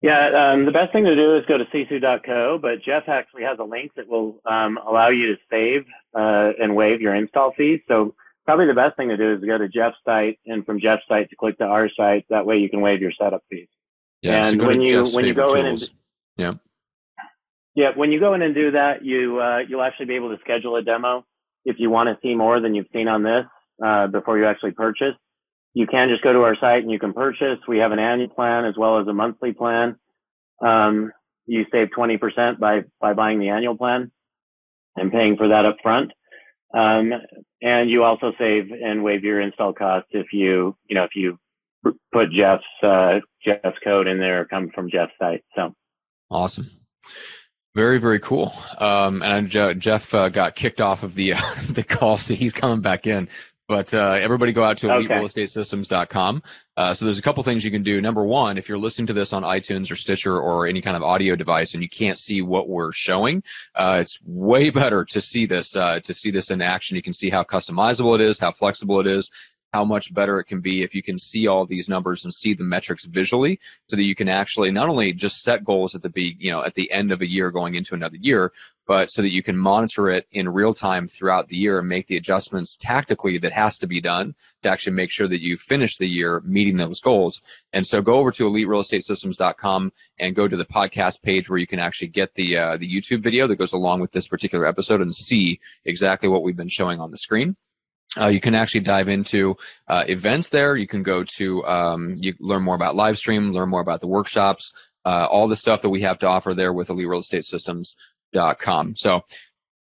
Yeah, 0.00 0.52
um, 0.52 0.64
the 0.64 0.70
best 0.70 0.92
thing 0.92 1.04
to 1.04 1.16
do 1.16 1.36
is 1.36 1.44
go 1.46 1.58
to 1.58 1.64
sisu.co, 1.66 2.58
but 2.58 2.82
Jeff 2.82 3.08
actually 3.08 3.42
has 3.42 3.58
a 3.58 3.64
link 3.64 3.92
that 3.96 4.08
will 4.08 4.40
um, 4.46 4.78
allow 4.86 5.08
you 5.08 5.34
to 5.34 5.36
save 5.50 5.86
uh, 6.14 6.52
and 6.60 6.76
waive 6.76 7.00
your 7.00 7.16
install 7.16 7.52
fees. 7.56 7.80
So 7.88 8.14
probably 8.46 8.66
the 8.66 8.74
best 8.74 8.96
thing 8.96 9.08
to 9.08 9.16
do 9.16 9.34
is 9.34 9.42
go 9.42 9.58
to 9.58 9.68
Jeff's 9.68 9.96
site 10.04 10.38
and 10.46 10.64
from 10.64 10.78
Jeff's 10.78 11.02
site 11.08 11.30
to 11.30 11.36
click 11.36 11.58
to 11.58 11.64
our 11.64 11.90
site. 11.96 12.26
That 12.30 12.46
way 12.46 12.58
you 12.58 12.70
can 12.70 12.80
waive 12.80 13.00
your 13.00 13.10
setup 13.10 13.42
fees. 13.50 13.66
Yeah, 14.22 14.46
and 14.46 14.60
so 14.60 14.66
when 14.68 14.80
you 14.80 15.02
Jeff's 15.02 15.14
when 15.14 15.24
you 15.24 15.34
go 15.34 15.54
tools. 15.54 15.58
in 15.58 15.66
and 15.66 15.90
yeah. 16.36 16.52
Yeah, 17.74 17.90
when 17.94 18.12
you 18.12 18.20
go 18.20 18.34
in 18.34 18.42
and 18.42 18.54
do 18.54 18.70
that, 18.72 19.04
you 19.04 19.40
uh, 19.40 19.58
you'll 19.68 19.82
actually 19.82 20.06
be 20.06 20.14
able 20.14 20.34
to 20.34 20.40
schedule 20.40 20.76
a 20.76 20.82
demo 20.82 21.24
if 21.64 21.80
you 21.80 21.90
want 21.90 22.08
to 22.08 22.18
see 22.22 22.36
more 22.36 22.60
than 22.60 22.74
you've 22.74 22.86
seen 22.92 23.08
on 23.08 23.24
this 23.24 23.44
uh, 23.84 24.06
before 24.06 24.38
you 24.38 24.46
actually 24.46 24.72
purchase 24.72 25.14
you 25.78 25.86
can 25.86 26.08
just 26.08 26.24
go 26.24 26.32
to 26.32 26.42
our 26.42 26.56
site 26.56 26.82
and 26.82 26.90
you 26.90 26.98
can 26.98 27.12
purchase. 27.12 27.60
We 27.68 27.78
have 27.78 27.92
an 27.92 28.00
annual 28.00 28.28
plan 28.28 28.64
as 28.64 28.76
well 28.76 28.98
as 28.98 29.06
a 29.06 29.12
monthly 29.12 29.52
plan. 29.52 29.96
um, 30.60 31.12
you 31.46 31.66
save 31.70 31.90
20% 31.96 32.58
by, 32.58 32.82
by 33.00 33.12
buying 33.14 33.38
the 33.38 33.50
annual 33.50 33.76
plan 33.76 34.10
and 34.96 35.12
paying 35.12 35.36
for 35.36 35.46
that 35.48 35.64
up 35.64 35.76
front. 35.80 36.10
Um, 36.74 37.14
and 37.62 37.88
you 37.88 38.02
also 38.02 38.32
save 38.38 38.72
and 38.72 39.04
waive 39.04 39.22
your 39.22 39.40
install 39.40 39.72
costs 39.72 40.10
if 40.10 40.32
you, 40.32 40.76
you 40.88 40.96
know, 40.96 41.04
if 41.04 41.14
you 41.14 41.38
put 42.12 42.32
Jeff's, 42.32 42.64
uh, 42.82 43.20
Jeff's 43.42 43.78
code 43.84 44.08
in 44.08 44.18
there, 44.18 44.46
come 44.46 44.70
from 44.74 44.90
Jeff's 44.90 45.14
site. 45.20 45.44
So 45.54 45.76
awesome. 46.28 46.72
Very, 47.76 47.98
very 47.98 48.18
cool. 48.18 48.52
Um, 48.78 49.22
and 49.22 49.48
Jeff 49.48 50.12
uh, 50.12 50.28
got 50.28 50.56
kicked 50.56 50.80
off 50.80 51.04
of 51.04 51.14
the 51.14 51.34
uh, 51.34 51.40
the 51.70 51.84
call, 51.84 52.16
so 52.18 52.34
he's 52.34 52.52
coming 52.52 52.80
back 52.80 53.06
in. 53.06 53.28
But 53.68 53.92
uh, 53.92 54.18
everybody 54.20 54.52
go 54.52 54.64
out 54.64 54.78
to 54.78 54.86
eliterealestatesystems.com. 54.86 56.42
Uh, 56.74 56.94
so 56.94 57.04
there's 57.04 57.18
a 57.18 57.22
couple 57.22 57.42
things 57.42 57.62
you 57.62 57.70
can 57.70 57.82
do. 57.82 58.00
Number 58.00 58.24
one, 58.24 58.56
if 58.56 58.66
you're 58.66 58.78
listening 58.78 59.08
to 59.08 59.12
this 59.12 59.34
on 59.34 59.42
iTunes 59.42 59.90
or 59.90 59.96
Stitcher 59.96 60.40
or 60.40 60.66
any 60.66 60.80
kind 60.80 60.96
of 60.96 61.02
audio 61.02 61.36
device 61.36 61.74
and 61.74 61.82
you 61.82 61.88
can't 61.88 62.16
see 62.16 62.40
what 62.40 62.66
we're 62.66 62.92
showing, 62.92 63.42
uh, 63.74 63.98
it's 64.00 64.18
way 64.24 64.70
better 64.70 65.04
to 65.04 65.20
see 65.20 65.44
this 65.44 65.76
uh, 65.76 66.00
to 66.00 66.14
see 66.14 66.30
this 66.30 66.50
in 66.50 66.62
action. 66.62 66.96
You 66.96 67.02
can 67.02 67.12
see 67.12 67.28
how 67.28 67.44
customizable 67.44 68.14
it 68.14 68.22
is, 68.22 68.38
how 68.38 68.52
flexible 68.52 69.00
it 69.00 69.06
is, 69.06 69.30
how 69.72 69.84
much 69.84 70.14
better 70.14 70.40
it 70.40 70.44
can 70.44 70.60
be 70.60 70.82
if 70.82 70.94
you 70.94 71.02
can 71.02 71.18
see 71.18 71.46
all 71.46 71.66
these 71.66 71.88
numbers 71.88 72.24
and 72.24 72.32
see 72.32 72.54
the 72.54 72.64
metrics 72.64 73.04
visually 73.04 73.60
so 73.86 73.96
that 73.96 74.02
you 74.02 74.14
can 74.14 74.28
actually 74.28 74.70
not 74.70 74.88
only 74.88 75.12
just 75.12 75.42
set 75.42 75.64
goals 75.64 75.94
at 75.94 76.02
the 76.02 76.08
be, 76.08 76.36
you 76.38 76.50
know, 76.50 76.64
at 76.64 76.74
the 76.74 76.90
end 76.90 77.12
of 77.12 77.20
a 77.20 77.30
year 77.30 77.50
going 77.50 77.74
into 77.74 77.94
another 77.94 78.16
year, 78.16 78.52
but 78.88 79.10
so 79.10 79.20
that 79.20 79.34
you 79.34 79.42
can 79.42 79.56
monitor 79.56 80.08
it 80.08 80.26
in 80.32 80.48
real 80.48 80.72
time 80.72 81.06
throughout 81.06 81.46
the 81.46 81.56
year 81.56 81.78
and 81.78 81.88
make 81.88 82.06
the 82.06 82.16
adjustments 82.16 82.74
tactically 82.80 83.36
that 83.36 83.52
has 83.52 83.76
to 83.76 83.86
be 83.86 84.00
done 84.00 84.34
to 84.62 84.70
actually 84.70 84.94
make 84.94 85.10
sure 85.10 85.28
that 85.28 85.42
you 85.42 85.58
finish 85.58 85.98
the 85.98 86.08
year 86.08 86.40
meeting 86.40 86.78
those 86.78 87.00
goals. 87.00 87.42
And 87.74 87.86
so 87.86 88.00
go 88.00 88.14
over 88.14 88.32
to 88.32 88.44
eliterealestatesystems.com 88.44 89.92
and 90.18 90.34
go 90.34 90.48
to 90.48 90.56
the 90.56 90.64
podcast 90.64 91.20
page 91.20 91.50
where 91.50 91.58
you 91.58 91.66
can 91.66 91.78
actually 91.78 92.08
get 92.08 92.34
the 92.34 92.56
uh, 92.56 92.76
the 92.78 92.90
YouTube 92.90 93.22
video 93.22 93.46
that 93.46 93.56
goes 93.56 93.74
along 93.74 94.00
with 94.00 94.10
this 94.10 94.26
particular 94.26 94.66
episode 94.66 95.02
and 95.02 95.14
see 95.14 95.60
exactly 95.84 96.30
what 96.30 96.42
we've 96.42 96.56
been 96.56 96.68
showing 96.68 96.98
on 96.98 97.10
the 97.10 97.18
screen. 97.18 97.56
Uh, 98.18 98.28
you 98.28 98.40
can 98.40 98.54
actually 98.54 98.80
dive 98.80 99.10
into 99.10 99.54
uh, 99.86 100.02
events 100.08 100.48
there. 100.48 100.76
You 100.76 100.88
can 100.88 101.02
go 101.02 101.24
to 101.36 101.62
um, 101.66 102.14
you 102.16 102.32
learn 102.40 102.62
more 102.62 102.74
about 102.74 102.96
live 102.96 103.18
stream, 103.18 103.52
learn 103.52 103.68
more 103.68 103.82
about 103.82 104.00
the 104.00 104.06
workshops, 104.06 104.72
uh, 105.04 105.26
all 105.30 105.46
the 105.46 105.56
stuff 105.56 105.82
that 105.82 105.90
we 105.90 106.02
have 106.02 106.18
to 106.20 106.26
offer 106.26 106.54
there 106.54 106.72
with 106.72 106.88
eliterealestatesystems.com. 108.34 108.96
So, 108.96 109.24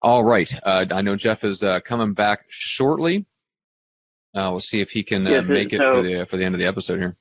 all 0.01 0.23
right, 0.23 0.53
uh, 0.63 0.85
I 0.91 1.01
know 1.01 1.15
Jeff 1.15 1.43
is 1.43 1.63
uh, 1.63 1.79
coming 1.81 2.13
back 2.13 2.45
shortly. 2.49 3.25
Uh, 4.35 4.49
we'll 4.51 4.59
see 4.59 4.81
if 4.81 4.91
he 4.91 5.03
can 5.03 5.25
yeah, 5.25 5.41
make 5.41 5.73
it 5.73 5.79
for 5.79 6.03
the 6.03 6.27
for 6.29 6.37
the 6.37 6.43
end 6.43 6.53
of 6.53 6.59
the 6.59 6.67
episode 6.67 6.99
here. 6.99 7.15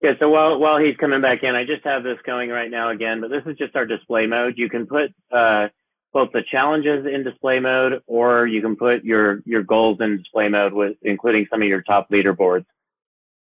Yeah, 0.00 0.12
so 0.20 0.28
while 0.28 0.58
while 0.58 0.78
he's 0.78 0.96
coming 0.96 1.20
back 1.20 1.42
in, 1.42 1.56
I 1.56 1.64
just 1.64 1.84
have 1.84 2.04
this 2.04 2.18
going 2.24 2.50
right 2.50 2.70
now 2.70 2.90
again, 2.90 3.20
but 3.20 3.30
this 3.30 3.42
is 3.46 3.56
just 3.56 3.74
our 3.74 3.84
display 3.84 4.26
mode. 4.26 4.54
You 4.56 4.68
can 4.68 4.86
put 4.86 5.12
both 6.12 6.32
the 6.32 6.42
challenges 6.42 7.06
in 7.06 7.22
display 7.24 7.60
mode, 7.60 8.02
or 8.06 8.46
you 8.46 8.60
can 8.62 8.76
put 8.76 9.04
your 9.04 9.42
your 9.44 9.62
goals 9.62 10.00
in 10.00 10.18
display 10.18 10.48
mode 10.48 10.72
with 10.72 10.96
including 11.02 11.46
some 11.50 11.62
of 11.62 11.68
your 11.68 11.82
top 11.82 12.10
leaderboards. 12.10 12.66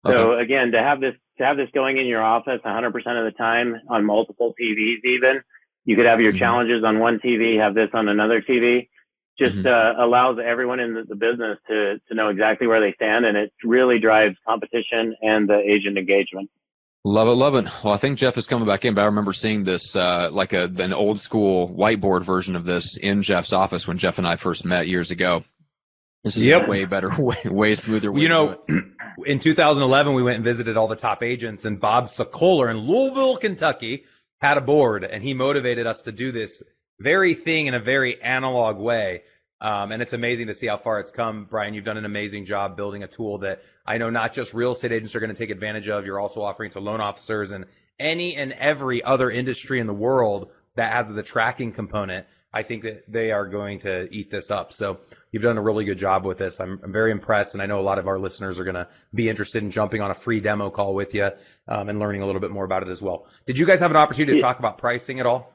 Okay. 0.06 0.16
So 0.16 0.38
again, 0.38 0.72
to 0.72 0.82
have 0.82 1.00
this 1.00 1.14
to 1.38 1.44
have 1.44 1.56
this 1.56 1.70
going 1.74 1.98
in 1.98 2.06
your 2.06 2.22
office 2.22 2.60
100% 2.64 2.94
of 2.94 3.24
the 3.24 3.34
time 3.36 3.80
on 3.88 4.04
multiple 4.04 4.54
TVs, 4.60 5.04
even 5.04 5.42
you 5.84 5.96
could 5.96 6.06
have 6.06 6.20
your 6.20 6.32
mm-hmm. 6.32 6.38
challenges 6.38 6.84
on 6.84 6.98
one 6.98 7.18
TV, 7.18 7.58
have 7.58 7.74
this 7.74 7.90
on 7.94 8.08
another 8.08 8.40
TV. 8.40 8.88
Just 9.38 9.56
mm-hmm. 9.56 9.66
uh, 9.66 10.04
allows 10.04 10.38
everyone 10.42 10.78
in 10.80 10.94
the, 10.94 11.04
the 11.04 11.16
business 11.16 11.58
to 11.68 11.98
to 12.08 12.14
know 12.14 12.28
exactly 12.28 12.66
where 12.66 12.80
they 12.80 12.92
stand, 12.92 13.24
and 13.26 13.36
it 13.36 13.52
really 13.64 13.98
drives 13.98 14.36
competition 14.46 15.16
and 15.22 15.48
the 15.48 15.58
agent 15.58 15.98
engagement. 15.98 16.50
Love 17.06 17.28
it, 17.28 17.32
love 17.32 17.54
it. 17.54 17.66
Well, 17.82 17.92
I 17.92 17.98
think 17.98 18.18
Jeff 18.18 18.38
is 18.38 18.46
coming 18.46 18.66
back 18.66 18.84
in, 18.86 18.94
but 18.94 19.02
I 19.02 19.06
remember 19.06 19.34
seeing 19.34 19.64
this 19.64 19.94
uh, 19.94 20.30
like 20.32 20.52
a 20.52 20.64
an 20.78 20.92
old 20.92 21.20
school 21.20 21.68
whiteboard 21.68 22.24
version 22.24 22.56
of 22.56 22.64
this 22.64 22.96
in 22.96 23.22
Jeff's 23.22 23.52
office 23.52 23.86
when 23.86 23.98
Jeff 23.98 24.18
and 24.18 24.26
I 24.26 24.36
first 24.36 24.64
met 24.64 24.88
years 24.88 25.10
ago. 25.10 25.44
This 26.22 26.38
is 26.38 26.46
yep. 26.46 26.66
way 26.66 26.86
better, 26.86 27.10
way 27.18 27.36
way 27.44 27.74
smoother. 27.74 28.10
Way 28.10 28.22
you 28.22 28.28
know, 28.30 28.58
in 29.26 29.38
2011 29.38 30.14
we 30.14 30.22
went 30.22 30.36
and 30.36 30.44
visited 30.44 30.78
all 30.78 30.88
the 30.88 30.96
top 30.96 31.22
agents, 31.22 31.66
and 31.66 31.78
Bob 31.78 32.06
Sokoler 32.06 32.70
in 32.70 32.78
Louisville, 32.78 33.36
Kentucky, 33.36 34.04
had 34.40 34.58
a 34.58 34.60
board, 34.60 35.04
and 35.04 35.22
he 35.22 35.34
motivated 35.34 35.86
us 35.86 36.02
to 36.02 36.12
do 36.12 36.32
this 36.32 36.62
very 37.00 37.34
thing 37.34 37.66
in 37.66 37.74
a 37.74 37.80
very 37.80 38.20
analog 38.22 38.78
way. 38.78 39.22
Um, 39.60 39.92
and 39.92 40.02
it's 40.02 40.12
amazing 40.12 40.48
to 40.48 40.54
see 40.54 40.66
how 40.66 40.76
far 40.76 41.00
it's 41.00 41.10
come. 41.10 41.46
Brian, 41.48 41.74
you've 41.74 41.84
done 41.84 41.96
an 41.96 42.04
amazing 42.04 42.44
job 42.44 42.76
building 42.76 43.02
a 43.02 43.06
tool 43.06 43.38
that 43.38 43.62
I 43.86 43.98
know 43.98 44.10
not 44.10 44.34
just 44.34 44.52
real 44.52 44.72
estate 44.72 44.92
agents 44.92 45.14
are 45.14 45.20
going 45.20 45.30
to 45.30 45.36
take 45.36 45.50
advantage 45.50 45.88
of. 45.88 46.04
You're 46.04 46.20
also 46.20 46.42
offering 46.42 46.70
to 46.72 46.80
loan 46.80 47.00
officers 47.00 47.50
and 47.50 47.64
any 47.98 48.36
and 48.36 48.52
every 48.52 49.02
other 49.02 49.30
industry 49.30 49.80
in 49.80 49.86
the 49.86 49.94
world 49.94 50.50
that 50.74 50.92
has 50.92 51.08
the 51.08 51.22
tracking 51.22 51.72
component. 51.72 52.26
I 52.54 52.62
think 52.62 52.84
that 52.84 53.10
they 53.10 53.32
are 53.32 53.46
going 53.46 53.80
to 53.80 54.08
eat 54.14 54.30
this 54.30 54.52
up. 54.52 54.72
So 54.72 55.00
you've 55.32 55.42
done 55.42 55.58
a 55.58 55.62
really 55.62 55.84
good 55.84 55.98
job 55.98 56.24
with 56.24 56.38
this. 56.38 56.60
I'm, 56.60 56.78
I'm 56.84 56.92
very 56.92 57.10
impressed, 57.10 57.54
and 57.54 57.62
I 57.62 57.66
know 57.66 57.80
a 57.80 57.82
lot 57.82 57.98
of 57.98 58.06
our 58.06 58.16
listeners 58.16 58.60
are 58.60 58.64
going 58.64 58.76
to 58.76 58.86
be 59.12 59.28
interested 59.28 59.64
in 59.64 59.72
jumping 59.72 60.00
on 60.00 60.12
a 60.12 60.14
free 60.14 60.38
demo 60.38 60.70
call 60.70 60.94
with 60.94 61.14
you 61.14 61.30
um, 61.66 61.88
and 61.88 61.98
learning 61.98 62.22
a 62.22 62.26
little 62.26 62.40
bit 62.40 62.52
more 62.52 62.64
about 62.64 62.82
it 62.82 62.90
as 62.90 63.02
well. 63.02 63.26
Did 63.44 63.58
you 63.58 63.66
guys 63.66 63.80
have 63.80 63.90
an 63.90 63.96
opportunity 63.96 64.38
to 64.38 64.42
talk 64.42 64.60
about 64.60 64.78
pricing 64.78 65.18
at 65.18 65.26
all? 65.26 65.52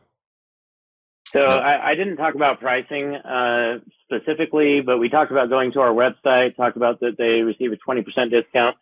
So 1.32 1.40
I, 1.42 1.92
I, 1.92 1.96
didn't 1.96 2.18
talk 2.18 2.36
about 2.36 2.60
pricing 2.60 3.16
uh, 3.16 3.80
specifically, 4.04 4.82
but 4.82 4.98
we 4.98 5.10
talked 5.10 5.32
about 5.32 5.50
going 5.50 5.72
to 5.74 5.80
our 5.80 5.92
website, 5.92 6.56
talked 6.58 6.76
about 6.76 7.00
that 7.02 7.18
they 7.18 7.44
receive 7.44 7.72
a 7.72 7.78
20% 7.78 8.32
discount 8.32 8.76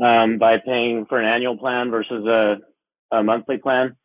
um, 0.00 0.38
by 0.38 0.58
paying 0.58 1.06
for 1.06 1.18
an 1.18 1.24
annual 1.24 1.56
plan 1.56 1.90
versus 1.90 2.26
a, 2.26 2.58
a 3.12 3.22
monthly 3.22 3.58
plan. 3.58 3.96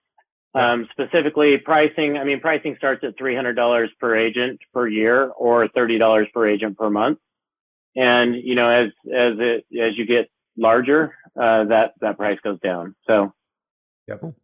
Um, 0.55 0.87
specifically, 0.91 1.57
pricing, 1.57 2.17
I 2.17 2.23
mean, 2.23 2.39
pricing 2.39 2.75
starts 2.77 3.03
at 3.03 3.17
$300 3.17 3.87
per 3.99 4.15
agent 4.15 4.59
per 4.71 4.87
year 4.87 5.29
or 5.29 5.67
$30 5.67 6.31
per 6.31 6.47
agent 6.47 6.77
per 6.77 6.89
month. 6.89 7.19
And, 7.95 8.35
you 8.35 8.55
know, 8.55 8.69
as, 8.69 8.87
as 9.11 9.33
it, 9.39 9.65
as 9.79 9.97
you 9.97 10.05
get 10.05 10.29
larger, 10.55 11.15
uh, 11.39 11.65
that, 11.65 11.93
that 12.01 12.17
price 12.17 12.39
goes 12.43 12.59
down. 12.59 12.95
So. 13.07 13.33
Yep. 14.07 14.35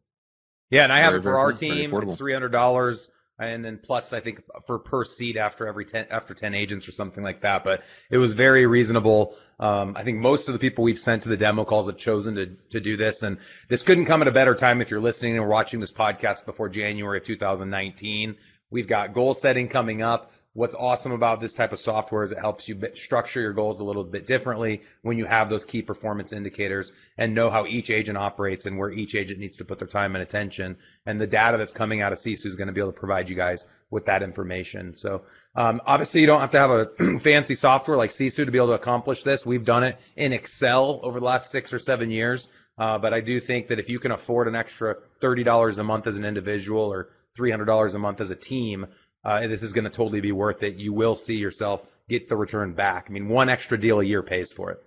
Yeah. 0.71 0.83
And 0.83 0.93
I 0.93 0.97
have 0.99 1.11
very, 1.11 1.19
it 1.19 1.23
for 1.23 1.37
our 1.37 1.53
team. 1.53 1.93
It's 1.93 2.15
$300 2.15 3.09
and 3.39 3.63
then 3.63 3.79
plus 3.81 4.13
I 4.13 4.19
think 4.19 4.43
for 4.65 4.79
per 4.79 5.03
seat 5.05 5.37
after 5.37 5.67
every 5.67 5.85
ten 5.85 6.07
after 6.11 6.33
ten 6.33 6.53
agents 6.53 6.87
or 6.87 6.91
something 6.91 7.23
like 7.23 7.41
that. 7.41 7.63
But 7.63 7.83
it 8.09 8.17
was 8.17 8.33
very 8.33 8.65
reasonable. 8.65 9.35
Um, 9.59 9.95
I 9.95 10.03
think 10.03 10.19
most 10.19 10.47
of 10.49 10.53
the 10.53 10.59
people 10.59 10.83
we've 10.83 10.99
sent 10.99 11.23
to 11.23 11.29
the 11.29 11.37
demo 11.37 11.65
calls 11.65 11.87
have 11.87 11.97
chosen 11.97 12.35
to 12.35 12.45
to 12.71 12.79
do 12.79 12.97
this, 12.97 13.23
and 13.23 13.39
this 13.67 13.81
couldn't 13.81 14.05
come 14.05 14.21
at 14.21 14.27
a 14.27 14.31
better 14.31 14.55
time 14.55 14.81
if 14.81 14.91
you're 14.91 14.99
listening 14.99 15.37
and 15.37 15.47
watching 15.47 15.79
this 15.79 15.91
podcast 15.91 16.45
before 16.45 16.69
January 16.69 17.17
of 17.19 17.23
2019. 17.23 18.35
We've 18.71 18.87
got 18.87 19.13
goal 19.13 19.33
setting 19.33 19.67
coming 19.67 20.01
up. 20.01 20.31
What's 20.59 20.75
awesome 20.75 21.13
about 21.13 21.39
this 21.39 21.53
type 21.53 21.71
of 21.71 21.79
software 21.79 22.21
is 22.21 22.33
it 22.33 22.37
helps 22.37 22.67
you 22.67 22.77
structure 22.93 23.39
your 23.39 23.53
goals 23.53 23.79
a 23.79 23.85
little 23.85 24.03
bit 24.03 24.27
differently 24.27 24.81
when 25.03 25.17
you 25.17 25.23
have 25.23 25.49
those 25.49 25.63
key 25.63 25.81
performance 25.81 26.33
indicators 26.33 26.91
and 27.17 27.33
know 27.33 27.49
how 27.49 27.65
each 27.65 27.89
agent 27.89 28.17
operates 28.17 28.65
and 28.65 28.77
where 28.77 28.91
each 28.91 29.15
agent 29.15 29.39
needs 29.39 29.59
to 29.59 29.63
put 29.63 29.79
their 29.79 29.87
time 29.87 30.17
and 30.17 30.21
attention. 30.21 30.75
And 31.05 31.21
the 31.21 31.27
data 31.27 31.55
that's 31.55 31.71
coming 31.71 32.01
out 32.01 32.11
of 32.11 32.17
Sisu 32.17 32.45
is 32.45 32.57
going 32.57 32.67
to 32.67 32.73
be 32.73 32.81
able 32.81 32.91
to 32.91 32.99
provide 32.99 33.29
you 33.29 33.37
guys 33.37 33.65
with 33.89 34.07
that 34.07 34.21
information. 34.21 34.95
So 34.95 35.21
um, 35.55 35.79
obviously 35.85 36.19
you 36.19 36.27
don't 36.27 36.41
have 36.41 36.51
to 36.51 36.59
have 36.59 36.71
a 36.71 37.19
fancy 37.21 37.55
software 37.55 37.95
like 37.95 38.09
Sisu 38.09 38.43
to 38.43 38.51
be 38.51 38.57
able 38.57 38.67
to 38.67 38.73
accomplish 38.73 39.23
this. 39.23 39.45
We've 39.45 39.63
done 39.63 39.85
it 39.85 39.97
in 40.17 40.33
Excel 40.33 40.99
over 41.03 41.21
the 41.21 41.25
last 41.25 41.51
six 41.51 41.71
or 41.71 41.79
seven 41.79 42.11
years. 42.11 42.49
Uh, 42.77 42.97
but 42.97 43.13
I 43.13 43.21
do 43.21 43.39
think 43.39 43.69
that 43.69 43.79
if 43.79 43.87
you 43.87 43.99
can 43.99 44.11
afford 44.11 44.49
an 44.49 44.55
extra 44.55 44.97
$30 45.21 45.77
a 45.77 45.83
month 45.85 46.05
as 46.05 46.17
an 46.17 46.25
individual 46.25 46.91
or 46.91 47.11
$300 47.37 47.95
a 47.95 47.99
month 47.99 48.19
as 48.19 48.29
a 48.29 48.35
team, 48.35 48.87
uh, 49.23 49.47
this 49.47 49.63
is 49.63 49.73
going 49.73 49.83
to 49.83 49.89
totally 49.89 50.21
be 50.21 50.31
worth 50.31 50.63
it. 50.63 50.75
You 50.75 50.93
will 50.93 51.15
see 51.15 51.35
yourself 51.35 51.83
get 52.07 52.29
the 52.29 52.35
return 52.35 52.73
back. 52.73 53.07
I 53.09 53.11
mean, 53.11 53.27
one 53.27 53.49
extra 53.49 53.79
deal 53.79 53.99
a 53.99 54.03
year 54.03 54.23
pays 54.23 54.53
for 54.53 54.71
it. 54.71 54.83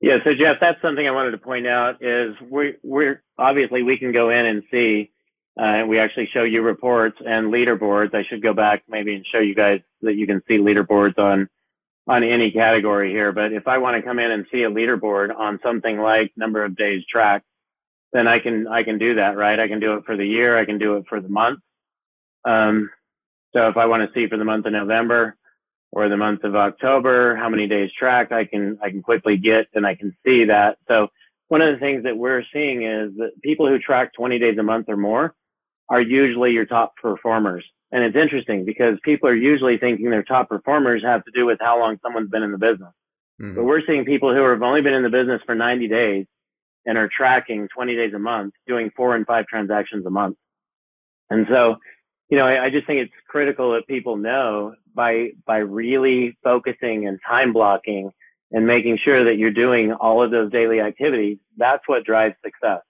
Yeah, 0.00 0.18
so 0.22 0.34
Jeff, 0.34 0.58
that's 0.60 0.80
something 0.82 1.06
I 1.06 1.12
wanted 1.12 1.30
to 1.30 1.38
point 1.38 1.66
out 1.66 2.02
is 2.02 2.34
we, 2.50 2.74
we're 2.82 3.22
obviously 3.38 3.82
we 3.82 3.96
can 3.96 4.12
go 4.12 4.28
in 4.28 4.44
and 4.44 4.62
see, 4.70 5.12
uh, 5.58 5.62
and 5.62 5.88
we 5.88 5.98
actually 5.98 6.26
show 6.26 6.42
you 6.42 6.60
reports 6.60 7.16
and 7.24 7.46
leaderboards. 7.46 8.14
I 8.14 8.24
should 8.24 8.42
go 8.42 8.52
back 8.52 8.82
maybe 8.86 9.14
and 9.14 9.26
show 9.26 9.38
you 9.38 9.54
guys 9.54 9.80
that 10.02 10.16
you 10.16 10.26
can 10.26 10.42
see 10.46 10.58
leaderboards 10.58 11.18
on 11.18 11.48
on 12.06 12.22
any 12.22 12.50
category 12.50 13.12
here. 13.12 13.32
But 13.32 13.54
if 13.54 13.66
I 13.66 13.78
want 13.78 13.96
to 13.96 14.02
come 14.02 14.18
in 14.18 14.30
and 14.30 14.44
see 14.52 14.64
a 14.64 14.70
leaderboard 14.70 15.34
on 15.34 15.58
something 15.62 15.98
like 15.98 16.32
number 16.36 16.62
of 16.62 16.76
days 16.76 17.02
tracked, 17.10 17.46
then 18.12 18.28
I 18.28 18.40
can 18.40 18.66
I 18.66 18.82
can 18.82 18.98
do 18.98 19.14
that, 19.14 19.38
right? 19.38 19.58
I 19.58 19.68
can 19.68 19.80
do 19.80 19.94
it 19.94 20.04
for 20.04 20.18
the 20.18 20.26
year, 20.26 20.58
I 20.58 20.66
can 20.66 20.76
do 20.76 20.96
it 20.98 21.06
for 21.08 21.20
the 21.20 21.30
month. 21.30 21.60
Um, 22.44 22.90
so 23.52 23.68
if 23.68 23.76
I 23.76 23.86
want 23.86 24.02
to 24.02 24.14
see 24.14 24.28
for 24.28 24.36
the 24.36 24.44
month 24.44 24.66
of 24.66 24.72
November 24.72 25.36
or 25.92 26.08
the 26.08 26.16
month 26.16 26.44
of 26.44 26.56
October, 26.56 27.36
how 27.36 27.48
many 27.48 27.66
days 27.66 27.90
tracked, 27.96 28.32
I 28.32 28.44
can 28.44 28.78
I 28.82 28.90
can 28.90 29.02
quickly 29.02 29.36
get 29.36 29.68
and 29.74 29.86
I 29.86 29.94
can 29.94 30.16
see 30.24 30.44
that. 30.44 30.78
So 30.88 31.08
one 31.48 31.62
of 31.62 31.72
the 31.72 31.78
things 31.78 32.02
that 32.04 32.16
we're 32.16 32.42
seeing 32.52 32.82
is 32.82 33.12
that 33.16 33.40
people 33.42 33.68
who 33.68 33.78
track 33.78 34.12
20 34.14 34.38
days 34.38 34.58
a 34.58 34.62
month 34.62 34.88
or 34.88 34.96
more 34.96 35.34
are 35.88 36.00
usually 36.00 36.52
your 36.52 36.64
top 36.64 36.96
performers. 36.96 37.64
And 37.92 38.02
it's 38.02 38.16
interesting 38.16 38.64
because 38.64 38.98
people 39.04 39.28
are 39.28 39.34
usually 39.34 39.78
thinking 39.78 40.10
their 40.10 40.24
top 40.24 40.48
performers 40.48 41.04
have 41.04 41.24
to 41.24 41.30
do 41.30 41.46
with 41.46 41.58
how 41.60 41.78
long 41.78 41.98
someone's 42.02 42.30
been 42.30 42.42
in 42.42 42.50
the 42.50 42.58
business. 42.58 42.92
Mm-hmm. 43.40 43.54
But 43.54 43.64
we're 43.64 43.86
seeing 43.86 44.04
people 44.04 44.34
who 44.34 44.42
have 44.42 44.62
only 44.62 44.80
been 44.80 44.94
in 44.94 45.02
the 45.02 45.10
business 45.10 45.42
for 45.46 45.54
90 45.54 45.86
days 45.88 46.26
and 46.86 46.98
are 46.98 47.08
tracking 47.08 47.68
20 47.68 47.94
days 47.94 48.14
a 48.14 48.18
month, 48.18 48.54
doing 48.66 48.90
four 48.96 49.14
and 49.14 49.26
five 49.26 49.46
transactions 49.46 50.04
a 50.06 50.10
month. 50.10 50.36
And 51.30 51.46
so, 51.48 51.76
you 52.28 52.38
know, 52.38 52.46
I, 52.46 52.64
I 52.64 52.70
just 52.70 52.86
think 52.86 53.00
it's 53.00 53.12
critical 53.28 53.72
that 53.72 53.86
people 53.86 54.16
know 54.16 54.74
by 54.94 55.30
by 55.46 55.58
really 55.58 56.36
focusing 56.42 57.06
and 57.06 57.18
time 57.26 57.52
blocking 57.52 58.10
and 58.52 58.66
making 58.66 58.98
sure 58.98 59.24
that 59.24 59.36
you're 59.36 59.50
doing 59.50 59.92
all 59.92 60.22
of 60.22 60.30
those 60.30 60.50
daily 60.50 60.80
activities, 60.80 61.38
that's 61.56 61.86
what 61.86 62.04
drives 62.04 62.36
success. 62.44 62.82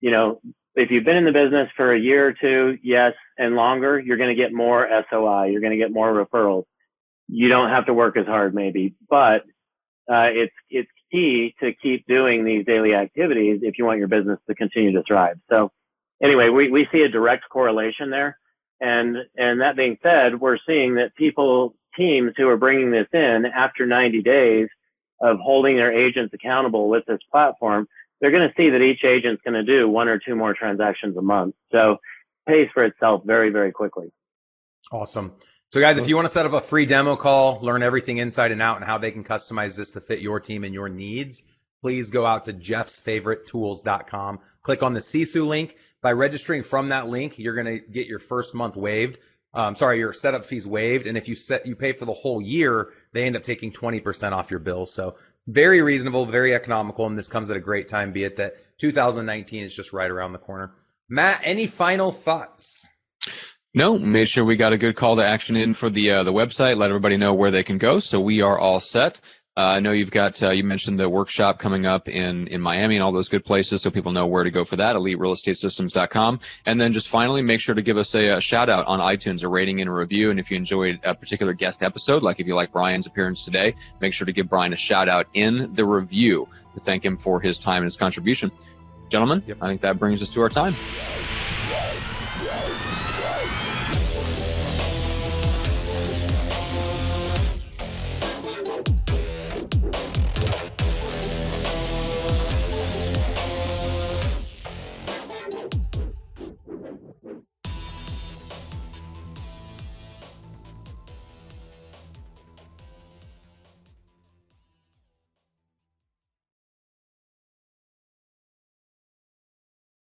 You 0.00 0.10
know, 0.10 0.40
if 0.74 0.90
you've 0.90 1.04
been 1.04 1.16
in 1.16 1.24
the 1.24 1.32
business 1.32 1.70
for 1.76 1.92
a 1.92 1.98
year 1.98 2.28
or 2.28 2.32
two, 2.32 2.78
yes, 2.82 3.14
and 3.38 3.56
longer, 3.56 3.98
you're 3.98 4.16
going 4.16 4.28
to 4.28 4.34
get 4.34 4.52
more 4.52 4.88
SOI. 5.10 5.46
You're 5.46 5.60
going 5.60 5.72
to 5.72 5.76
get 5.76 5.92
more 5.92 6.12
referrals. 6.12 6.64
You 7.28 7.48
don't 7.48 7.70
have 7.70 7.86
to 7.86 7.94
work 7.94 8.16
as 8.16 8.26
hard, 8.26 8.54
maybe, 8.54 8.94
but 9.08 9.44
uh, 10.10 10.30
it's 10.32 10.54
it's 10.68 10.90
key 11.10 11.54
to 11.60 11.72
keep 11.74 12.06
doing 12.06 12.44
these 12.44 12.64
daily 12.66 12.94
activities 12.94 13.60
if 13.62 13.78
you 13.78 13.84
want 13.84 13.98
your 13.98 14.08
business 14.08 14.38
to 14.48 14.54
continue 14.54 14.92
to 14.92 15.02
thrive. 15.04 15.38
So, 15.48 15.70
anyway, 16.22 16.48
we 16.48 16.70
we 16.70 16.88
see 16.92 17.02
a 17.02 17.08
direct 17.08 17.48
correlation 17.48 18.10
there, 18.10 18.38
and 18.80 19.16
and 19.36 19.60
that 19.60 19.76
being 19.76 19.98
said, 20.02 20.40
we're 20.40 20.58
seeing 20.66 20.94
that 20.94 21.14
people 21.14 21.74
teams 21.96 22.32
who 22.36 22.48
are 22.48 22.56
bringing 22.56 22.90
this 22.90 23.08
in 23.12 23.46
after 23.46 23.84
90 23.84 24.22
days 24.22 24.68
of 25.20 25.38
holding 25.38 25.76
their 25.76 25.92
agents 25.92 26.32
accountable 26.32 26.88
with 26.88 27.04
this 27.06 27.18
platform 27.30 27.88
they're 28.20 28.30
going 28.30 28.48
to 28.48 28.54
see 28.56 28.70
that 28.70 28.82
each 28.82 29.04
agent's 29.04 29.42
going 29.42 29.54
to 29.54 29.62
do 29.62 29.88
one 29.88 30.08
or 30.08 30.18
two 30.18 30.36
more 30.36 30.54
transactions 30.54 31.16
a 31.16 31.22
month. 31.22 31.54
So 31.72 31.98
pays 32.46 32.68
for 32.72 32.84
itself 32.84 33.22
very, 33.24 33.50
very 33.50 33.72
quickly. 33.72 34.12
Awesome. 34.92 35.32
So 35.68 35.80
guys, 35.80 35.98
if 35.98 36.08
you 36.08 36.16
want 36.16 36.26
to 36.26 36.32
set 36.32 36.46
up 36.46 36.52
a 36.52 36.60
free 36.60 36.84
demo 36.84 37.16
call, 37.16 37.60
learn 37.62 37.82
everything 37.82 38.18
inside 38.18 38.50
and 38.50 38.60
out 38.60 38.76
and 38.76 38.84
how 38.84 38.98
they 38.98 39.12
can 39.12 39.24
customize 39.24 39.76
this 39.76 39.92
to 39.92 40.00
fit 40.00 40.20
your 40.20 40.40
team 40.40 40.64
and 40.64 40.74
your 40.74 40.88
needs, 40.88 41.42
please 41.80 42.10
go 42.10 42.26
out 42.26 42.46
to 42.46 42.52
jeffsfavoritetools.com. 42.52 44.40
Click 44.62 44.82
on 44.82 44.94
the 44.94 45.00
Sisu 45.00 45.46
link. 45.46 45.76
By 46.02 46.12
registering 46.12 46.62
from 46.62 46.88
that 46.90 47.08
link, 47.08 47.38
you're 47.38 47.54
going 47.54 47.66
to 47.66 47.78
get 47.78 48.06
your 48.06 48.18
first 48.18 48.54
month 48.54 48.76
waived. 48.76 49.18
Um, 49.52 49.74
sorry, 49.74 49.98
your 49.98 50.12
setup 50.12 50.46
fees 50.46 50.66
waived. 50.66 51.06
And 51.06 51.18
if 51.18 51.28
you 51.28 51.34
set, 51.34 51.66
you 51.66 51.74
pay 51.74 51.92
for 51.92 52.04
the 52.04 52.12
whole 52.12 52.40
year, 52.40 52.90
they 53.12 53.24
end 53.24 53.36
up 53.36 53.42
taking 53.42 53.72
20% 53.72 54.32
off 54.32 54.50
your 54.50 54.60
bill. 54.60 54.86
So 54.86 55.16
very 55.46 55.82
reasonable, 55.82 56.26
very 56.26 56.54
economical, 56.54 57.06
and 57.06 57.18
this 57.18 57.28
comes 57.28 57.50
at 57.50 57.56
a 57.56 57.60
great 57.60 57.88
time, 57.88 58.12
be 58.12 58.24
it 58.24 58.36
that 58.36 58.54
2019 58.78 59.64
is 59.64 59.74
just 59.74 59.92
right 59.92 60.10
around 60.10 60.32
the 60.32 60.38
corner. 60.38 60.72
Matt, 61.08 61.40
any 61.42 61.66
final 61.66 62.12
thoughts? 62.12 62.88
No, 63.74 63.98
made 63.98 64.28
sure 64.28 64.44
we 64.44 64.56
got 64.56 64.72
a 64.72 64.78
good 64.78 64.96
call 64.96 65.16
to 65.16 65.24
action 65.24 65.56
in 65.56 65.74
for 65.74 65.90
the 65.90 66.10
uh, 66.10 66.22
the 66.24 66.32
website. 66.32 66.76
Let 66.76 66.90
everybody 66.90 67.16
know 67.16 67.34
where 67.34 67.52
they 67.52 67.62
can 67.62 67.78
go. 67.78 68.00
So 68.00 68.20
we 68.20 68.42
are 68.42 68.58
all 68.58 68.80
set. 68.80 69.20
Uh, 69.56 69.62
I 69.62 69.80
know 69.80 69.90
you've 69.90 70.12
got 70.12 70.40
uh, 70.44 70.50
you 70.50 70.62
mentioned 70.62 71.00
the 71.00 71.08
workshop 71.08 71.58
coming 71.58 71.84
up 71.84 72.08
in 72.08 72.46
in 72.46 72.60
Miami 72.60 72.94
and 72.94 73.02
all 73.02 73.10
those 73.10 73.28
good 73.28 73.44
places, 73.44 73.82
so 73.82 73.90
people 73.90 74.12
know 74.12 74.26
where 74.26 74.44
to 74.44 74.50
go 74.50 74.64
for 74.64 74.76
that. 74.76 74.94
EliteRealEstateSystems.com, 74.94 76.40
and 76.66 76.80
then 76.80 76.92
just 76.92 77.08
finally 77.08 77.42
make 77.42 77.60
sure 77.60 77.74
to 77.74 77.82
give 77.82 77.96
us 77.96 78.14
a, 78.14 78.36
a, 78.36 78.40
shout 78.40 78.68
out 78.68 78.86
on 78.86 79.00
iTunes, 79.00 79.42
a 79.42 79.48
rating 79.48 79.80
and 79.80 79.90
a 79.90 79.92
review. 79.92 80.30
And 80.30 80.38
if 80.38 80.52
you 80.52 80.56
enjoyed 80.56 81.00
a 81.02 81.16
particular 81.16 81.52
guest 81.52 81.82
episode, 81.82 82.22
like 82.22 82.38
if 82.38 82.46
you 82.46 82.54
like 82.54 82.70
Brian's 82.70 83.08
appearance 83.08 83.44
today, 83.44 83.74
make 84.00 84.12
sure 84.12 84.24
to 84.24 84.32
give 84.32 84.48
Brian 84.48 84.72
a 84.72 84.76
shout 84.76 85.08
out 85.08 85.26
in 85.34 85.74
the 85.74 85.84
review 85.84 86.46
to 86.74 86.80
thank 86.80 87.04
him 87.04 87.16
for 87.16 87.40
his 87.40 87.58
time 87.58 87.78
and 87.78 87.86
his 87.86 87.96
contribution. 87.96 88.52
Gentlemen, 89.08 89.42
yep. 89.48 89.56
I 89.60 89.66
think 89.66 89.80
that 89.80 89.98
brings 89.98 90.22
us 90.22 90.30
to 90.30 90.42
our 90.42 90.48
time. 90.48 90.74